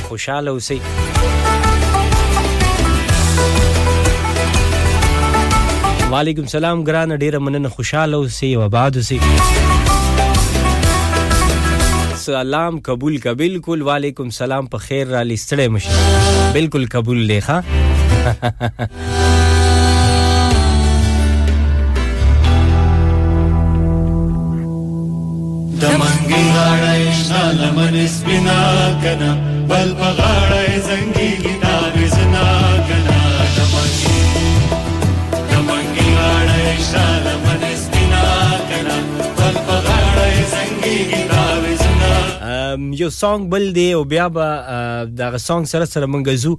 خوشاله 0.10 0.52
اوسئ 0.52 0.80
وعلیکم 6.14 6.46
سلام 6.56 6.80
ګران 6.90 7.10
ډیره 7.18 7.38
مننه 7.48 7.70
خوشاله 7.78 8.16
اوسې 8.20 8.50
او 8.56 8.62
آباد 8.70 8.92
اوسې 9.02 9.18
سلام 12.26 12.74
قبول 12.90 13.16
کا 13.26 13.32
بالکل 13.44 13.80
وعلیکم 13.90 14.26
سلام 14.42 14.66
په 14.76 14.80
خیر 14.90 15.06
را 15.16 15.22
لستړې 15.24 15.68
مشه 15.78 16.31
बिल्कुल 16.54 16.88
कबूल 16.94 17.18
लेखा 17.32 17.60
سانګ 43.22 43.44
بل 43.52 43.64
دی 43.76 43.86
او 43.96 44.04
بیا 44.12 44.26
به 44.36 44.46
دا 45.18 45.38
سانګ 45.48 45.66
سره 45.72 45.86
سره 45.94 46.06
مونږ 46.14 46.30
زو 46.44 46.52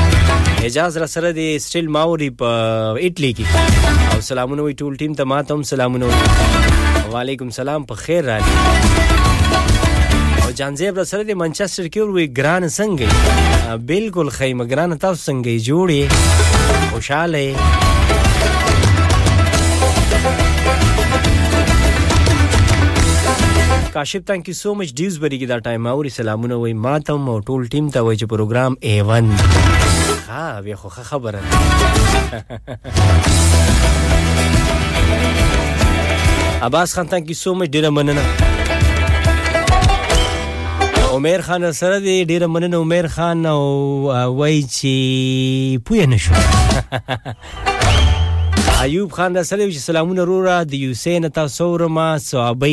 اجاز 0.70 1.04
را 1.04 1.08
سره 1.16 1.32
دی 1.32 1.50
سټیل 1.60 1.90
ماوري 2.00 2.30
په 2.44 2.58
اټلی 2.96 3.36
کې 3.40 4.14
او 4.16 4.22
سلامونه 4.34 4.62
وی 4.68 4.78
ټول 4.84 5.02
ټیم 5.06 5.18
ته 5.22 5.32
ماته 5.36 5.54
هم 5.60 5.68
سلامونه 5.76 7.14
وعلیکم 7.16 7.50
سلام 7.62 7.88
په 7.94 8.10
خیر 8.10 8.30
راځي 8.34 9.09
جان 10.60 10.76
زیب 10.76 10.98
را 10.98 11.03
سره 11.07 11.23
د 11.27 11.31
منچستر 11.41 11.86
کې 11.91 11.99
وروي 12.06 12.23
ګران 12.38 12.64
څنګه 12.69 13.07
بالکل 13.91 14.30
خیمه 14.38 14.65
ګران 14.72 14.94
تاسو 15.03 15.19
څنګه 15.30 15.49
جوړي 15.68 15.99
خوشاله 16.95 17.44
کاشف 23.94 24.23
تانک 24.31 24.49
یو 24.53 24.57
سو 24.61 24.69
مچ 24.81 24.90
ډیوز 25.02 25.15
بری 25.27 25.40
کی 25.45 25.49
دا 25.53 25.60
ټایم 25.69 25.88
او 25.94 26.03
سلامونه 26.18 26.56
وای 26.65 26.73
ما 26.88 26.98
ته 27.11 27.31
او 27.36 27.38
ټول 27.49 27.69
ټیم 27.77 27.88
ته 27.95 27.99
وای 28.10 28.18
چې 28.26 28.36
پروګرام 28.36 28.76
A1 28.91 30.30
ها 30.34 30.45
بیا 30.68 30.76
خو 30.84 30.90
خبره 31.14 31.48
عباس 36.72 36.90
خان 36.99 37.07
تانک 37.15 37.26
یو 37.36 37.40
سو 37.45 37.49
مچ 37.64 37.69
ډیره 37.80 37.90
مننه 38.02 38.23
عمر 41.20 41.41
خان 41.41 41.72
سره 41.74 42.00
دی 42.00 42.26
ډیره 42.26 42.48
مننه 42.52 42.78
عمر 42.84 43.08
خان 43.14 43.46
او 43.46 43.56
وای 44.38 44.62
چې 44.76 45.82
پوه 45.86 46.06
نه 46.06 46.18
شو 46.18 46.34
ایوب 48.82 49.12
خان 49.12 49.44
سره 49.44 49.72
چې 49.72 49.76
سلامونه 49.76 50.22
وروره 50.28 50.62
د 50.76 50.86
یوسین 50.86 51.30
تاسو 51.40 51.64
ورما 51.74 52.08
صحابي 52.28 52.72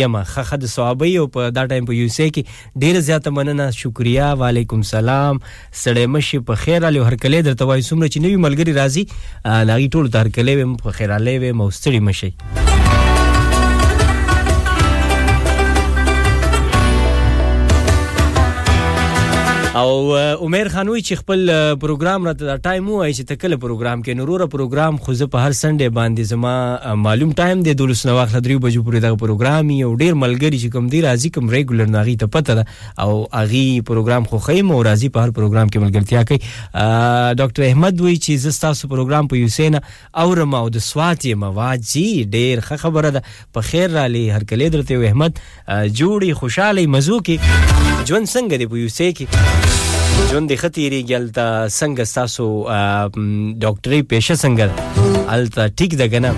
یما 0.00 0.24
خخه 0.32 0.56
د 0.64 0.74
صحابي 0.76 1.14
او 1.24 1.28
په 1.36 1.52
دا 1.58 1.66
ټایم 1.74 1.90
په 1.92 1.98
یوسی 1.98 2.30
کې 2.30 2.72
ډیره 2.84 3.04
زیاته 3.12 3.34
مننه 3.42 3.70
شکریا 3.82 4.32
وعلیکم 4.44 4.82
سلام 4.94 5.42
سړې 5.46 6.12
مشي 6.16 6.42
په 6.52 6.66
خیر 6.66 6.86
علي 6.94 7.04
هر 7.10 7.16
کله 7.28 7.40
درته 7.52 7.64
وای 7.64 7.82
سمره 7.82 8.08
چې 8.16 8.26
نوې 8.26 8.44
ملګری 8.48 8.78
راځي 8.82 9.70
لاغي 9.70 9.94
ټول 9.96 10.12
تر 10.20 10.32
کله 10.38 10.74
په 10.90 11.00
خیر 11.00 11.12
علي 11.22 11.38
و 11.42 11.54
مو 11.62 11.70
ستړي 11.80 12.12
مشي 12.12 12.71
او 19.74 20.16
عمر 20.16 20.68
خانوي 20.68 21.00
چې 21.02 21.14
خپل 21.18 21.50
پروګرام 21.82 22.24
را 22.28 22.32
ته 22.40 22.54
ټایم 22.64 22.88
وای 22.88 23.12
چې 23.14 23.24
تکل 23.28 23.54
پروګرام 23.60 24.00
کې 24.00 24.16
نورو 24.16 24.46
پروګرام 24.54 24.96
خو 25.04 25.12
زه 25.20 25.28
په 25.34 25.44
هر 25.44 25.54
سنډه 25.58 25.88
باندې 25.98 26.28
زما 26.32 26.94
معلوم 27.04 27.30
ټایم 27.38 27.60
دی 27.68 27.72
دولس 27.80 28.02
نو 28.06 28.16
وخت 28.18 28.34
درې 28.36 28.58
بجو 28.64 28.82
پورې 28.88 28.98
دا 29.06 29.12
پروګرام 29.22 29.70
یو 29.76 29.92
ډیر 30.02 30.18
ملګری 30.24 30.58
چې 30.58 30.74
کوم 30.74 30.90
دی 30.96 31.00
راځي 31.06 31.30
کوم 31.36 31.48
ریګولر 31.54 31.88
ناغي 31.94 32.16
ته 32.22 32.26
پته 32.26 32.54
ده 32.58 32.66
او 33.04 33.14
اغي 33.42 33.62
پروګرام 33.90 34.26
خو 34.32 34.38
خیم 34.46 34.72
او 34.72 34.82
راځي 34.88 35.08
په 35.16 35.20
هر 35.26 35.32
پروګرام 35.38 35.68
کې 35.72 35.84
ملګرتیا 35.84 36.26
کوي 36.32 37.40
ډاکټر 37.42 37.66
احمد 37.70 38.00
وای 38.00 38.16
چې 38.16 38.42
زه 38.46 38.60
تاسو 38.66 38.90
پروګرام 38.92 39.30
په 39.32 39.42
یوسین 39.46 39.78
او 40.24 40.34
رما 40.42 40.60
او 40.66 40.68
د 40.78 40.84
سواتي 40.90 41.32
مواجی 41.34 42.08
ډیر 42.36 42.60
خبره 42.68 43.14
ده 43.18 43.24
په 43.54 43.68
خیر 43.72 43.88
را 43.98 44.04
لې 44.12 44.38
هر 44.38 44.50
کله 44.52 44.68
درته 44.76 45.12
احمد 45.12 45.42
جوړي 46.02 46.38
خوشاله 46.42 46.86
مزو 46.96 47.18
کې 47.30 47.88
ژوند 48.08 48.26
څنګه 48.34 48.56
دی 48.60 48.66
په 48.70 48.76
یو 48.82 48.88
سي 48.98 49.06
کې 49.18 49.26
ژوند 50.30 50.46
د 50.50 50.58
ختیری 50.62 50.98
ګلتا 51.10 51.44
څنګه 51.80 52.04
تاسو 52.16 52.46
ډاکټري 53.64 54.00
پېشه 54.14 54.34
څنګه 54.44 54.66
الته 55.34 55.62
ټیک 55.78 55.92
ده 56.00 56.06
کنه 56.12 56.30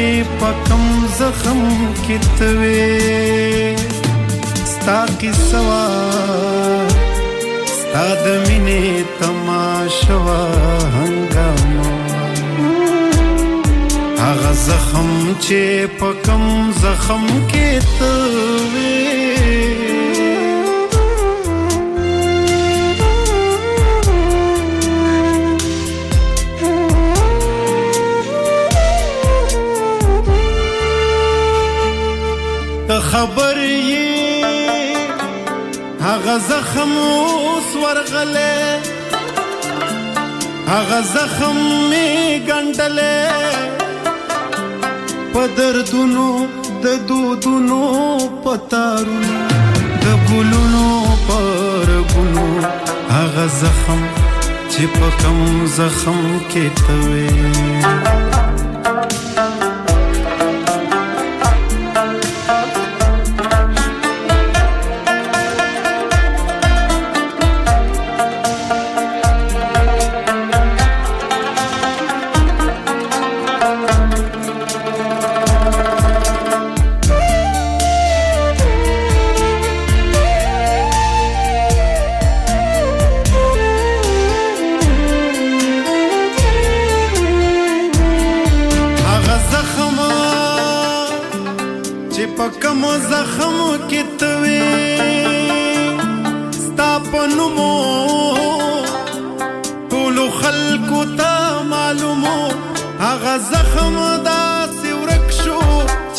چې 0.00 0.24
پکم 0.40 0.82
زخم 1.18 1.58
کتوي 2.02 3.78
ستا 4.66 5.00
کی 5.20 5.30
سوا 5.38 5.82
ستا 7.72 8.04
د 8.24 8.26
مینې 8.46 8.84
تماشوا 9.18 10.40
هنګاما 10.94 11.90
هغه 14.22 14.52
زخم 14.66 15.10
چې 15.44 15.62
پکم 16.04 16.42
زخم 16.82 17.24
کتوي 17.52 18.98
خبر 33.12 33.56
یې 33.90 35.08
هغه 36.06 36.34
زخم 36.50 36.92
اوس 36.98 37.68
ورغله 37.76 38.78
هغه 40.72 40.98
زخم 41.14 41.56
می 41.90 42.08
ګندله 42.46 43.30
په 45.34 45.42
دردونو 45.56 46.28
د 46.84 46.86
دودونو 47.08 47.80
پتارو 48.44 49.22
د 50.04 50.06
ګلونو 50.28 51.02
پر 51.26 51.90
ګلو 52.14 52.52
هغه 53.16 53.44
زخم 53.62 54.02
چې 54.72 54.84
په 54.98 55.08
کوم 55.22 55.50
زخم 55.78 56.22
کې 56.52 56.66
توي 56.76 57.30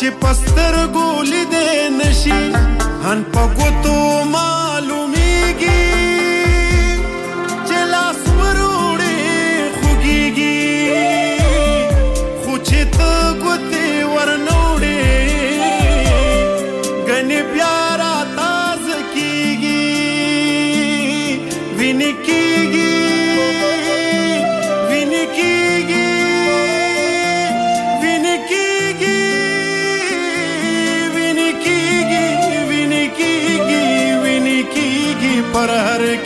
چې 0.04 0.10
پستر 0.20 0.74
ګول 0.94 1.28
دې 1.52 1.66
نشي 1.98 2.40
هن 3.04 3.18
پګوتو 3.34 3.94
ما 4.32 4.42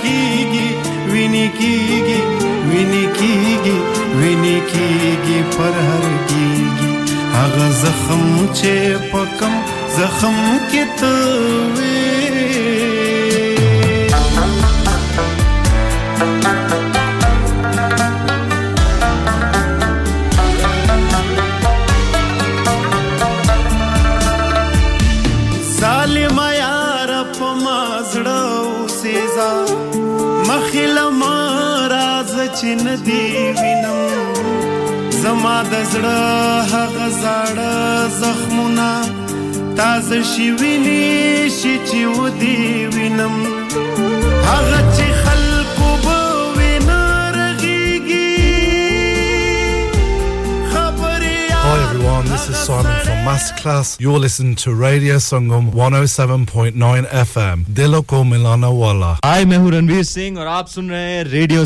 کیږي 0.02 0.68
ویني 1.12 1.46
کیږي 1.58 2.18
ویني 2.70 3.04
کیږي 3.18 3.76
ویني 4.18 4.56
کیږي 4.72 5.38
پر 5.56 5.72
هر 5.88 6.10
کیږي 6.30 6.90
هغه 7.36 7.66
زخم 7.84 8.22
چې 8.58 8.74
پکم 9.12 9.54
زخم 9.98 10.36
کې 10.70 10.82
ته 11.00 11.14
وې 11.76 12.95
چې 32.60 32.74
ندی 32.84 33.22
وینم 33.58 35.10
زما 35.22 35.56
د 35.72 35.74
زړه 35.92 36.20
هغه 36.72 37.06
زړه 37.22 37.76
زخمونه 38.20 38.90
تازه 39.80 40.20
شي 40.30 40.46
ویني 40.58 41.06
شي 41.58 41.74
چې 41.88 42.00
ودی 42.18 42.60
وینم 42.94 43.36
هغه 44.50 44.80
چې 44.94 45.05
Simon 52.66 52.98
from 53.06 53.18
Masterclass. 53.24 54.00
You're 54.00 54.18
listening 54.18 54.56
to 54.56 54.74
Radio 54.74 55.16
Sangam 55.18 55.70
107.9 55.70 56.72
FM. 56.74 57.62
Dilo 57.62 58.02
ko 58.04 58.24
milana 58.24 58.74
wala. 58.76 59.18
Hi, 59.22 59.42
I'm 59.42 59.50
Ranveer 59.52 60.02
सिंह 60.04 60.36
और 60.38 60.46
आप 60.46 60.66
सुन 60.68 60.90
रहे 60.90 61.12
हैं 61.12 61.24
रेडियो 61.30 61.64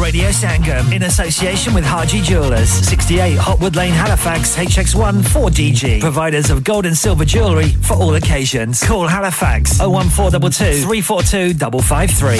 Radio 0.00 0.30
Sangam 0.30 0.90
in 0.96 1.02
association 1.02 1.74
with 1.74 1.84
Haji 1.84 2.20
Jewelers, 2.22 2.68
68 2.70 3.36
Hotwood 3.38 3.76
Lane, 3.76 3.92
Halifax, 3.92 4.56
HX1 4.56 5.20
4DG. 5.22 6.00
Providers 6.00 6.48
of 6.48 6.64
gold 6.64 6.86
and 6.86 6.96
silver 6.96 7.26
jewellery 7.26 7.68
for 7.82 7.92
all 7.98 8.14
occasions. 8.14 8.80
Call 8.82 9.08
Halifax 9.08 9.80
01422 9.80 10.80
342 10.86 11.52
553. 11.58 12.38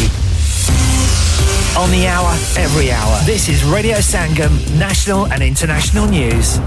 On 1.82 1.90
the 1.90 2.06
hour, 2.06 2.32
every 2.56 2.90
hour. 2.90 3.20
This 3.26 3.50
is 3.50 3.62
Radio 3.64 3.98
Sangam, 3.98 4.50
national 4.78 5.26
and 5.26 5.42
international 5.42 6.06
news. 6.06 6.58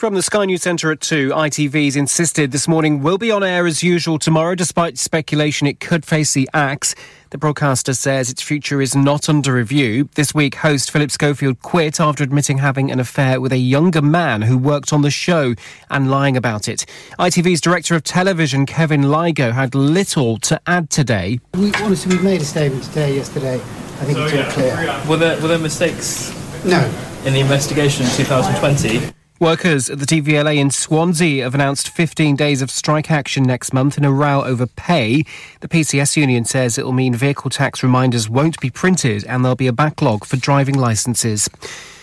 From 0.00 0.14
the 0.14 0.22
Sky 0.22 0.46
News 0.46 0.62
Centre 0.62 0.90
at 0.90 1.00
2, 1.02 1.28
ITV's 1.28 1.94
insisted 1.94 2.52
this 2.52 2.66
morning 2.66 3.02
will 3.02 3.18
be 3.18 3.30
on 3.30 3.42
air 3.44 3.66
as 3.66 3.82
usual 3.82 4.18
tomorrow, 4.18 4.54
despite 4.54 4.96
speculation 4.96 5.66
it 5.66 5.78
could 5.78 6.06
face 6.06 6.32
the 6.32 6.48
axe. 6.54 6.94
The 7.28 7.36
broadcaster 7.36 7.92
says 7.92 8.30
its 8.30 8.40
future 8.40 8.80
is 8.80 8.96
not 8.96 9.28
under 9.28 9.52
review. 9.52 10.08
This 10.14 10.32
week, 10.34 10.54
host 10.54 10.90
Philip 10.90 11.10
Schofield 11.10 11.60
quit 11.60 12.00
after 12.00 12.24
admitting 12.24 12.56
having 12.56 12.90
an 12.90 12.98
affair 12.98 13.42
with 13.42 13.52
a 13.52 13.58
younger 13.58 14.00
man 14.00 14.40
who 14.40 14.56
worked 14.56 14.94
on 14.94 15.02
the 15.02 15.10
show 15.10 15.54
and 15.90 16.10
lying 16.10 16.34
about 16.34 16.66
it. 16.66 16.86
ITV's 17.18 17.60
director 17.60 17.94
of 17.94 18.02
television, 18.02 18.64
Kevin 18.64 19.02
Ligo, 19.02 19.52
had 19.52 19.74
little 19.74 20.38
to 20.38 20.58
add 20.66 20.88
today. 20.88 21.40
We, 21.52 21.74
honestly, 21.74 22.08
we 22.08 22.14
have 22.14 22.24
made 22.24 22.40
a 22.40 22.44
statement 22.46 22.84
today, 22.84 23.16
yesterday. 23.16 23.56
I 23.56 23.58
think 24.06 24.16
so, 24.16 24.24
it's 24.24 24.32
all 24.32 24.38
yeah, 24.38 24.50
clear. 24.96 25.02
Were 25.10 25.18
there, 25.18 25.38
were 25.42 25.48
there 25.48 25.58
mistakes? 25.58 26.32
No. 26.64 26.80
In 27.26 27.34
the 27.34 27.40
investigation 27.40 28.06
in 28.06 28.12
2020? 28.12 29.12
Workers 29.40 29.88
at 29.88 29.98
the 30.00 30.04
TVLA 30.04 30.56
in 30.58 30.70
Swansea 30.70 31.44
have 31.44 31.54
announced 31.54 31.88
15 31.88 32.36
days 32.36 32.60
of 32.60 32.70
strike 32.70 33.10
action 33.10 33.42
next 33.42 33.72
month 33.72 33.96
in 33.96 34.04
a 34.04 34.12
row 34.12 34.44
over 34.44 34.66
pay. 34.66 35.24
The 35.60 35.68
PCS 35.68 36.14
union 36.18 36.44
says 36.44 36.76
it 36.76 36.84
will 36.84 36.92
mean 36.92 37.14
vehicle 37.14 37.48
tax 37.48 37.82
reminders 37.82 38.28
won't 38.28 38.60
be 38.60 38.68
printed 38.68 39.24
and 39.24 39.42
there'll 39.42 39.56
be 39.56 39.66
a 39.66 39.72
backlog 39.72 40.26
for 40.26 40.36
driving 40.36 40.74
licences. 40.74 41.48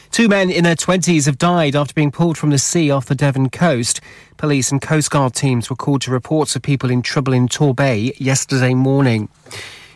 Two 0.10 0.28
men 0.28 0.50
in 0.50 0.64
their 0.64 0.74
20s 0.76 1.28
have 1.28 1.38
died 1.38 1.76
after 1.76 1.94
being 1.94 2.10
pulled 2.10 2.40
from 2.40 2.50
the 2.50 2.58
sea 2.58 2.90
off 2.90 3.06
the 3.06 3.14
Devon 3.14 3.52
coast. 3.52 4.02
Police 4.38 4.72
and 4.72 4.82
Coast 4.82 5.12
Guard 5.12 5.36
teams 5.36 5.70
were 5.70 5.76
called 5.76 6.02
to 6.02 6.12
reports 6.12 6.56
of 6.56 6.64
people 6.64 6.90
in 6.90 7.04
trouble 7.04 7.34
in 7.34 7.48
Torbay 7.48 8.14
yesterday 8.18 8.74
morning. 8.74 9.30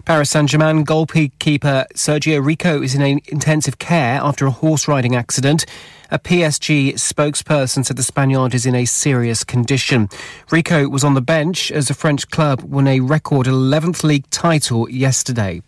Paris 0.06 0.32
Saint 0.32 0.50
Germain 0.50 0.84
goalkeeper 0.84 1.86
Sergio 1.94 2.44
Rico 2.44 2.82
is 2.82 2.96
in 2.96 3.02
intensive 3.28 3.78
care 3.78 4.20
after 4.22 4.48
a 4.48 4.52
horse 4.52 4.88
riding 4.88 5.16
accident. 5.16 5.66
A 6.10 6.18
PSG 6.18 6.94
spokesperson 6.94 7.86
said 7.86 7.98
the 7.98 8.04
Spaniard 8.04 8.56
is 8.56 8.66
in 8.66 8.74
a 8.74 8.86
serious 8.86 9.44
condition. 9.44 10.10
Rico 10.50 10.90
was 10.90 11.04
on 11.04 11.14
the 11.14 11.22
bench 11.22 11.72
as 11.72 11.88
the 11.88 11.94
French 11.94 12.28
club 12.32 12.62
won 12.64 12.88
a 12.88 13.00
record 13.02 13.46
11th 13.46 14.04
league 14.04 14.28
title 14.32 14.90
yesterday. 14.90 15.62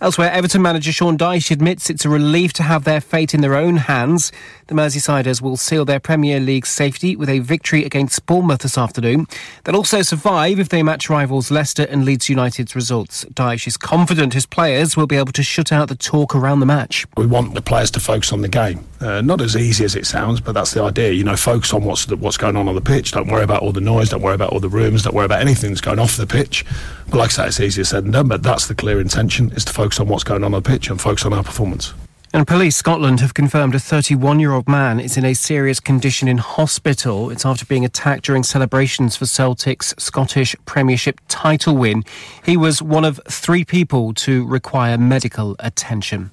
Elsewhere, 0.00 0.32
Everton 0.32 0.60
manager 0.60 0.90
Sean 0.90 1.16
Dyche 1.16 1.52
admits 1.52 1.88
it's 1.88 2.04
a 2.04 2.08
relief 2.08 2.52
to 2.54 2.64
have 2.64 2.82
their 2.82 3.00
fate 3.00 3.32
in 3.32 3.42
their 3.42 3.54
own 3.54 3.76
hands. 3.76 4.32
The 4.66 4.74
Merseysiders 4.74 5.40
will 5.40 5.56
seal 5.56 5.84
their 5.84 6.00
Premier 6.00 6.40
League 6.40 6.66
safety 6.66 7.14
with 7.14 7.28
a 7.28 7.38
victory 7.38 7.84
against 7.84 8.26
Bournemouth 8.26 8.62
this 8.62 8.76
afternoon. 8.76 9.28
They'll 9.62 9.76
also 9.76 10.02
survive 10.02 10.58
if 10.58 10.68
they 10.68 10.82
match 10.82 11.08
rivals 11.08 11.52
Leicester 11.52 11.84
and 11.88 12.04
Leeds 12.04 12.28
United's 12.28 12.74
results. 12.74 13.24
Dyche 13.26 13.68
is 13.68 13.76
confident 13.76 14.34
his 14.34 14.46
players 14.46 14.96
will 14.96 15.06
be 15.06 15.16
able 15.16 15.30
to 15.30 15.44
shut 15.44 15.70
out 15.70 15.88
the 15.88 15.94
talk 15.94 16.34
around 16.34 16.58
the 16.58 16.66
match. 16.66 17.06
We 17.16 17.26
want 17.26 17.54
the 17.54 17.62
players 17.62 17.92
to 17.92 18.00
focus 18.00 18.32
on 18.32 18.40
the 18.40 18.48
game. 18.48 18.84
Uh, 19.00 19.20
not 19.20 19.40
as 19.40 19.54
easy 19.54 19.84
as 19.84 19.94
it 19.94 20.06
sounds, 20.06 20.40
but 20.40 20.52
that's 20.52 20.72
the 20.72 20.82
idea. 20.82 21.12
You 21.12 21.22
know, 21.24 21.36
focus 21.36 21.72
on 21.72 21.84
what's 21.84 22.08
what's 22.10 22.38
going 22.38 22.56
on 22.56 22.66
on 22.68 22.74
the 22.74 22.80
pitch. 22.80 23.12
Don't 23.12 23.28
worry 23.28 23.44
about 23.44 23.62
all 23.62 23.72
the 23.72 23.80
noise. 23.82 24.08
Don't 24.08 24.22
worry 24.22 24.34
about 24.34 24.50
all 24.50 24.60
the 24.60 24.68
rumours. 24.68 25.04
Don't 25.04 25.14
worry 25.14 25.26
about 25.26 25.42
anything 25.42 25.70
that's 25.70 25.82
going 25.82 25.98
off 25.98 26.16
the 26.16 26.26
pitch. 26.26 26.64
But 27.10 27.18
like 27.18 27.30
I 27.38 27.48
say, 27.48 27.48
it's 27.48 27.60
easier 27.60 27.84
said 27.84 28.04
than 28.04 28.12
done. 28.12 28.28
But 28.28 28.42
that's 28.42 28.66
the 28.66 28.74
clear 28.74 28.98
intention: 28.98 29.50
is 29.52 29.64
to 29.66 29.72
focus 29.74 29.83
focus 29.84 30.00
on 30.00 30.08
what's 30.08 30.24
going 30.24 30.42
on 30.42 30.54
on 30.54 30.62
the 30.62 30.66
pitch 30.70 30.88
and 30.88 30.98
focus 30.98 31.26
on 31.26 31.34
our 31.34 31.42
performance. 31.44 31.92
And 32.32 32.46
police 32.46 32.74
Scotland 32.74 33.20
have 33.20 33.34
confirmed 33.34 33.74
a 33.74 33.78
31 33.78 34.40
year 34.40 34.52
old 34.52 34.66
man 34.66 34.98
is 34.98 35.18
in 35.18 35.26
a 35.26 35.34
serious 35.34 35.78
condition 35.78 36.26
in 36.26 36.38
hospital. 36.38 37.28
It's 37.30 37.44
after 37.44 37.66
being 37.66 37.84
attacked 37.84 38.24
during 38.24 38.44
celebrations 38.44 39.14
for 39.16 39.26
Celtic's 39.26 39.94
Scottish 39.98 40.56
Premiership 40.64 41.20
title 41.28 41.76
win. 41.76 42.02
He 42.44 42.56
was 42.56 42.80
one 42.80 43.04
of 43.04 43.20
three 43.28 43.62
people 43.64 44.14
to 44.14 44.46
require 44.46 44.96
medical 44.96 45.54
attention. 45.58 46.30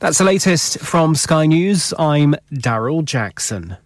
That's 0.00 0.18
the 0.18 0.24
latest 0.24 0.78
from 0.80 1.14
Sky 1.14 1.46
News. 1.46 1.94
I'm 1.98 2.34
Daryl 2.52 3.02
Jackson. 3.02 3.78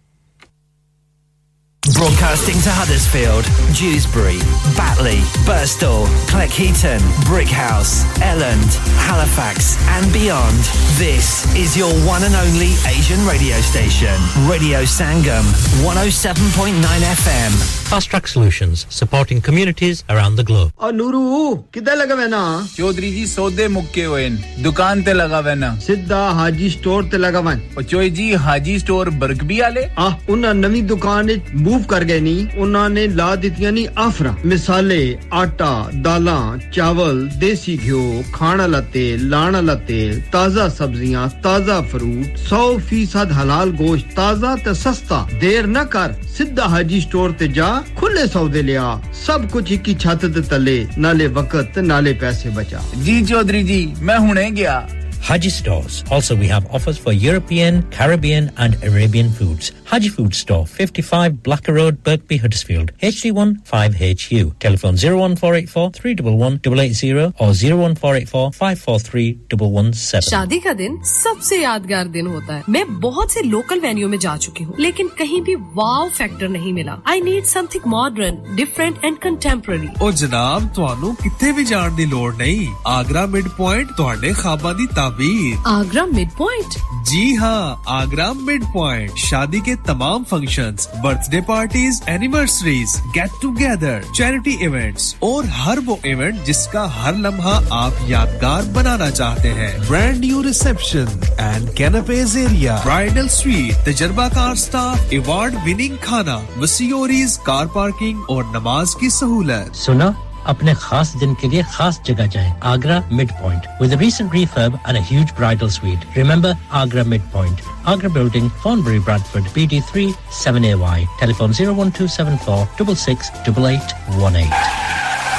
Broadcasting 1.95 2.59
to 2.67 2.71
Huddersfield, 2.71 3.45
Dewsbury, 3.73 4.35
Batley, 4.75 5.23
Burstall, 5.47 6.05
Cleckheaton, 6.27 6.99
Brickhouse, 7.23 8.03
Elland, 8.19 8.67
Halifax, 8.99 9.79
and 9.95 10.11
beyond. 10.11 10.53
This 10.99 11.47
is 11.55 11.77
your 11.77 11.89
one 12.05 12.23
and 12.23 12.35
only 12.35 12.75
Asian 12.85 13.25
radio 13.25 13.55
station, 13.61 14.11
Radio 14.45 14.83
Sangam, 14.83 15.47
107.9 15.81 16.75
FM. 16.75 17.79
Fast 17.89 18.09
Track 18.11 18.27
Solutions, 18.27 18.85
supporting 18.89 19.39
communities 19.41 20.03
around 20.09 20.35
the 20.35 20.43
globe. 20.43 20.71
और 20.79 20.91
Nuru, 20.93 21.63
kida 21.71 21.95
laga 21.95 22.15
vena? 22.17 22.27
ना 22.29 22.91
ji 22.93 23.11
जी 23.11 23.25
सौदे 23.27 23.67
मुक्के 23.73 24.03
हुए 24.09 24.29
दुकान 24.63 25.01
ते 25.03 25.13
लगा 25.13 25.37
हुआ 25.41 25.53
ना 25.57 25.69
सिद्धा 25.79 26.19
हाजी 26.39 26.69
स्टोर 26.77 27.09
ते 27.09 27.17
लगा 27.17 27.39
हुआ 27.39 27.83
ji 28.11 28.33
Haji 28.35 28.77
store 28.79 29.05
Haji 29.05 29.39
store 29.39 29.91
Ah, 29.97 30.15
unna 30.27 30.53
nami 30.53 30.83
dukaan 30.83 31.29
it. 31.29 31.68
ਮਹਿਬੂਬ 31.69 31.85
ਕਰ 31.89 32.03
ਗਏ 32.09 32.19
ਨਹੀਂ 32.25 32.45
ਉਹਨਾਂ 32.57 32.89
ਨੇ 32.89 33.05
ਲਾ 33.17 33.35
ਦਿੱਤੀਆਂ 33.41 33.71
ਨਹੀਂ 33.71 33.87
ਆਫਰਾਂ 34.05 34.33
ਮਿਸਾਲੇ 34.51 34.97
ਆਟਾ 35.41 35.67
ਦਾਲਾਂ 36.03 36.57
ਚਾਵਲ 36.75 37.19
ਦੇਸੀ 37.39 37.77
ਘਿਓ 37.83 38.23
ਖਾਣ 38.33 38.57
ਵਾਲਾ 38.61 38.79
ਤੇਲ 38.93 39.27
ਲਾਣ 39.29 39.53
ਵਾਲਾ 39.55 39.75
ਤੇਲ 39.87 40.19
ਤਾਜ਼ਾ 40.31 40.67
ਸਬਜ਼ੀਆਂ 40.77 41.27
ਤਾਜ਼ਾ 41.43 41.79
ਫਰੂਟ 41.91 42.39
100% 42.53 43.33
ਹਲਾਲ 43.41 43.71
ਗੋਸ਼ਤ 43.83 44.15
ਤਾਜ਼ਾ 44.15 44.55
ਤੇ 44.65 44.73
ਸਸਤਾ 44.81 45.25
ਦੇਰ 45.41 45.67
ਨਾ 45.75 45.83
ਕਰ 45.97 46.13
ਸਿੱਧਾ 46.37 46.67
ਹਾਜੀ 46.73 47.01
ਸਟੋਰ 47.01 47.31
ਤੇ 47.39 47.47
ਜਾ 47.59 47.71
ਖੁੱਲੇ 47.97 48.25
ਸੌਦੇ 48.33 48.61
ਲਿਆ 48.71 48.99
ਸਭ 49.25 49.47
ਕੁਝ 49.51 49.71
ਇੱਕ 49.71 49.87
ਹੀ 49.89 49.95
ਛੱਤ 50.03 50.25
ਦੇ 50.25 50.41
ਤਲੇ 50.49 50.85
ਨਾਲੇ 50.99 51.27
ਵਕਤ 51.39 51.79
ਨਾਲੇ 51.93 52.13
ਪੈਸੇ 52.25 52.49
ਬਚਾ 52.59 52.81
ਜੀ 53.03 53.21
ਚੌਧਰੀ 53.25 53.63
ਜੀ 53.71 53.85
ਮੈਂ 54.01 54.17
ਹੁਣੇ 54.19 54.49
ਗਿਆ 54.61 54.85
Haji 55.27 55.49
stores. 55.53 55.95
Also, 56.15 56.35
we 56.41 56.47
have 56.51 56.67
offers 56.77 56.99
for 57.07 57.13
European, 57.23 57.79
Caribbean, 57.97 58.45
and 58.65 58.85
Arabian 58.89 59.27
foods. 59.39 59.67
Haji 59.89 60.09
Food 60.09 60.35
Store, 60.35 60.67
55 60.67 61.41
Blacker 61.41 61.73
Road, 61.73 62.03
Birkby, 62.03 62.39
Huddersfield, 62.39 62.91
HD1 63.01 63.65
5HU. 63.67 64.59
Telephone 64.59 64.93
01484 65.03 65.89
311 65.93 66.61
880 66.63 67.33
और 67.43 67.55
01484 67.61 68.51
543 68.57 69.23
117. 69.53 70.27
शादी 70.33 70.59
का 70.65 70.73
दिन 70.81 71.01
सबसे 71.13 71.61
यादगार 71.63 72.07
दिन 72.17 72.27
होता 72.33 72.55
है 72.55 72.63
मैं 72.75 72.85
बहुत 73.07 73.31
से 73.33 73.41
लोकल 73.55 73.79
वेन्यू 73.87 74.09
में 74.09 74.17
जा 74.27 74.35
चुकी 74.45 74.63
हूँ 74.63 74.75
लेकिन 74.85 75.07
कहीं 75.23 75.41
भी 75.49 75.55
वाव 75.81 76.09
फैक्टर 76.19 76.49
नहीं 76.57 76.73
मिला 76.73 76.97
I 77.15 77.21
need 77.21 77.43
something 77.53 77.87
modern 77.95 78.55
different 78.61 79.03
and 79.05 79.17
contemporary 79.25 79.89
और 80.05 80.13
जनाब 80.21 80.69
ਤੁਹਾਨੂੰ 80.75 81.15
ਕਿੱਥੇ 81.23 81.51
ਵੀ 81.57 81.63
ਜਾਣ 81.71 81.91
ਦੀ 81.95 82.05
ਲੋੜ 82.13 82.33
ਨਹੀਂ 82.35 82.67
ਆਗਰਾ 82.97 83.25
ਮਿਡ 83.35 83.47
ਪੁਆਇੰਟ 83.57 83.91
ਤੁਹਾਡੇ 83.97 84.33
ਖਾਬਾਂ 84.41 84.73
ਦੀ 84.81 84.87
ਤਾਬੀਰ 84.95 85.57
ਆਗਰਾ 85.73 86.05
ਮਿਡ 86.13 86.29
ਪੁਆਇੰਟ 86.37 86.77
ਜੀ 87.11 87.35
ਹਾਂ 87.35 87.75
ਆਗਰਾ 87.99 88.31
ਮਿਡ 88.49 88.63
ਪੁਆਇੰਟ 88.73 89.17
ਸ਼ਾਦੀ 89.27 89.59
ਕੇ 89.65 89.75
तमाम 89.87 90.23
function 90.31 90.75
birthday 91.03 91.41
party 91.49 91.83
anniversaries 92.13 92.95
get 93.17 93.39
together 93.41 94.03
charity 94.15 94.57
event 94.65 94.97
और 95.23 95.45
हर 95.59 95.79
वो 95.89 95.99
इवेंट 96.11 96.43
जिसका 96.45 96.85
हर 96.99 97.15
लम्हा 97.25 97.55
आप 97.79 98.05
यादगार 98.09 98.65
बनाना 98.77 99.09
चाहते 99.19 99.49
हैं 99.61 99.69
brand 99.87 100.17
new 100.25 100.41
reception 100.49 101.07
and 101.39 101.69
canopies 101.81 102.37
area 102.37 102.77
bridal 102.85 103.27
suite 103.39 103.83
तजर्बा 103.89 104.27
कार 104.39 104.55
स्टाफ 104.65 105.13
एवॉर्ड 105.21 105.63
विनिंग 105.65 105.97
खाना 106.07 106.39
मसीोरीज 106.63 107.37
कार 107.45 107.67
पार्किंग 107.75 108.29
और 108.35 108.45
नमाज 108.57 108.93
की 109.01 109.09
सहूलत 109.21 109.71
सुना 109.85 110.13
अपने 110.49 110.73
खास 110.81 111.09
दिन 111.21 111.33
के 111.41 111.47
लिए 111.47 111.63
खास 111.73 111.97
जगह 112.05 112.27
जाएं 112.35 112.45
Agra 112.71 112.95
mid 113.11 113.31
point 113.41 113.65
with 113.81 113.91
recent 114.01 114.35
refurb 114.37 114.77
and 114.89 114.99
a 114.99 115.01
huge 115.09 115.33
bridal 115.39 115.71
suite. 115.75 116.07
Remember 116.17 116.53
Agra 116.81 117.03
Midpoint, 117.13 117.61
Agra 117.93 118.11
Building, 118.19 118.49
Thornbury, 118.63 119.01
Bradford, 119.09 119.51
BD3 119.59 120.05
7AY. 120.41 120.99
Telephone 121.25 121.53
01274 121.59 122.61
668818. 122.77 125.38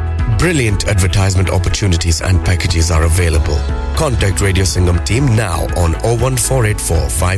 Brilliant 0.37 0.87
advertisement 0.87 1.49
opportunities 1.51 2.21
and 2.21 2.43
packages 2.43 2.89
are 2.89 3.03
available. 3.03 3.57
Contact 3.95 4.41
Radio 4.41 4.63
Singham 4.63 5.03
team 5.05 5.25
now 5.35 5.61
on 5.77 5.93
01484 6.01 7.37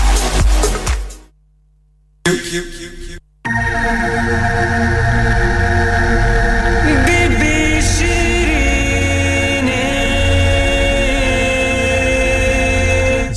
Q, 2.23 2.37
Q, 2.37 2.61
Q, 2.61 2.89
Q. 2.91 3.17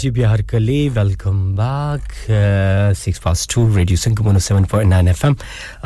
ആശുപ്യാർക്കല്ലേ 0.05 0.79
welcome 0.97 1.37
back 1.59 2.17
six 3.03 3.19
past 3.27 3.39
two 3.53 3.61
radio 3.77 3.99
Sangam 4.03 4.25
one 4.31 4.37
seven 4.47 4.65
point 4.73 4.89
nine 4.95 5.07
F 5.13 5.21
એમ 5.29 5.35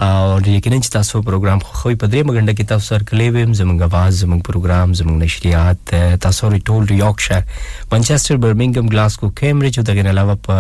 اور 0.07 0.40
یقینا 0.57 0.78
چې 0.85 0.90
تاسو 0.97 1.15
پروګرام 1.28 1.59
خو 1.81 1.90
په 2.03 2.07
درې 2.12 2.20
مګنډه 2.28 2.53
کې 2.59 2.65
تاسو 2.73 2.85
سره 2.93 3.05
کلی 3.11 3.28
ویم 3.36 3.51
زمونږ 3.61 3.78
आवाज 3.89 4.11
زمونږ 4.23 4.40
پروګرام 4.49 4.89
زمونږ 5.01 5.16
نشریات 5.24 5.81
تاسو 6.27 6.43
ری 6.55 6.61
ټول 6.69 6.82
یورکشایر 7.05 7.43
منچستر 7.93 8.36
برمنګم 8.45 8.86
ګلاسکو 8.93 9.27
کیمبرج 9.40 9.74
او 9.81 9.85
دغه 9.90 10.05
علاوه 10.15 10.35
په 10.47 10.57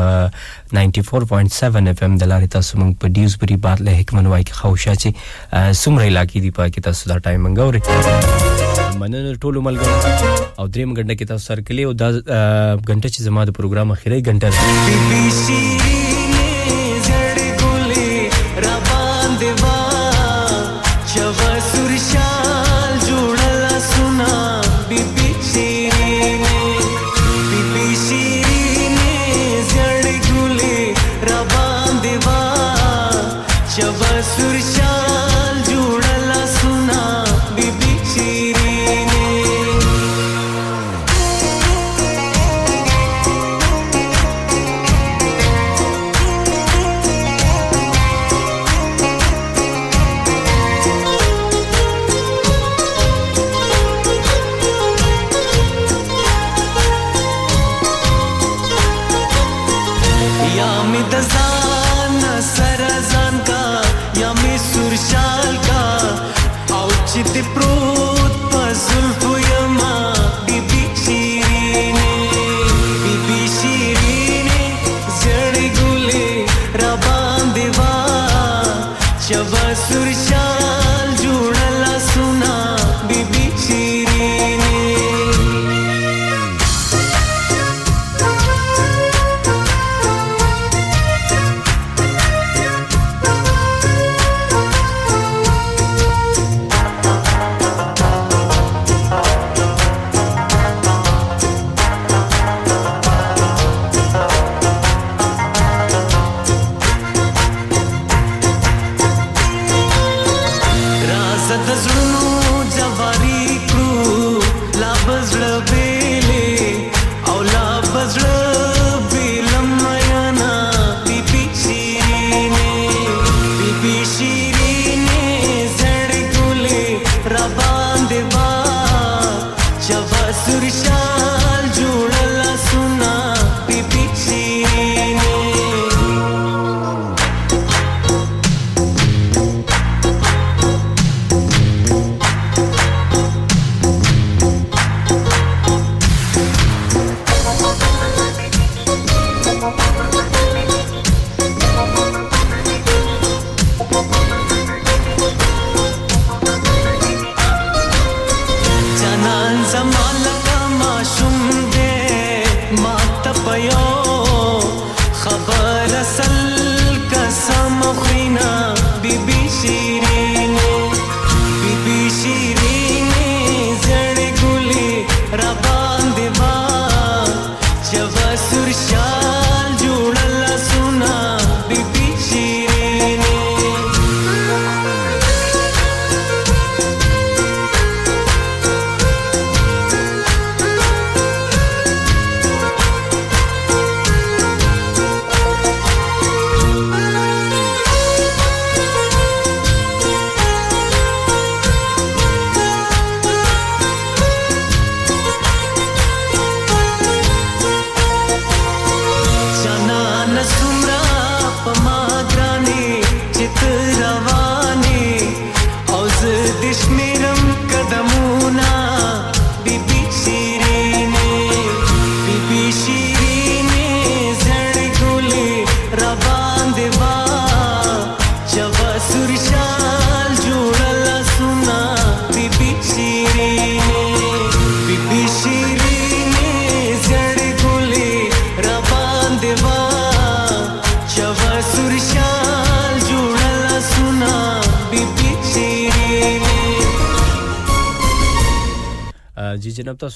94.7 0.78 1.92
اف 1.92 1.98
ام 2.04 2.12
د 2.20 2.24
لارې 2.32 2.48
تاسو 2.56 2.70
مونږ 2.80 2.92
په 3.00 3.06
ډیوزبری 3.16 3.56
بارله 3.66 3.92
حکمن 4.00 4.26
وای 4.32 4.44
کې 4.48 4.54
خوشا 4.62 4.94
چې 5.02 5.08
سمره 5.82 6.04
علاقې 6.12 6.38
دی 6.46 6.50
په 6.60 6.68
کې 6.74 6.80
تاسو 6.88 7.02
دا 7.12 7.16
ټایم 7.26 7.40
منګوري 7.46 7.80
مننه 9.02 9.32
ټول 9.44 9.54
ملګرو 9.66 9.94
او 10.60 10.64
درې 10.74 10.84
مګنډه 10.90 11.14
کې 11.18 11.26
تاسو 11.32 11.42
سره 11.50 11.60
کلی 11.68 11.82
او 11.88 11.92
د 12.02 12.04
غنټه 12.88 13.08
چې 13.14 13.20
زما 13.28 13.42
د 13.48 13.52
پروګرام 13.58 13.88
اخیری 13.96 14.18
غنټه 14.26 14.48
ده 14.52 15.87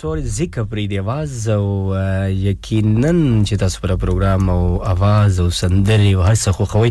سوري 0.02 0.22
ذکر 0.40 0.62
پرې 0.70 0.86
دی 0.90 0.96
आवाज 1.00 1.50
او 1.54 1.94
یقینا 2.44 3.10
چې 3.10 3.58
تاسو 3.62 3.80
پر 3.82 3.90
پروګرام 4.04 4.48
او 4.54 4.62
आवाज 4.92 5.36
او 5.42 5.44
سندري 5.58 6.08
او 6.14 6.22
هر 6.28 6.34
څه 6.38 6.56
خو 6.56 6.64
خوي 6.72 6.90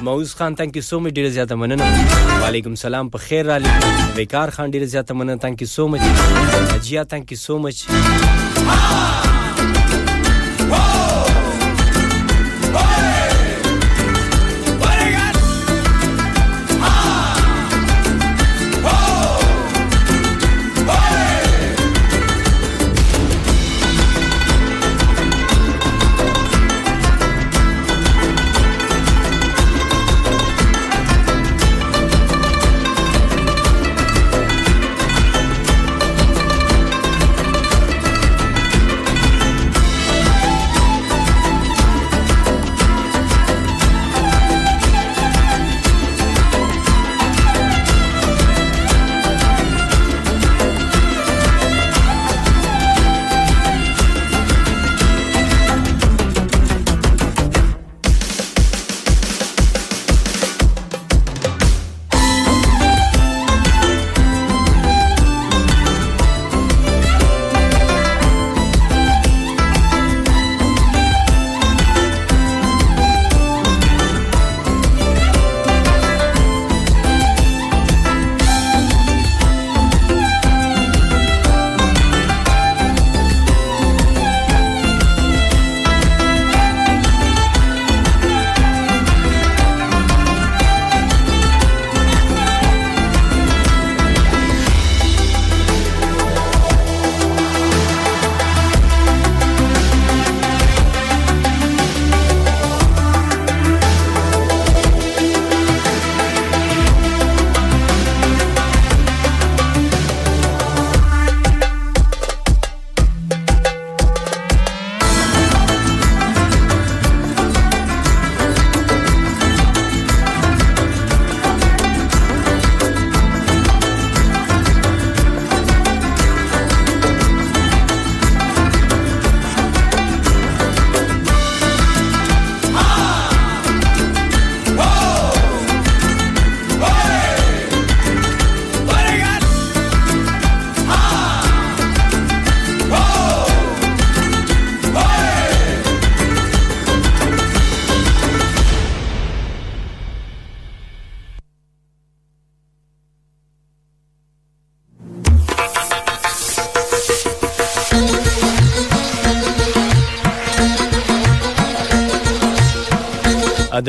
موز 0.05 0.33
خان 0.41 0.55
تانکی 0.55 0.81
سو 0.81 0.99
مچ 0.99 1.13
ډیره 1.13 1.29
زیاته 1.29 1.55
مننه 1.55 2.41
وعلیکم 2.43 2.75
سلام 2.87 3.09
په 3.09 3.17
خیر 3.29 3.45
را 3.45 3.59
لې 3.59 4.19
وقار 4.19 4.49
خان 4.49 4.71
ډیره 4.71 4.85
زیاته 4.97 5.13
مننه 5.13 5.37
تانکی 5.47 5.65
سو 5.77 5.87
مچ 5.87 6.01
اجیا 6.75 7.03
تانکی 7.15 7.35
سو 7.45 7.59
مچ 7.59 7.85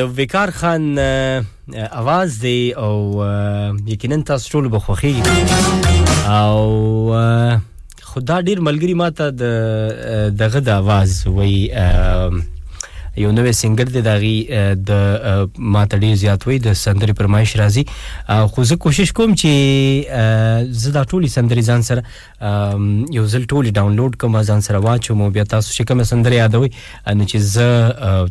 د 0.01 0.05
وقار 0.19 0.51
خان 0.59 0.83
اواز 2.01 2.31
دی 2.43 2.73
او 2.85 2.95
یقینا 3.93 4.17
تاسو 4.31 4.47
ټول 4.53 4.69
بخوخی 4.75 5.15
او 5.23 6.69
خدا 8.03 8.41
ډیر 8.41 8.61
ملګری 8.69 8.95
ماته 9.03 9.27
د 9.43 10.31
دغه 10.43 10.59
د 10.69 10.69
اواز 10.83 11.11
وای 11.37 11.55
یو 13.17 13.31
نوې 13.33 13.53
سنگر 13.61 13.89
دی 13.95 14.01
دغه 14.09 14.65
د 14.91 15.53
ماته 15.77 15.99
ډیر 16.05 16.15
زیات 16.25 16.47
وای 16.47 16.59
د 16.67 16.73
سندري 16.85 17.13
پرمایش 17.21 17.57
راځي 17.63 17.85
خو 18.51 18.63
زه 18.65 18.77
کوشش 18.79 19.13
کوم 19.13 19.35
چې 19.41 19.49
زه 20.83 20.91
دا 20.97 21.03
ټولي 21.13 21.29
سندري 21.35 21.63
ځان 21.73 21.81
سره 21.89 22.01
یو 23.17 23.25
ځل 23.33 23.43
ټولي 23.53 23.71
ډاونلوډ 23.79 24.13
کوم 24.23 24.33
ځان 24.43 24.61
سره 24.67 24.79
واچوم 24.85 25.19
او 25.23 25.29
بیا 25.39 25.45
تاسو 25.55 25.69
چې 25.75 25.83
کوم 25.89 25.99
سندري 26.13 26.37
یادوي 26.37 26.71
نو 27.15 27.25
چې 27.27 27.37
زه 27.55 27.69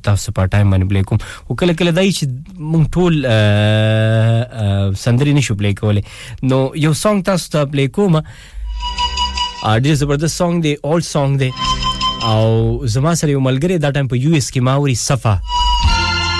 تاسو 0.08 0.28
په 0.40 0.44
ټایم 0.56 0.68
باندې 0.74 0.86
بلی 0.94 1.04
کوم 1.12 1.18
او 1.50 1.56
کله 1.64 1.74
کله 1.82 1.92
دای 2.00 2.10
چې 2.20 2.26
مونږ 2.72 2.86
ټول 2.96 3.14
سندري 5.06 5.34
نشو 5.42 5.56
بلی 5.64 5.74
کولای 5.84 6.04
نو 6.44 6.72
یو 6.88 6.94
سانګ 7.04 7.20
تاسو 7.32 7.46
ته 7.58 7.64
بلی 7.78 7.88
کوم 8.00 8.18
ډېر 8.24 9.86
زبردست 10.06 10.36
سانګ 10.44 10.56
دی 10.66 10.74
اول 10.84 11.02
سانګ 11.14 11.34
دی 11.44 11.52
او 12.34 12.48
زما 12.98 13.12
سره 13.24 13.30
یو 13.36 13.42
ملګری 13.48 13.76
دا 13.78 13.90
ټایم 13.92 14.14
په 14.14 14.18
یو 14.26 14.32
اس 14.36 14.48
کې 14.52 14.60
ماوري 14.70 14.96
صفه 15.08 15.36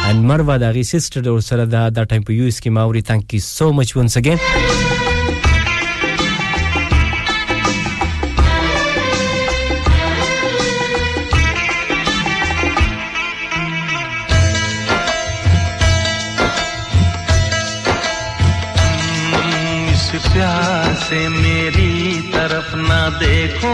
and 0.10 0.26
Marwa 0.26 0.56
da 0.62 0.70
ghi 0.76 0.84
sister 0.90 1.22
da 1.26 1.32
ursara 1.38 1.66
da 1.70 1.82
da 1.92 2.04
time 2.12 2.24
po 2.28 2.34
you 2.34 2.50
ki 2.52 2.72
maori 2.78 3.02
thank 3.10 3.32
you 3.32 3.40
so 3.40 3.72
much 3.72 3.96
once 4.02 4.16
again 4.22 4.46
से 21.10 21.18
मेरी 21.30 21.92
तरफ 22.34 22.68
ना 22.86 23.02
देखो 23.20 23.74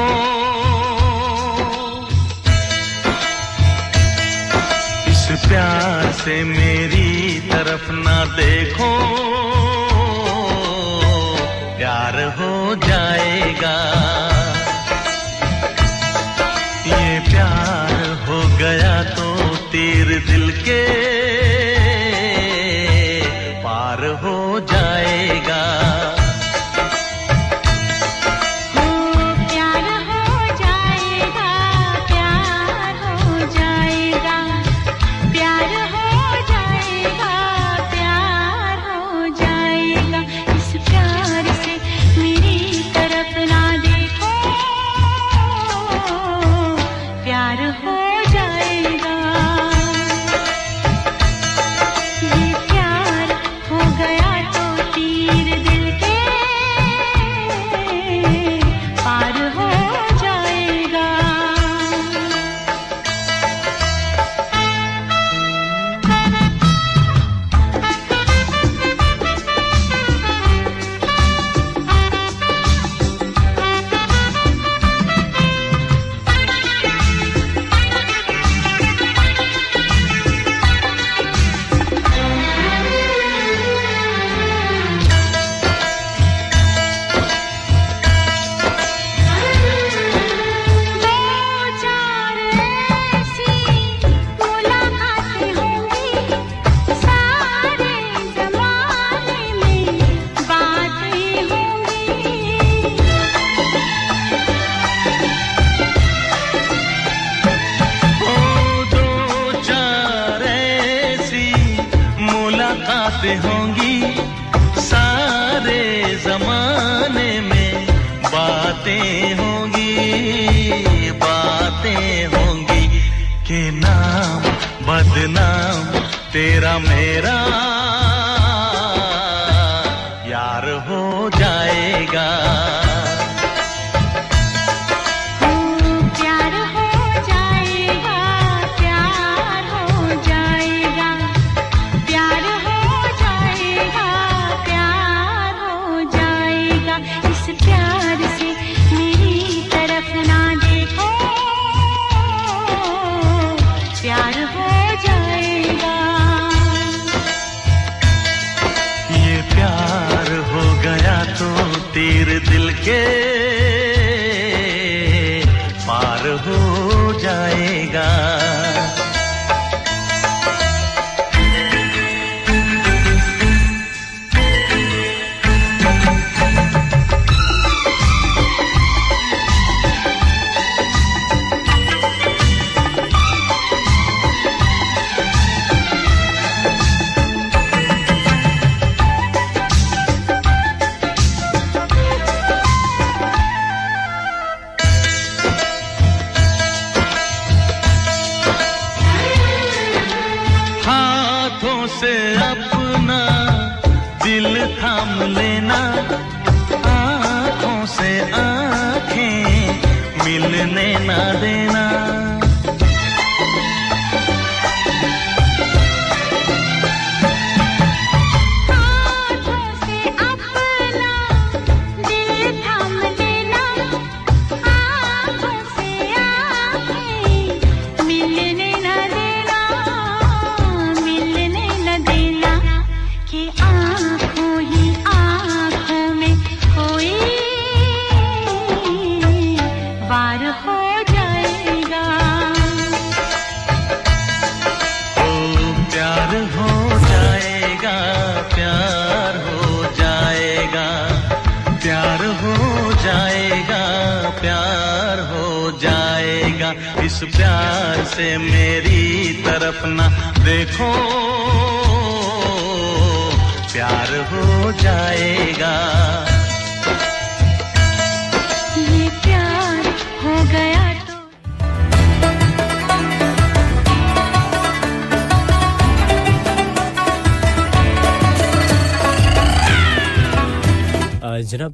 से 6.26 6.44
मेरी 6.44 7.40
तरफ 7.50 7.88
ना 7.92 8.16
देखो 8.38 9.25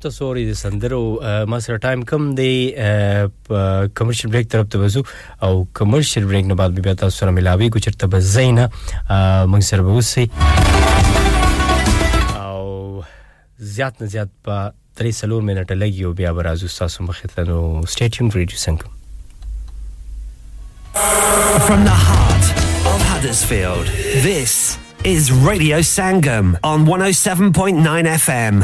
تاسو 0.02 0.34
ری 0.34 0.44
د 0.50 0.54
سندرو 0.62 1.00
ما 1.54 1.60
سره 1.66 1.78
ټایم 1.86 2.02
کم 2.12 2.24
دی 2.36 2.54
کمرشل 4.00 4.30
بریک 4.36 4.50
طرف 4.52 4.68
ته 4.76 4.80
وځو 4.84 5.04
او 5.48 5.64
کمرشل 5.80 6.26
بریک 6.32 6.46
نه 6.52 6.56
بعد 6.62 6.78
بیا 6.84 6.94
تاسو 7.02 7.16
سره 7.22 7.32
ملاوي 7.38 7.70
کو 7.76 7.80
چرته 7.88 8.08
به 8.16 8.20
زینا 8.32 8.68
موږ 9.54 9.60
سره 9.70 9.82
به 9.90 9.98
وسی 9.98 10.30
او 12.46 12.62
زیات 13.76 14.02
نه 14.02 14.08
زیات 14.16 14.30
په 14.44 14.72
3 15.04 15.12
سلور 15.12 15.42
منټه 15.42 15.72
لګي 15.72 16.04
او 16.04 16.14
بیا 16.14 16.34
به 16.34 16.44
راځو 16.44 16.78
تاسو 16.84 17.04
مخې 17.04 17.36
ته 17.36 17.44
نو 17.44 17.82
سټیټیون 17.86 18.36
ریډیو 18.36 18.58
څنګه 18.58 19.00
From 21.62 21.86
the 21.86 21.98
heart 22.06 22.50
of 22.94 23.04
Huddersfield, 23.12 23.88
this 24.26 24.58
is 25.16 25.32
Radio 25.48 25.80
Sangam 25.92 26.54
on 26.74 26.86
107.9 26.94 28.14
FM. 28.18 28.64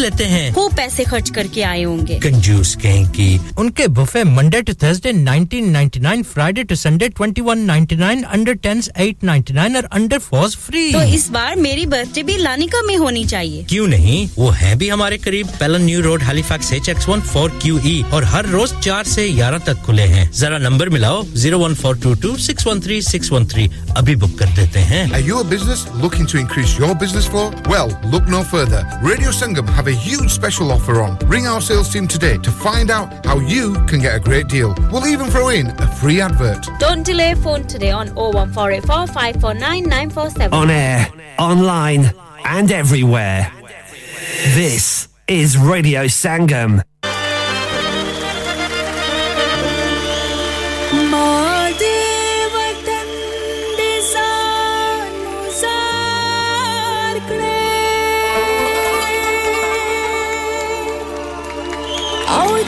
लेते 0.00 0.24
हैं 0.34 0.44
खूब 0.54 0.72
पैसे 0.76 1.04
खर्च 1.12 1.30
करके 1.38 1.62
आए 1.70 1.82
होंगे 1.82 2.18
कंजूस 2.24 2.74
कहीं 2.84 3.38
उनके 3.64 3.86
buffet 4.00 4.22
Monday 4.24 4.60
to 4.68 4.72
Thursday 4.82 5.12
1999 5.12 6.22
Friday 6.32 6.62
to 6.70 6.74
Sunday 6.82 7.08
21.99 7.20 8.24
under 8.36 8.54
tense 8.66 8.88
8.99 9.00 9.76
और 9.82 9.88
अंडर 10.00 10.18
फोर्स 10.28 10.56
फ्री 10.66 10.84
तो 10.92 11.02
इस 11.18 11.28
बार 11.36 11.56
मेरी 11.66 11.84
बर्थडे 11.94 12.22
भी 12.30 12.36
लानिका 12.46 12.82
में 12.88 12.96
होनी 13.04 13.24
चाहिए 13.34 13.62
क्यों 13.74 13.86
नहीं 13.94 14.18
वो 14.38 14.48
है 14.62 14.74
भी 14.82 14.88
हमारे 14.94 15.18
करीब 15.26 15.48
पेलन 15.60 15.82
new 15.90 16.00
road 16.08 16.22
Halifax 16.30 16.72
H 16.78 16.88
X 16.94 17.08
one 17.08 17.20
four 17.32 17.50
Q 17.62 17.78
E 17.94 17.96
और 18.14 18.24
हर 18.34 18.46
रोज 18.56 18.74
चार 18.88 19.04
से 19.14 19.28
ग्यारह 19.40 19.58
तक 19.68 19.82
खुले 19.88 20.08
हैं 20.16 20.28
जरा 20.42 20.58
नंबर 20.68 20.88
मिलाओ 20.96 21.22
zero 21.46 21.58
one 21.64 21.74
four 21.82 21.98
two 22.06 22.14
two 22.26 22.36
six 22.48 22.66
one 22.66 22.80
three 22.88 23.00
six 23.10 23.32
one 23.36 23.46
three 23.54 23.68
अभी 24.02 24.16
बुक 24.24 24.38
कर 24.38 24.54
देते 24.62 24.86
हैं 24.92 25.24
your 25.32 25.44
business 25.54 25.86
a 25.90 26.02
business 26.06 26.20
increase 26.24 26.28
to 26.34 26.38
increase 26.44 26.72
your 26.80 26.92
business 27.04 27.26
flow? 27.32 27.44
Well, 27.74 27.90
look 28.14 28.28
no 28.34 28.40
further. 28.50 28.82
Radio 29.10 29.32
a 29.90 29.92
huge 29.92 30.30
special 30.30 30.70
offer 30.72 31.02
on. 31.02 31.18
Ring 31.28 31.46
our 31.46 31.60
sales 31.60 31.88
team 31.92 32.06
today 32.08 32.38
to 32.38 32.50
find 32.50 32.90
out 32.90 33.26
how 33.26 33.38
you 33.40 33.74
can 33.86 34.00
get 34.00 34.14
a 34.16 34.20
great 34.20 34.46
deal. 34.46 34.74
We'll 34.90 35.06
even 35.08 35.26
throw 35.26 35.48
in 35.48 35.66
a 35.80 35.86
free 35.96 36.20
advert. 36.20 36.64
Don't 36.78 37.02
delay 37.04 37.34
phone 37.34 37.66
today 37.66 37.90
on 37.90 38.14
01484 38.14 39.50
On 40.52 40.70
air, 40.70 41.08
online, 41.38 42.12
and 42.44 42.70
everywhere. 42.70 43.52
This 44.54 45.08
is 45.28 45.58
Radio 45.58 46.04
Sangam. 46.06 46.82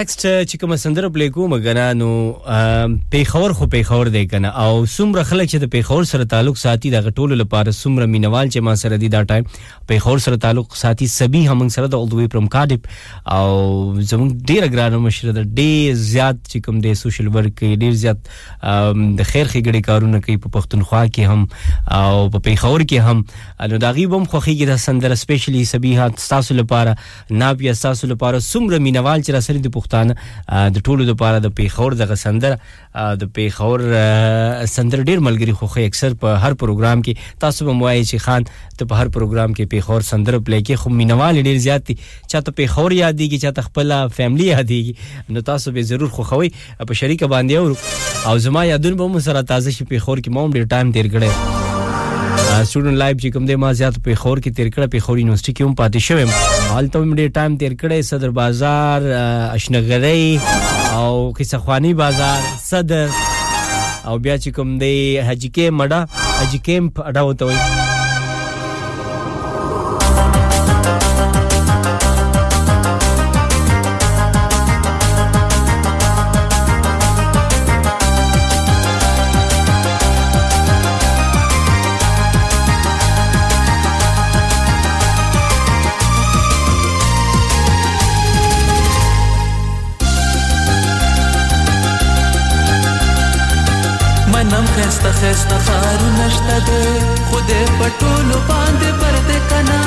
نیکسټ 0.00 0.22
uh, 0.26 0.44
چې 0.50 0.56
کوم 0.60 0.74
سندر 0.82 1.06
پلی 1.14 1.28
کوم 1.36 1.52
غنا 1.64 1.86
نو 2.00 2.10
پیښور 2.42 3.52
خو 3.58 3.66
پیښور 3.72 4.08
دی 4.14 4.22
کنه 4.32 4.52
او 4.62 4.84
سمره 4.92 5.24
خلک 5.30 5.48
چې 5.52 5.58
د 5.64 5.68
پیښور 5.74 6.06
سره 6.10 6.28
تعلق 6.34 6.56
ساتي 6.60 6.92
د 6.94 7.02
غټول 7.06 7.34
لپاره 7.40 7.74
سمره 7.78 8.06
مینوال 8.12 8.50
چې 8.52 8.64
ما 8.68 8.74
سره 8.82 9.00
دی 9.02 9.10
دا 9.14 9.20
ټایم 9.32 9.48
پیښور 9.92 10.22
سره 10.26 10.40
تعلق 10.44 10.78
ساتي 10.82 11.08
سبي 11.16 11.42
هم 11.48 11.68
سره 11.76 11.90
د 11.94 11.98
اولدوی 12.04 12.28
پرم 12.36 12.46
کاډپ 12.54 13.34
او 13.38 13.50
زموږ 13.56 14.30
ډیر 14.52 14.68
ګرانو 14.76 15.02
مشر 15.08 15.34
د 15.40 15.52
ډیر 15.62 16.00
زیات 16.04 16.40
چې 16.48 16.64
کوم 16.68 16.80
د 16.86 16.96
سوشل 17.02 17.28
ورک 17.36 17.62
ډیر 17.84 17.98
زیات 18.04 18.24
د 18.28 19.30
خیر 19.32 19.52
خګړي 19.52 19.86
کارونه 19.90 20.22
کوي 20.28 20.38
په 20.46 20.54
پښتونخوا 20.58 21.02
کې 21.18 21.34
هم 21.34 21.46
او 21.90 22.30
په 22.30 22.38
پیښور 22.46 22.80
کې 22.90 23.06
هم 23.08 23.68
نو 23.70 23.78
دا 23.84 23.90
غي 23.94 24.04
بم 24.10 24.24
خوخیږي 24.32 24.66
د 24.70 24.76
سندره 24.82 25.14
سپیشلی 25.22 25.62
سبیحه 25.70 26.26
تاسو 26.32 26.54
لپاره 26.58 26.96
ناب 27.40 27.62
یا 27.66 27.72
تاسو 27.80 28.10
لپاره 28.12 28.42
سمره 28.48 28.78
مینوال 28.84 29.22
چې 29.24 29.36
راسره 29.36 29.64
د 29.64 29.72
پښتانه 29.78 30.70
د 30.76 30.84
ټولو 30.88 31.08
لپاره 31.10 31.42
د 31.46 31.54
پیښور 31.60 31.98
دغه 32.02 32.18
سندره 32.22 33.08
د 33.24 33.32
پیښور 33.40 33.84
سندره 34.74 35.08
ډیر 35.10 35.24
ملګری 35.30 35.56
خوخي 35.62 35.86
اکثر 35.92 36.14
په 36.22 36.38
هر 36.44 36.58
پروګرام 36.62 37.02
کې 37.08 37.36
تاسو 37.46 37.68
به 37.70 37.76
موایي 37.82 38.04
چې 38.04 38.26
خان 38.28 38.48
ته 38.78 38.90
په 38.92 39.02
هر 39.02 39.12
پروګرام 39.18 39.58
کې 39.58 39.74
پیښور 39.76 40.06
سندره 40.12 40.44
پلی 40.50 40.62
کې 40.64 40.82
خو 40.84 40.96
مینوال 41.02 41.42
ډیر 41.48 41.58
زیات 41.68 41.86
دي 41.92 41.98
چاته 42.04 42.58
پیښور 42.60 42.96
یادېږي 43.00 43.38
چاته 43.44 43.70
خپل 43.70 43.94
فیملی 44.20 44.50
یادېږي 44.54 45.34
نو 45.36 45.46
تاسو 45.54 45.76
به 45.78 45.88
ضرور 45.94 46.14
خوخوي 46.18 46.52
په 46.88 47.02
شریکه 47.02 47.32
باندې 47.34 48.28
او 48.32 48.38
زما 48.48 48.64
یادونه 48.72 48.96
به 49.04 49.14
مو 49.14 49.20
سره 49.30 49.42
تازه 49.54 49.70
شي 49.78 49.84
پیښور 49.94 50.24
کې 50.24 50.38
مو 50.38 50.48
ډیر 50.60 50.70
ټایم 50.74 50.94
تیر 50.98 51.10
کړی 51.16 51.49
سټوډنټ 52.68 52.96
لایف 53.02 53.16
چې 53.22 53.28
کوم 53.32 53.44
دی 53.48 53.54
ما 53.62 53.70
زیات 53.80 53.94
په 54.06 54.14
خور 54.22 54.36
کې 54.42 54.50
تیر 54.56 54.68
کړه 54.74 54.86
په 54.94 54.98
خور 55.06 55.16
یونیورسيټي 55.18 55.52
کې 55.54 55.64
هم 55.64 55.74
پاتې 55.80 55.98
شوم 56.06 56.70
حالته 56.72 56.98
مې 57.08 57.14
ډېر 57.18 57.28
ټایم 57.36 57.52
تیر 57.60 57.72
کړی 57.80 57.98
صدر 58.10 58.30
بازار 58.38 59.00
اشنغری 59.58 60.40
او 60.96 61.32
قصخوانی 61.40 61.92
بازار 62.02 62.38
صدر 62.68 63.06
او 64.08 64.18
بیا 64.24 64.36
چې 64.42 64.50
کوم 64.56 64.78
دی 64.82 64.96
حجی 65.28 65.48
کې 65.52 65.78
مډا 65.82 66.40
حجی 66.40 66.58
کیمپ 66.70 67.00
اډا 67.06 67.22
وته 67.30 67.52
وي 67.52 67.79
ښایسته 95.32 95.58
ښارونه 95.66 96.26
شته 96.36 96.56
دی 96.66 96.84
خو 97.28 97.38
دې 97.48 97.62
په 97.78 97.86
ټولو 98.00 98.36
باندې 98.48 98.90
پرده 99.00 99.38
کنه 99.50 99.80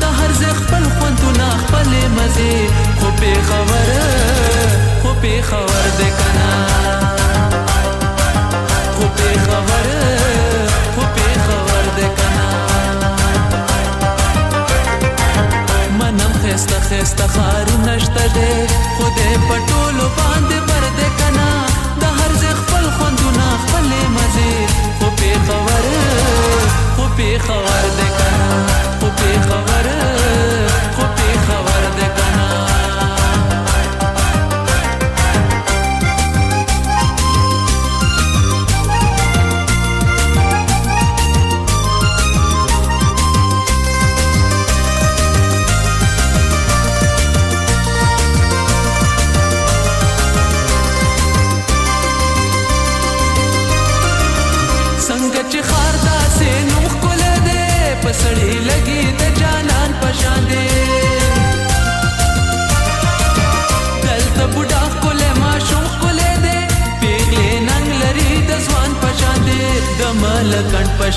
د 0.00 0.04
هر 0.18 0.30
ځای 0.40 0.52
خپل 0.60 0.84
خوندونه 0.94 1.46
خپلې 1.62 2.02
مزې 2.16 2.56
خو 3.00 3.08
پېښوره 3.22 4.10
خو 5.02 5.10
پېښور 5.24 5.84
دی 5.98 6.08
کنه 6.18 6.50
خو 8.96 9.04
پېښوره 9.18 10.04
خو 10.94 11.02
پېښور 11.16 11.84
دی 11.96 12.08
کنه 12.18 12.46
منم 16.00 16.32
ښایسته 16.42 16.76
ښایسته 16.88 17.24
ښارونه 17.34 17.77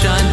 sunshine 0.04 0.31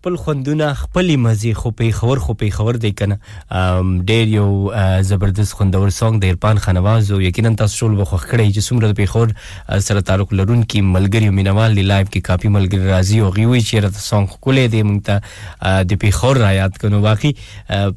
خپل 0.00 0.16
خوندونه 0.16 0.66
خپل 0.80 1.16
مزي 1.22 1.50
خو 1.60 1.70
په 1.78 1.90
خبر 1.96 2.18
خو 2.26 2.34
په 2.42 2.50
خبر 2.58 2.72
دی 2.82 2.90
کنه 2.92 3.18
ډیر 4.10 4.28
یو 4.34 4.52
زبردست 5.08 5.52
خوندور 5.58 5.88
سونګ 5.96 6.20
د 6.22 6.24
ایرپان 6.28 6.58
خنواز 6.66 7.10
او 7.16 7.18
یقینا 7.22 7.50
تاسو 7.62 7.78
ټول 7.88 7.96
به 7.98 8.06
خوښ 8.12 8.24
کړئ 8.30 8.46
چې 8.54 8.62
څومره 8.68 8.96
په 9.00 9.10
خور 9.14 9.34
سره 9.88 10.00
تعلق 10.10 10.32
لرونکي 10.38 10.80
ملګری 10.94 11.26
او 11.30 11.34
مینوال 11.40 11.74
دی 11.80 11.84
لایو 11.88 12.06
کې 12.06 12.28
کافي 12.30 12.52
ملګری 12.54 12.90
راځي 12.92 13.18
او 13.24 13.28
غوي 13.36 13.60
چې 13.60 13.84
رات 13.86 13.98
سونګ 14.06 14.40
کولې 14.46 14.72
دی 14.76 14.82
مونږ 14.92 15.04
ته 15.10 15.49
د 15.60 15.92
پیخور 16.00 16.36
را 16.36 16.50
یاد 16.52 16.76
کنو 16.80 17.00
باقي 17.00 17.30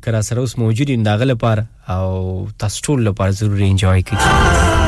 کرا 0.02 0.20
سره 0.22 0.40
اوس 0.40 0.58
موجود 0.58 0.90
یو 0.90 1.02
داغه 1.02 1.24
لپاره 1.24 1.66
او 1.90 2.48
تاسو 2.58 2.80
ټول 2.86 3.02
لپاره 3.08 3.30
ضروري 3.30 3.68
انجوای 3.68 4.02
کړئ 4.10 4.83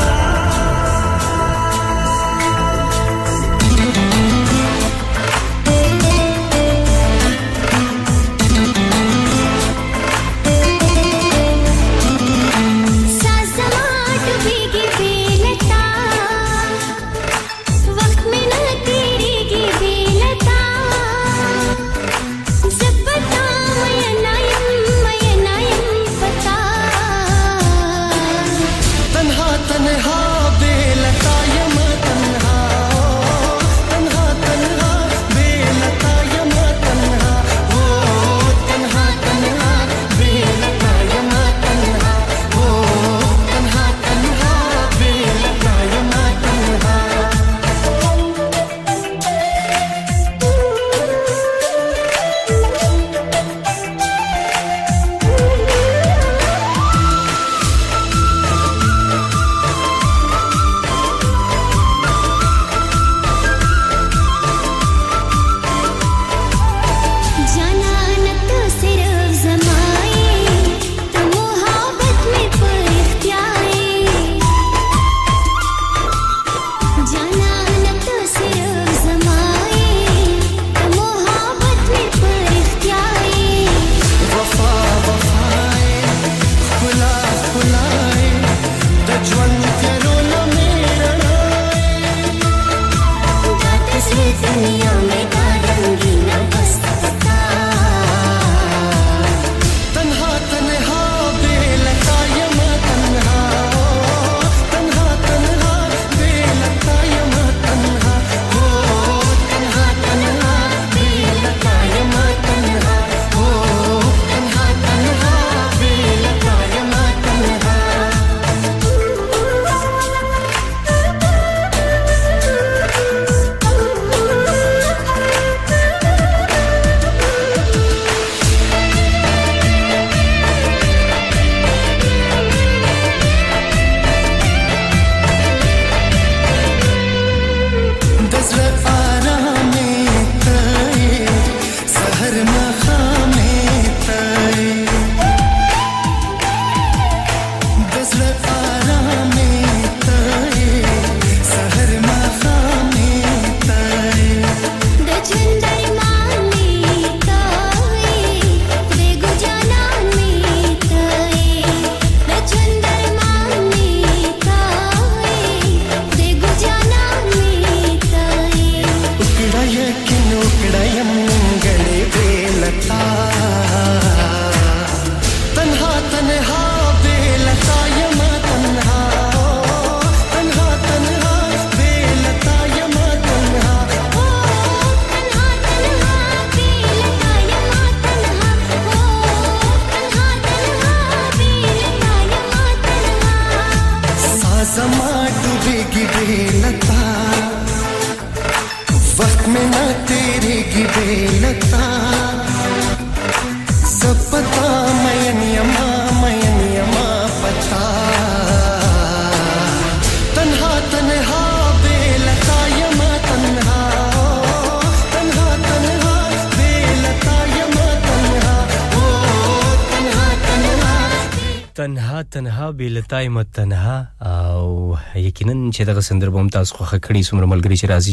چې 225.76 225.82
دغه 225.92 226.02
سندر 226.08 226.28
بم 226.34 226.48
تاسو 226.56 226.76
خوخه 226.76 226.96
کړی 227.06 227.22
سمره 227.28 227.46
ملګری 227.52 227.76
چې 227.78 227.86
راځي 227.92 228.12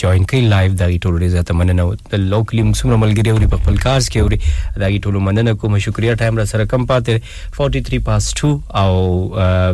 جوائن 0.00 0.24
کړي 0.32 0.40
لایو 0.52 0.74
دغه 0.80 0.96
ټولو 1.04 1.20
ډیر 1.22 1.30
زیاته 1.34 1.52
مننه 1.60 1.82
او 1.84 1.88
لوکلی 2.32 2.62
سمره 2.80 2.96
ملګری 3.02 3.30
اوري 3.34 3.48
په 3.52 3.58
خپل 3.62 3.76
کارس 3.84 4.06
کې 4.14 4.18
اوري 4.24 4.38
دغه 4.82 4.96
ټولو 5.10 5.18
مننه 5.28 5.50
کوم 5.62 5.74
شکریا 5.84 6.12
ټایم 6.22 6.34
را 6.42 6.46
سره 6.50 6.64
کم 6.72 6.82
پاتې 6.90 7.12
43 7.58 8.06
پاس 8.08 8.24
2 8.40 8.50
او 8.82 8.92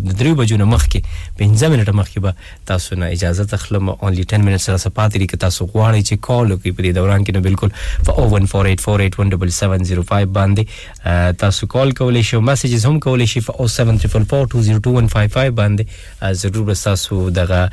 د 0.04 0.06
درې 0.10 0.32
بجو 0.42 0.56
نه 0.62 0.66
مخکې 0.74 1.00
15 1.40 1.72
منټه 1.72 1.92
مخکې 2.02 2.18
به 2.28 2.32
تاسو 2.72 2.90
نه 3.02 3.06
اجازه 3.18 3.42
تخلم 3.54 3.84
اونلی 3.94 4.24
10 4.34 4.46
منټس 4.46 4.66
را 4.74 4.78
سره 4.84 4.92
پاتې 5.00 5.16
کې 5.32 5.38
تاسو 5.46 5.60
غواړئ 5.72 6.00
چې 6.08 6.14
کال 6.28 6.46
وکړئ 6.46 6.70
په 6.78 6.82
دې 6.86 6.92
دوران 7.00 7.20
کې 7.26 7.30
نو 7.36 7.40
بالکل 7.48 7.70
01484817705 8.12 10.14
باندې 10.38 10.62
تاسو 11.38 11.66
کال 11.66 11.90
کولی 11.94 12.22
شئ 12.22 12.36
میسجز 12.40 12.84
هم 12.86 12.98
کولی 13.00 13.26
شئ 13.26 13.40
او 13.48 13.66
744202155 13.68 13.72
باندې 15.56 16.30
ضرور 16.32 16.74
تاسو 16.82 17.30
دغه 17.30 17.70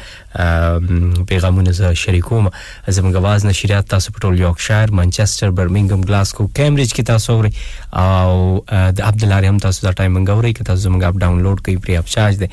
پیغامونه 1.27 1.71
زه 1.71 1.93
شریکوم 1.93 2.49
زموږ 2.89 3.15
आवाज 3.23 3.45
نشریات 3.45 3.87
تاسو 3.87 4.11
په 4.11 4.19
ټول 4.27 4.39
یورکشایر 4.39 4.91
منچستر 4.91 5.49
برمنګم 5.49 6.01
ګلاسکو 6.07 6.47
کیمبرج 6.55 6.91
کې 6.93 7.03
تاسو 7.05 7.33
اوري 7.33 7.53
او 7.95 8.63
د 8.69 9.01
عبداللاري 9.11 9.47
هم 9.49 9.57
تاسو 9.67 9.87
دا 9.87 9.93
ټایم 9.93 10.17
منګوري 10.17 10.51
کې 10.53 10.63
تاسو 10.71 10.89
زموږ 10.89 11.03
اپ 11.03 11.21
ډاونلوډ 11.23 11.59
کوي 11.65 11.77
پری 11.87 11.97
اپ 12.01 12.07
چارج 12.15 12.39
دي 12.43 12.47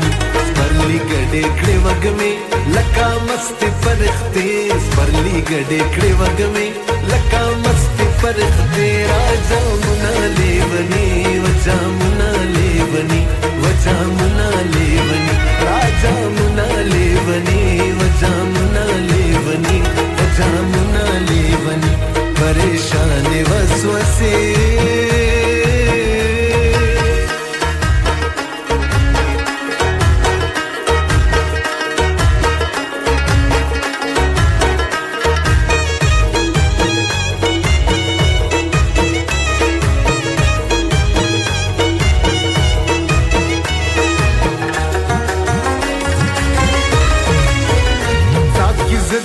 پرلی 0.57 0.99
ګډې 1.09 1.43
کړې 1.57 1.77
وګمه 1.87 2.77
لکه 2.77 3.07
مست 3.27 3.61
پرختې 3.83 4.51
پرلی 4.95 5.37
ګډې 5.49 5.79
کړې 5.93 6.11
وګمه 6.21 6.67
لکه 7.11 7.43
مست 7.65 7.92
पर 8.23 8.37
तेरा 8.73 9.21
जामुना 9.47 10.11
लेवनी 10.35 11.39
व 11.39 11.45
जामुना 11.65 12.27
लेवनी 12.55 13.19
व 13.61 13.65
जामुना 13.85 14.45
लेवनी 14.75 15.33
राजामुना 15.69 16.67
लेवनी 16.93 17.59
व 17.99 18.07
जामुना 18.21 18.85
लेवनी 19.11 19.77
व 19.89 20.29
जामुना 20.37 21.03
लेवनी 21.31 21.91
परेशान 22.39 23.27
वसवसे 23.51 24.31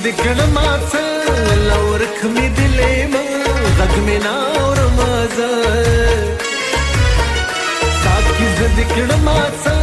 دې 0.08 0.14
کړه 0.20 0.46
ما 0.56 0.68
څه 0.90 1.04
لورک 1.70 2.18
می 2.34 2.46
دلې 2.56 2.94
ما 3.12 3.24
غږ 3.78 3.92
می 4.06 4.16
نا 4.24 4.34
اور 4.60 4.78
مزه 4.96 5.54
ساکي 8.02 8.48
دې 8.58 8.84
کړه 8.92 9.16
ما 9.26 9.36
څه 9.62 9.74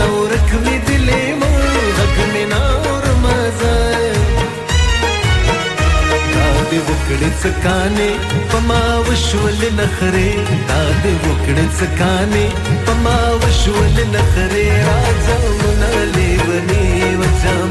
لورک 0.00 0.50
می 0.66 0.76
دلې 0.86 1.24
ما 1.40 1.50
غږ 1.98 2.18
می 2.34 2.44
نا 2.52 2.60
اور 2.90 3.06
مزه 3.22 3.72
دې 6.68 6.80
وکړې 6.88 7.30
څکانې 7.42 8.12
پما 8.52 8.82
وشول 9.08 9.60
نخره 9.78 10.30
دا 10.68 10.82
دې 11.02 11.14
وکړې 11.24 11.66
څکانې 11.78 12.46
پما 12.86 13.18
وشول 13.42 13.96
نخره 14.14 14.68
راځم 14.86 15.44
نه 15.80 15.92
لیونی 16.14 16.92
وځم 17.22 17.70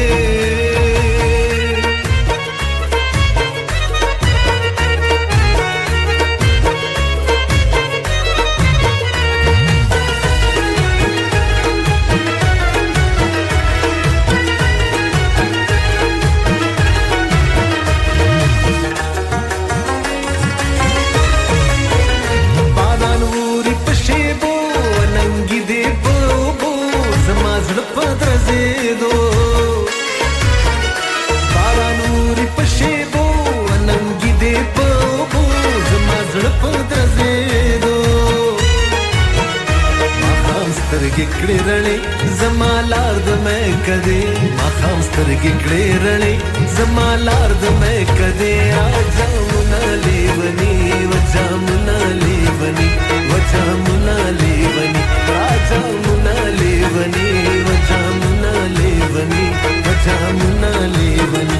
کړې 41.41 41.57
رړې 41.69 41.97
زما 42.39 42.71
لار 42.91 43.15
د 43.27 43.29
مې 43.43 43.63
کدي 43.85 44.21
ما 44.57 44.67
خام 44.79 44.99
سترګې 45.07 45.53
کړې 45.61 45.85
رړې 46.05 46.35
زما 46.75 47.09
لار 47.25 47.49
د 47.61 47.65
مې 47.79 47.97
کدي 48.17 48.55
راځم 48.77 49.33
نه 49.71 49.83
لیونی 50.03 50.75
وځم 51.11 51.63
نه 51.87 51.99
لیونی 52.23 52.89
وځم 53.29 53.83
نه 54.05 54.21
لیونی 54.39 54.95
راځم 55.29 56.03
نه 56.25 56.37
لیونی 56.59 57.31
وځم 57.67 58.15
نه 58.43 58.57
لیونی 58.77 59.47
وځم 59.85 60.41
نه 60.61 60.75
لیونی 60.95 61.57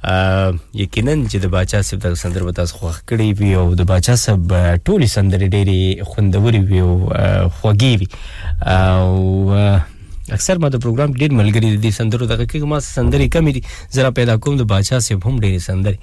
یقینا 0.05 1.15
چې 1.31 1.39
د 1.47 1.47
باچا 1.51 1.81
صاحب 1.87 2.03
د 2.03 2.15
سندر 2.23 2.43
به 2.47 2.53
تاسو 2.59 2.75
خوښ 2.79 2.97
کړی 3.09 3.33
وي 3.39 3.55
او 3.63 3.67
د 3.81 3.87
باچا 3.91 4.17
صاحب 4.25 4.43
ټولي 4.85 5.07
سندرې 5.15 5.47
ډېری 5.55 6.03
خوندوري 6.11 6.61
وي 6.67 6.81
او 6.83 6.91
خوږې 7.57 7.95
وي 7.99 8.07
او 8.75 9.13
اکثر 10.37 10.59
ما 10.59 10.69
د 10.69 10.77
پروګرام 10.83 11.13
ډیر 11.23 11.31
ملګری 11.39 11.71
دي 11.85 11.91
سندرو 11.99 12.27
دغه 12.27 12.45
کې 12.45 12.69
ما 12.75 12.81
سندري 12.89 13.29
کمی 13.37 13.53
دي 13.57 13.63
زرا 13.99 14.11
پیدا 14.19 14.37
کوم 14.45 14.57
د 14.59 14.67
بادشاہ 14.75 14.99
سیب 15.07 15.27
هم 15.29 15.39
ډیر 15.47 15.59
سندري 15.71 15.97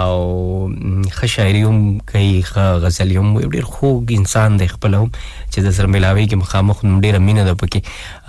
او 0.00 0.18
ښه 0.64 1.30
شاعري 1.36 1.62
هم 1.64 1.98
کوي 2.12 2.32
ښه 2.50 2.66
غزل 2.86 3.16
هم 3.24 3.38
ډیر 3.40 3.64
خوږ 3.64 4.16
انسان 4.18 4.56
دی 4.60 4.66
خپل 4.74 4.94
هم 5.00 5.10
چې 5.50 5.60
د 5.68 5.76
سر 5.78 5.86
ملاوي 5.94 6.26
کې 6.28 6.34
مخامخ 6.44 6.84
نوم 6.84 7.00
ډیر 7.08 7.18
مینه 7.28 7.44
ده 7.50 7.54
پکې 7.64 8.23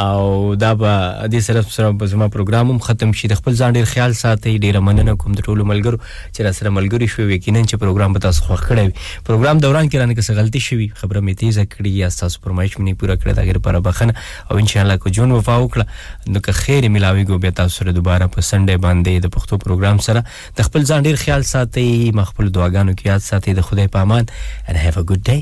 او 0.03 0.23
دا 0.63 0.71
به 0.79 0.93
دې 1.33 1.45
سره 1.47 1.63
سره 1.75 2.07
زما 2.13 2.27
پروګرام 2.35 2.71
هم 2.73 2.79
ختم 2.87 3.11
شي 3.21 3.29
د 3.33 3.39
خپل 3.41 3.57
ځان 3.61 3.77
ډیر 3.79 3.89
خیال 3.93 4.15
ساتي 4.21 4.53
ډیر 4.65 4.79
مننه 4.87 5.15
کوم 5.23 5.35
د 5.41 5.45
ټولو 5.49 5.67
ملګرو 5.73 5.99
چې 6.07 6.47
را 6.49 6.53
سره 6.61 6.71
ملګری 6.79 7.11
شو 7.15 7.27
یقینا 7.35 7.63
چې 7.63 7.83
پروګرام 7.85 8.17
به 8.17 8.25
تاسو 8.27 8.47
خوښ 8.47 8.71
کړی 8.71 9.05
پروګرام 9.29 9.63
دوران 9.67 9.89
کې 9.91 10.03
رانه 10.03 10.17
کې 10.19 10.39
غلطي 10.41 10.63
شوی 10.69 10.89
خبره 11.03 11.21
مې 11.27 11.41
تیزه 11.43 11.67
کړې 11.69 12.05
یا 12.05 12.11
تاسو 12.23 12.43
فرمایش 12.47 12.77
مې 12.79 12.99
پوره 13.03 13.17
کړې 13.19 13.39
دا 13.41 13.47
غیر 13.51 13.61
پر 13.69 13.79
بخنه 13.89 14.49
او 14.51 14.61
ان 14.63 14.71
شاء 14.73 14.83
الله 14.85 15.01
کو 15.05 15.15
جون 15.19 15.37
وفا 15.37 15.59
وکړه 15.65 16.33
نو 16.33 16.39
که 16.49 16.57
خیر 16.63 16.89
ملاوي 16.97 17.25
ګو 17.29 17.41
به 17.47 17.57
تاسو 17.63 17.79
سره 17.79 17.95
دوباره 18.01 18.31
په 18.37 18.47
سنډه 18.51 18.85
باندې 18.87 19.29
د 19.29 19.35
پښتو 19.39 19.63
پروګرام 19.67 20.03
سره 20.09 20.25
د 20.61 20.71
خپل 20.71 20.85
ځان 20.91 21.07
ډیر 21.09 21.23
خیال 21.25 21.45
ساتي 21.53 21.74
ساتي 21.75 22.11
مخبل 22.15 22.51
دعاګانو 22.55 22.93
کې 22.97 23.05
یاد 23.11 23.21
ساتي 23.29 23.51
د 23.55 23.59
خدای 23.67 23.87
په 23.95 23.99
امان 24.07 24.23
and 24.67 24.77
have 24.83 24.97
a 25.01 25.03
good 25.09 25.23
day 25.29 25.41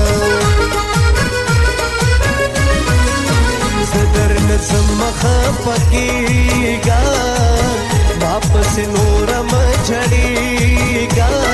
زدر 3.94 4.30
نسم 4.50 5.00
خپکیگا 5.22 7.02
واپس 8.20 8.72
نورم 8.94 9.50
جڑیگا 9.88 11.53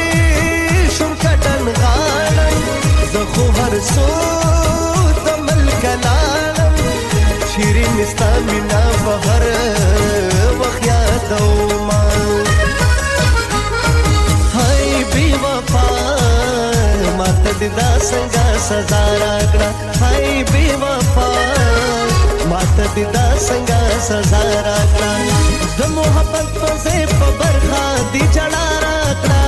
سور 3.95 5.09
د 5.25 5.39
ملک 5.47 5.83
لالم 6.03 6.75
شیرین 7.53 7.97
ستا 8.11 8.29
مینا 8.47 8.81
بهر 9.03 9.43
وخت 10.59 10.83
یادوما 10.91 12.03
هاي 14.55 14.91
بی 15.13 15.25
وفا 15.45 15.85
ماته 17.17 17.67
د 17.77 17.79
څنګه 18.07 18.45
سزا 18.67 19.01
راکړه 19.23 19.69
هاي 20.01 20.33
بی 20.51 20.65
وفا 20.83 21.27
ماته 22.49 23.03
د 23.15 23.17
څنګه 23.47 23.79
سزا 24.07 24.43
راکړه 24.67 25.13
د 25.81 25.91
محبت 25.95 26.47
په 27.19 27.27
برخه 27.39 27.85
دی 28.11 28.23
چړا 28.35 28.65
راکړه 28.85 29.41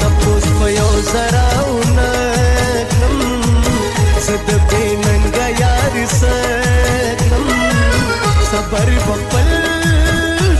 تپوس 0.00 0.42
په 0.58 0.66
یو 0.76 0.90
زراونه 1.12 2.14
کم 2.92 3.18
زد 4.26 4.42
به 4.46 4.56
ننګ 5.02 5.36
یار 5.62 5.94
سکم 6.20 7.44
صبر 8.50 8.88
په 9.04 9.12
خپل 9.18 9.48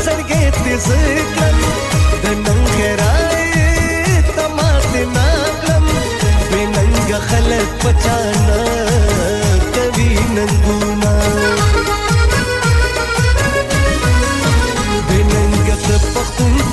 سرګې 0.05 0.43
تیز 0.57 0.87
کړم 1.35 1.59
د 2.23 2.25
ننګ 2.45 2.77
راي 3.03 4.23
تمات 4.37 4.91
نه 5.15 5.29
کړم 5.61 5.85
به 6.51 6.61
ننګ 6.75 7.09
خلق 7.33 7.69
پچانا 7.87 8.61
کوي 9.75 10.13
ننګو 10.35 10.80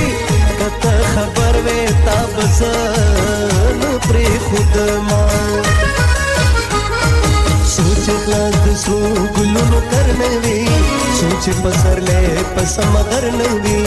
کته 0.60 0.96
خبر 1.16 1.54
وې 1.66 1.88
تاب 2.06 2.34
زن 2.58 3.82
پر 4.06 4.18
خود 4.46 4.76
ما 5.08 5.24
سوچ 7.76 8.06
خلاص 8.22 8.64
سو 8.86 8.98
ګلونو 9.36 9.80
کرمه 9.92 10.32
وی 10.44 10.59
चे 11.50 11.54
पसरले 11.66 12.18
पस 12.56 12.76
मगर 12.96 13.26
नंगी 13.40 13.80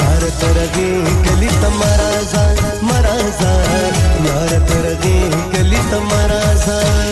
यार 0.00 0.22
तरगे 0.42 0.90
गली 1.26 1.48
तमारा 1.64 2.08
जा 2.32 2.44
मरा 2.90 3.16
जा 3.40 3.52
यार 4.28 4.56
तरगे 4.70 5.18
गली 5.56 5.82
तमारा 5.90 6.40
जा 6.66 7.05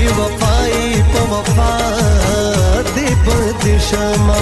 बेवफाई 0.00 1.00
तो 1.12 1.22
वफा 1.30 1.64
दीप 2.96 3.24
दिशमा 3.64 4.36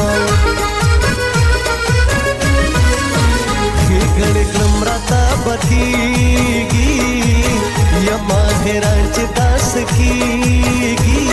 घडीक 4.19 4.53
नम्रता 4.57 5.21
बखीगी 5.47 8.07
या 8.07 8.17
माहेरांची 8.31 9.25
दास 9.39 9.73
कीगी 9.97 11.27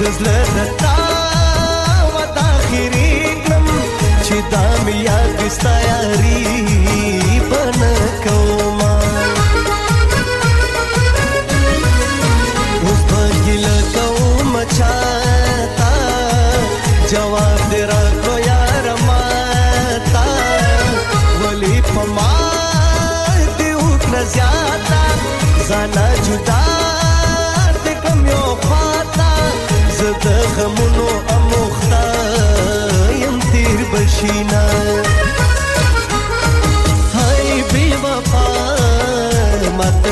دزله 0.01 0.37
دتا 0.55 0.95
ودا 2.15 2.49
خيري 2.67 3.13
کړم 3.43 3.65
چې 4.25 4.37
دا 4.51 4.63
مې 4.83 4.97
یاد 5.07 5.35
ستایاري 5.57 6.78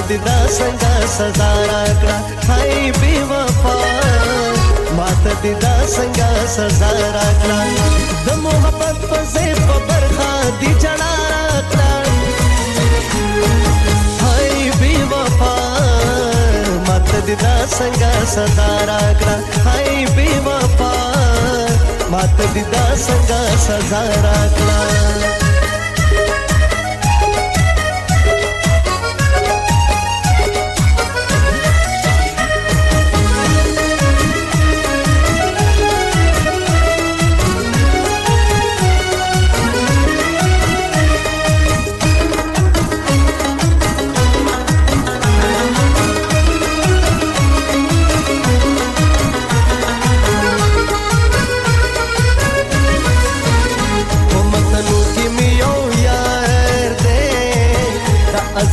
दिदा 0.07 0.35
संगा 0.57 0.91
सजाराकडा 1.13 2.17
हाय 2.47 2.91
बेवफा 2.97 3.73
मात 4.97 5.25
दिदा 5.43 5.71
संगा 5.93 6.29
सजाराकडा 6.53 7.57
द 8.27 8.35
मोहब्बत 8.43 9.01
पसे 9.11 9.43
खा 10.11 10.29
दी 10.59 10.71
जणाराकडा 10.83 11.89
हाय 14.21 14.49
बेवफा 14.83 15.51
मात 16.87 17.11
दिदा 17.31 17.55
संगा 17.75 18.13
सजाराकडा 18.35 19.35
हाय 19.69 20.05
बेवफा 20.19 20.93
मात 22.15 22.39
दिदा 22.55 22.85
संगा 23.07 23.41
आकडा 24.03 25.45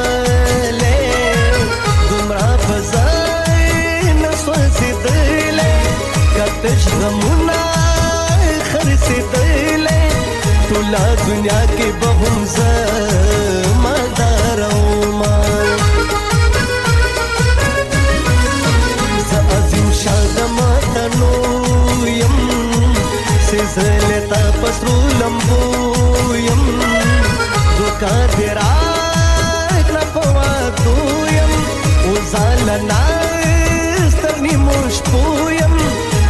غمونه 7.01 7.61
خرڅېدلې 8.69 10.01
ټوله 10.69 11.03
دنیا 11.27 11.61
کې 11.75 11.87
به 11.99 12.09
هم 12.21 12.37
زه 12.55 12.75
مدار 13.83 14.59
وما 14.73 15.37
زه 19.31 19.39
عظیم 19.57 19.87
شاه 20.01 20.25
د 20.35 20.37
ماتنو 20.57 21.33
یم 22.21 22.35
سېزلې 23.47 24.19
تا 24.29 24.43
په 24.59 24.67
سرو 24.77 24.95
لمبو 25.19 25.63
یم 26.47 26.63
دوکا 27.77 28.17
دې 28.33 28.49
را 28.57 28.73
کړه 29.87 30.05
په 30.13 30.23
واتو 30.37 30.95
یم 31.37 31.51
وزالنا 32.11 33.01
سترني 34.13 34.55
مور 34.65 34.85
شپو 34.97 35.21
یم 35.59 35.70